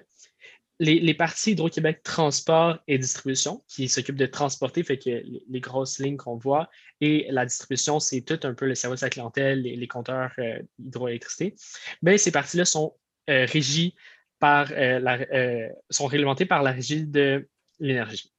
Les, 0.79 0.99
les, 0.99 1.13
parties 1.13 1.51
Hydro-Québec 1.51 2.01
Transport 2.03 2.79
et 2.87 2.97
Distribution, 2.97 3.63
qui 3.67 3.87
s'occupent 3.89 4.17
de 4.17 4.25
transporter, 4.25 4.83
fait 4.83 4.97
que 4.97 5.23
les, 5.49 5.59
grosses 5.59 5.99
lignes 5.99 6.17
qu'on 6.17 6.37
voit, 6.37 6.69
et 6.99 7.27
la 7.29 7.45
distribution, 7.45 7.99
c'est 7.99 8.21
tout 8.21 8.39
un 8.43 8.53
peu 8.53 8.67
le 8.67 8.75
service 8.75 9.01
à 9.01 9.07
la 9.07 9.09
clientèle, 9.11 9.61
les, 9.61 9.87
compteurs 9.87 10.31
euh, 10.39 10.61
hydroélectricité. 10.79 11.55
Mais 12.01 12.17
ces 12.17 12.31
parties-là 12.31 12.65
sont 12.65 12.95
euh, 13.29 13.45
régies 13.45 13.95
euh, 14.43 14.99
euh, 15.33 15.69
sont 15.89 16.07
réglementés 16.07 16.45
par 16.45 16.63
la 16.63 16.71
Régie 16.71 17.05
de 17.05 17.47
l'énergie. 17.79 18.31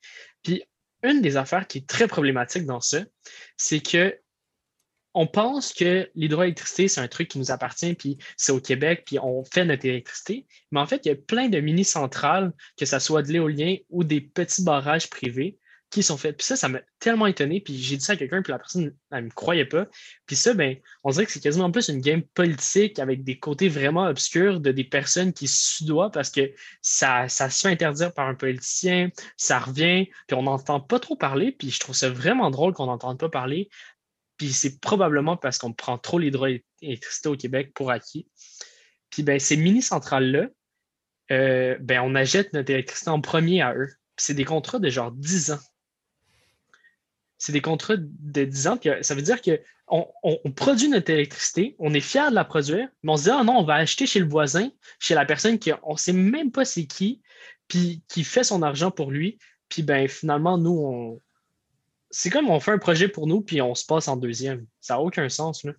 Puis, 0.42 0.62
une 1.02 1.20
des 1.20 1.36
affaires 1.36 1.66
qui 1.66 1.78
est 1.78 1.86
très 1.86 2.06
problématique 2.08 2.64
dans 2.64 2.80
ça, 2.80 3.00
c'est 3.56 3.80
que 3.80 4.18
on 5.16 5.28
pense 5.28 5.72
que 5.72 6.10
l'hydroélectricité, 6.16 6.88
c'est 6.88 7.00
un 7.00 7.06
truc 7.06 7.28
qui 7.28 7.38
nous 7.38 7.52
appartient, 7.52 7.94
puis 7.94 8.18
c'est 8.36 8.50
au 8.50 8.60
Québec, 8.60 9.04
puis 9.06 9.18
on 9.20 9.44
fait 9.44 9.64
notre 9.64 9.86
électricité. 9.86 10.46
Mais 10.72 10.80
en 10.80 10.86
fait, 10.86 11.06
il 11.06 11.08
y 11.08 11.12
a 11.12 11.14
plein 11.14 11.48
de 11.48 11.60
mini-centrales, 11.60 12.52
que 12.76 12.84
ce 12.84 12.98
soit 12.98 13.22
de 13.22 13.32
l'éolien 13.32 13.76
ou 13.90 14.02
des 14.02 14.20
petits 14.20 14.64
barrages 14.64 15.08
privés, 15.08 15.56
qui 15.94 16.02
sont 16.02 16.16
faites. 16.16 16.36
Puis 16.36 16.46
ça, 16.46 16.56
ça 16.56 16.68
m'a 16.68 16.80
tellement 16.98 17.26
étonné. 17.26 17.60
Puis 17.60 17.78
j'ai 17.78 17.96
dit 17.96 18.04
ça 18.04 18.14
à 18.14 18.16
quelqu'un, 18.16 18.42
puis 18.42 18.50
la 18.50 18.58
personne, 18.58 18.94
elle 19.12 19.20
ne 19.20 19.24
me 19.26 19.30
croyait 19.30 19.64
pas. 19.64 19.86
Puis 20.26 20.34
ça, 20.34 20.52
ben, 20.52 20.76
on 21.04 21.10
dirait 21.10 21.24
que 21.24 21.32
c'est 21.32 21.40
quasiment 21.40 21.70
plus 21.70 21.88
une 21.88 22.00
game 22.00 22.22
politique 22.22 22.98
avec 22.98 23.22
des 23.22 23.38
côtés 23.38 23.68
vraiment 23.68 24.06
obscurs 24.06 24.60
de 24.60 24.72
des 24.72 24.84
personnes 24.84 25.32
qui 25.32 25.46
se 25.46 25.84
doivent 25.84 26.10
parce 26.10 26.30
que 26.30 26.52
ça, 26.82 27.28
ça 27.28 27.48
se 27.48 27.60
fait 27.60 27.68
interdire 27.68 28.12
par 28.12 28.28
un 28.28 28.34
politicien, 28.34 29.10
ça 29.36 29.60
revient, 29.60 30.08
puis 30.26 30.36
on 30.36 30.42
n'entend 30.42 30.80
pas 30.80 30.98
trop 30.98 31.16
parler. 31.16 31.52
Puis 31.52 31.70
je 31.70 31.78
trouve 31.78 31.94
ça 31.94 32.10
vraiment 32.10 32.50
drôle 32.50 32.74
qu'on 32.74 32.86
n'entende 32.86 33.18
pas 33.18 33.28
parler. 33.28 33.68
Puis 34.36 34.52
c'est 34.52 34.80
probablement 34.80 35.36
parce 35.36 35.58
qu'on 35.58 35.72
prend 35.72 35.96
trop 35.96 36.18
l'hydroélectricité 36.18 37.28
au 37.28 37.36
Québec 37.36 37.72
pour 37.72 37.92
acquis. 37.92 38.26
Puis 39.10 39.22
ben, 39.22 39.38
ces 39.38 39.56
mini-centrales-là, 39.56 40.48
euh, 41.30 41.78
ben, 41.80 42.00
on 42.00 42.16
achète 42.16 42.52
notre 42.52 42.70
électricité 42.70 43.10
en 43.10 43.20
premier 43.20 43.62
à 43.62 43.74
eux. 43.76 43.90
c'est 44.16 44.34
des 44.34 44.44
contrats 44.44 44.80
de 44.80 44.90
genre 44.90 45.12
10 45.12 45.52
ans 45.52 45.60
c'est 47.44 47.52
des 47.52 47.60
contrats 47.60 47.96
de 47.98 48.44
10 48.44 48.68
ans. 48.68 48.78
ça 49.02 49.14
veut 49.14 49.20
dire 49.20 49.42
qu'on 49.42 50.08
on, 50.22 50.50
produit 50.52 50.88
notre 50.88 51.10
électricité, 51.10 51.76
on 51.78 51.92
est 51.92 52.00
fier 52.00 52.30
de 52.30 52.34
la 52.34 52.44
produire, 52.46 52.88
mais 53.02 53.12
on 53.12 53.18
se 53.18 53.24
dit, 53.24 53.30
ah 53.30 53.44
non, 53.44 53.58
on 53.58 53.64
va 53.64 53.74
acheter 53.74 54.06
chez 54.06 54.18
le 54.18 54.26
voisin, 54.26 54.70
chez 54.98 55.14
la 55.14 55.26
personne 55.26 55.58
qui 55.58 55.70
on 55.82 55.92
ne 55.92 55.98
sait 55.98 56.14
même 56.14 56.50
pas 56.50 56.64
c'est 56.64 56.86
qui, 56.86 57.20
puis 57.68 58.02
qui 58.08 58.24
fait 58.24 58.44
son 58.44 58.62
argent 58.62 58.90
pour 58.90 59.10
lui. 59.10 59.38
Puis 59.68 59.82
ben, 59.82 60.08
finalement, 60.08 60.56
nous, 60.56 60.70
on. 60.70 61.20
C'est 62.10 62.30
comme 62.30 62.48
on 62.48 62.60
fait 62.60 62.70
un 62.70 62.78
projet 62.78 63.08
pour 63.08 63.26
nous, 63.26 63.42
puis 63.42 63.60
on 63.60 63.74
se 63.74 63.84
passe 63.84 64.08
en 64.08 64.16
deuxième. 64.16 64.64
Ça 64.80 64.94
n'a 64.94 65.00
aucun 65.00 65.28
sens. 65.28 65.64
Là. 65.64 65.72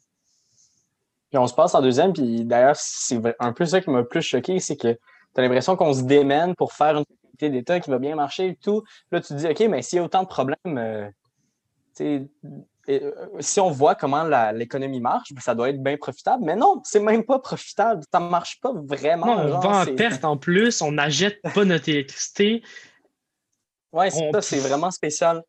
Puis 1.31 1.39
on 1.39 1.47
se 1.47 1.55
passe 1.55 1.73
en 1.73 1.81
deuxième, 1.81 2.13
puis 2.13 2.45
d'ailleurs, 2.45 2.75
c'est 2.77 3.19
un 3.39 3.53
peu 3.53 3.65
ça 3.65 3.81
qui 3.81 3.89
m'a 3.89 4.03
plus 4.03 4.21
choqué, 4.21 4.59
c'est 4.59 4.77
que 4.77 4.93
tu 4.93 4.99
as 5.35 5.41
l'impression 5.41 5.75
qu'on 5.75 5.93
se 5.93 6.03
démène 6.03 6.53
pour 6.53 6.73
faire 6.73 6.97
une 6.97 7.05
d'État 7.51 7.79
qui 7.79 7.89
va 7.89 7.97
bien 7.97 8.15
marcher 8.15 8.49
et 8.49 8.55
tout. 8.55 8.83
Là, 9.11 9.19
tu 9.19 9.29
te 9.29 9.33
dis, 9.33 9.47
OK, 9.47 9.59
mais 9.67 9.81
s'il 9.81 9.97
y 9.97 9.99
a 9.99 10.03
autant 10.03 10.21
de 10.21 10.27
problèmes, 10.27 10.77
euh, 10.77 11.09
euh, 12.01 12.21
si 13.39 13.59
on 13.59 13.71
voit 13.71 13.95
comment 13.95 14.23
l'économie 14.51 14.99
marche, 14.99 15.33
ben, 15.33 15.41
ça 15.41 15.55
doit 15.55 15.69
être 15.69 15.81
bien 15.81 15.97
profitable. 15.97 16.43
Mais 16.45 16.55
non, 16.55 16.81
c'est 16.83 16.99
même 16.99 17.23
pas 17.23 17.39
profitable. 17.39 18.03
Ça 18.11 18.19
ne 18.19 18.29
marche 18.29 18.59
pas 18.61 18.71
vraiment. 18.73 19.37
on 19.37 19.59
vend 19.59 19.81
en 19.81 19.95
perte 19.95 20.23
en 20.25 20.37
plus, 20.37 20.81
on 20.81 20.91
n'achète 20.91 21.41
pas 21.53 21.65
notre 21.65 21.89
électricité. 21.89 22.63
Oui, 23.91 24.11
c'est 24.11 24.31
ça, 24.31 24.41
c'est 24.41 24.59
vraiment 24.59 24.91
spécial. 24.91 25.41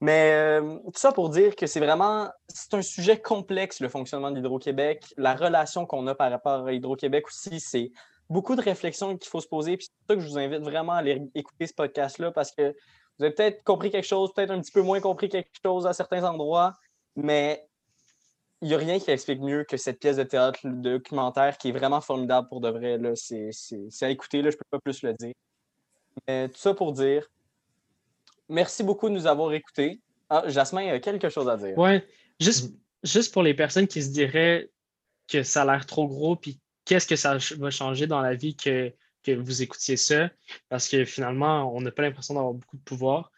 Mais 0.00 0.30
euh, 0.32 0.76
tout 0.84 0.92
ça 0.94 1.10
pour 1.10 1.28
dire 1.30 1.56
que 1.56 1.66
c'est 1.66 1.80
vraiment 1.80 2.30
c'est 2.46 2.74
un 2.74 2.82
sujet 2.82 3.20
complexe, 3.20 3.80
le 3.80 3.88
fonctionnement 3.88 4.30
d'Hydro-Québec. 4.30 5.04
La 5.16 5.34
relation 5.34 5.86
qu'on 5.86 6.06
a 6.06 6.14
par 6.14 6.30
rapport 6.30 6.66
à 6.66 6.72
Hydro-Québec 6.72 7.26
aussi, 7.26 7.58
c'est 7.58 7.90
beaucoup 8.30 8.54
de 8.54 8.62
réflexions 8.62 9.16
qu'il 9.16 9.28
faut 9.28 9.40
se 9.40 9.48
poser. 9.48 9.76
Puis 9.76 9.86
c'est 9.86 9.96
pour 9.96 10.06
ça 10.08 10.14
que 10.14 10.20
je 10.20 10.28
vous 10.28 10.38
invite 10.38 10.62
vraiment 10.62 10.92
à 10.92 10.98
aller 10.98 11.22
écouter 11.34 11.66
ce 11.66 11.74
podcast-là 11.74 12.30
parce 12.30 12.52
que 12.52 12.74
vous 13.18 13.24
avez 13.24 13.34
peut-être 13.34 13.64
compris 13.64 13.90
quelque 13.90 14.06
chose, 14.06 14.32
peut-être 14.32 14.50
un 14.50 14.60
petit 14.60 14.72
peu 14.72 14.82
moins 14.82 15.00
compris 15.00 15.28
quelque 15.28 15.50
chose 15.64 15.86
à 15.86 15.92
certains 15.92 16.24
endroits, 16.24 16.74
mais 17.16 17.66
il 18.60 18.68
n'y 18.68 18.74
a 18.74 18.78
rien 18.78 18.98
qui 18.98 19.10
explique 19.10 19.40
mieux 19.40 19.64
que 19.64 19.76
cette 19.76 20.00
pièce 20.00 20.16
de 20.16 20.24
théâtre 20.24 20.60
de 20.64 20.98
documentaire 20.98 21.58
qui 21.58 21.68
est 21.68 21.72
vraiment 21.72 22.00
formidable 22.00 22.48
pour 22.48 22.60
de 22.60 22.68
vrai. 22.68 22.98
C'est 23.14 24.02
à 24.02 24.10
écouter, 24.10 24.42
là, 24.42 24.50
je 24.50 24.56
ne 24.56 24.58
peux 24.58 24.66
pas 24.70 24.80
plus 24.80 25.02
le 25.02 25.14
dire. 25.14 25.34
Mais 26.26 26.48
tout 26.48 26.58
ça 26.58 26.74
pour 26.74 26.92
dire, 26.92 27.28
merci 28.48 28.82
beaucoup 28.82 29.08
de 29.08 29.14
nous 29.14 29.26
avoir 29.26 29.52
écoutés. 29.52 30.00
Ah, 30.28 30.44
Jasmin, 30.48 30.88
a 30.88 30.98
quelque 30.98 31.28
chose 31.28 31.48
à 31.48 31.56
dire. 31.56 31.78
Oui, 31.78 32.00
juste, 32.40 32.74
juste 33.02 33.32
pour 33.32 33.42
les 33.42 33.54
personnes 33.54 33.86
qui 33.86 34.02
se 34.02 34.10
diraient 34.10 34.70
que 35.28 35.42
ça 35.42 35.62
a 35.62 35.64
l'air 35.64 35.86
trop 35.86 36.08
gros, 36.08 36.36
puis 36.36 36.58
qu'est-ce 36.84 37.06
que 37.06 37.16
ça 37.16 37.38
va 37.58 37.70
changer 37.70 38.06
dans 38.06 38.20
la 38.20 38.34
vie 38.34 38.56
que 38.56 38.92
que 39.22 39.32
vous 39.32 39.62
écoutiez 39.62 39.96
ça, 39.96 40.30
parce 40.68 40.88
que 40.88 41.04
finalement, 41.04 41.74
on 41.74 41.80
n'a 41.80 41.90
pas 41.90 42.02
l'impression 42.02 42.34
d'avoir 42.34 42.54
beaucoup 42.54 42.76
de 42.76 42.82
pouvoir. 42.82 43.30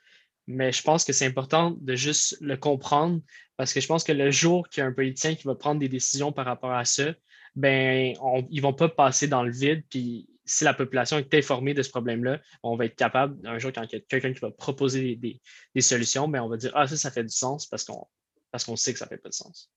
Mais 0.47 0.73
je 0.73 0.83
pense 0.83 1.05
que 1.05 1.13
c'est 1.13 1.27
important 1.27 1.77
de 1.81 1.95
juste 1.95 2.37
le 2.41 2.57
comprendre, 2.57 3.21
parce 3.57 3.73
que 3.73 3.81
je 3.81 3.87
pense 3.87 4.05
que 4.05 4.13
le 4.13 4.31
jour 4.31 4.69
qu'il 4.69 4.81
y 4.81 4.85
a 4.85 4.87
un 4.87 4.93
politicien 4.93 5.35
qui 5.35 5.45
va 5.45 5.55
prendre 5.55 5.81
des 5.81 5.89
décisions 5.89 6.33
par 6.33 6.47
rapport 6.47 6.73
à 6.73 6.85
ça, 6.85 7.15
ben, 7.55 8.15
ils 8.51 8.57
ne 8.57 8.63
vont 8.63 8.73
pas 8.73 8.89
passer 8.89 9.29
dans 9.29 9.43
le 9.43 9.53
vide. 9.53 9.85
Puis 9.89 10.29
si 10.45 10.65
la 10.65 10.75
population 10.75 11.19
est 11.19 11.33
informée 11.35 11.75
de 11.75 11.83
ce 11.83 11.91
problème-là, 11.91 12.41
on 12.63 12.77
va 12.77 12.87
être 12.87 12.97
capable, 12.97 13.47
un 13.47 13.59
jour, 13.59 13.71
quand 13.73 13.83
il 13.85 13.93
y 13.93 13.97
a 13.97 14.01
quelqu'un 14.01 14.33
qui 14.33 14.41
va 14.41 14.51
proposer 14.51 15.17
des, 15.17 15.81
solutions, 15.81 16.27
ben, 16.27 16.43
on 16.43 16.49
va 16.49 16.57
dire 16.57 16.73
Ah, 16.75 16.87
ça, 16.89 16.97
ça 16.97 17.11
fait 17.11 17.25
du 17.25 17.35
sens 17.35 17.67
parce 17.67 17.85
qu'on 17.85 18.07
parce 18.51 18.65
qu'on 18.65 18.77
sait 18.77 18.93
que 18.93 18.99
ça 18.99 19.05
ne 19.05 19.11
fait 19.11 19.19
pas 19.19 19.29
de 19.29 19.35
sens. 19.35 19.71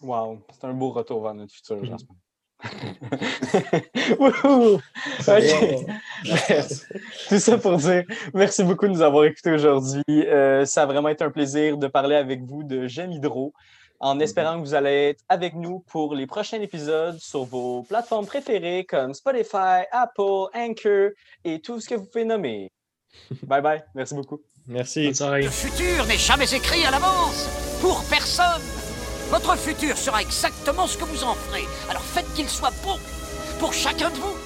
Wow, 0.00 0.46
c'est 0.52 0.66
un 0.66 0.74
beau 0.74 0.90
retour 0.90 1.22
vers 1.22 1.34
notre 1.34 1.54
futur, 1.54 1.82
mm 1.82 1.96
Tout 7.28 7.38
ça 7.38 7.58
pour 7.58 7.76
dire 7.76 8.04
merci 8.32 8.64
beaucoup 8.64 8.86
de 8.86 8.92
nous 8.92 9.02
avoir 9.02 9.24
écoutés 9.24 9.52
aujourd'hui. 9.52 10.02
Euh, 10.08 10.64
ça 10.64 10.82
a 10.82 10.86
vraiment 10.86 11.08
été 11.08 11.22
un 11.22 11.30
plaisir 11.30 11.76
de 11.76 11.86
parler 11.86 12.16
avec 12.16 12.42
vous 12.42 12.62
de 12.62 12.86
J'aime 12.86 13.12
Hydro 13.12 13.52
en 14.00 14.20
espérant 14.20 14.56
que 14.60 14.66
vous 14.66 14.74
allez 14.74 15.10
être 15.10 15.24
avec 15.28 15.54
nous 15.54 15.80
pour 15.80 16.14
les 16.14 16.26
prochains 16.26 16.60
épisodes 16.60 17.18
sur 17.18 17.44
vos 17.44 17.82
plateformes 17.82 18.26
préférées 18.26 18.84
comme 18.84 19.14
Spotify, 19.14 19.84
Apple, 19.90 20.48
Anchor 20.54 21.10
et 21.44 21.60
tout 21.60 21.80
ce 21.80 21.88
que 21.88 21.94
vous 21.94 22.06
pouvez 22.06 22.24
nommer. 22.24 22.70
Bye 23.42 23.62
bye. 23.62 23.84
Merci 23.94 24.14
beaucoup. 24.14 24.40
Merci. 24.66 25.08
Le 25.08 25.48
futur 25.50 26.06
n'est 26.06 26.18
jamais 26.18 26.52
écrit 26.52 26.84
à 26.84 26.90
l'avance 26.90 27.48
pour 27.80 28.02
personne. 28.10 28.75
Votre 29.30 29.56
futur 29.56 29.96
sera 29.98 30.22
exactement 30.22 30.86
ce 30.86 30.96
que 30.96 31.04
vous 31.04 31.24
en 31.24 31.34
ferez. 31.34 31.66
Alors 31.90 32.02
faites 32.02 32.32
qu'il 32.34 32.48
soit 32.48 32.72
bon 32.84 32.98
pour 33.58 33.72
chacun 33.72 34.10
de 34.10 34.16
vous. 34.16 34.45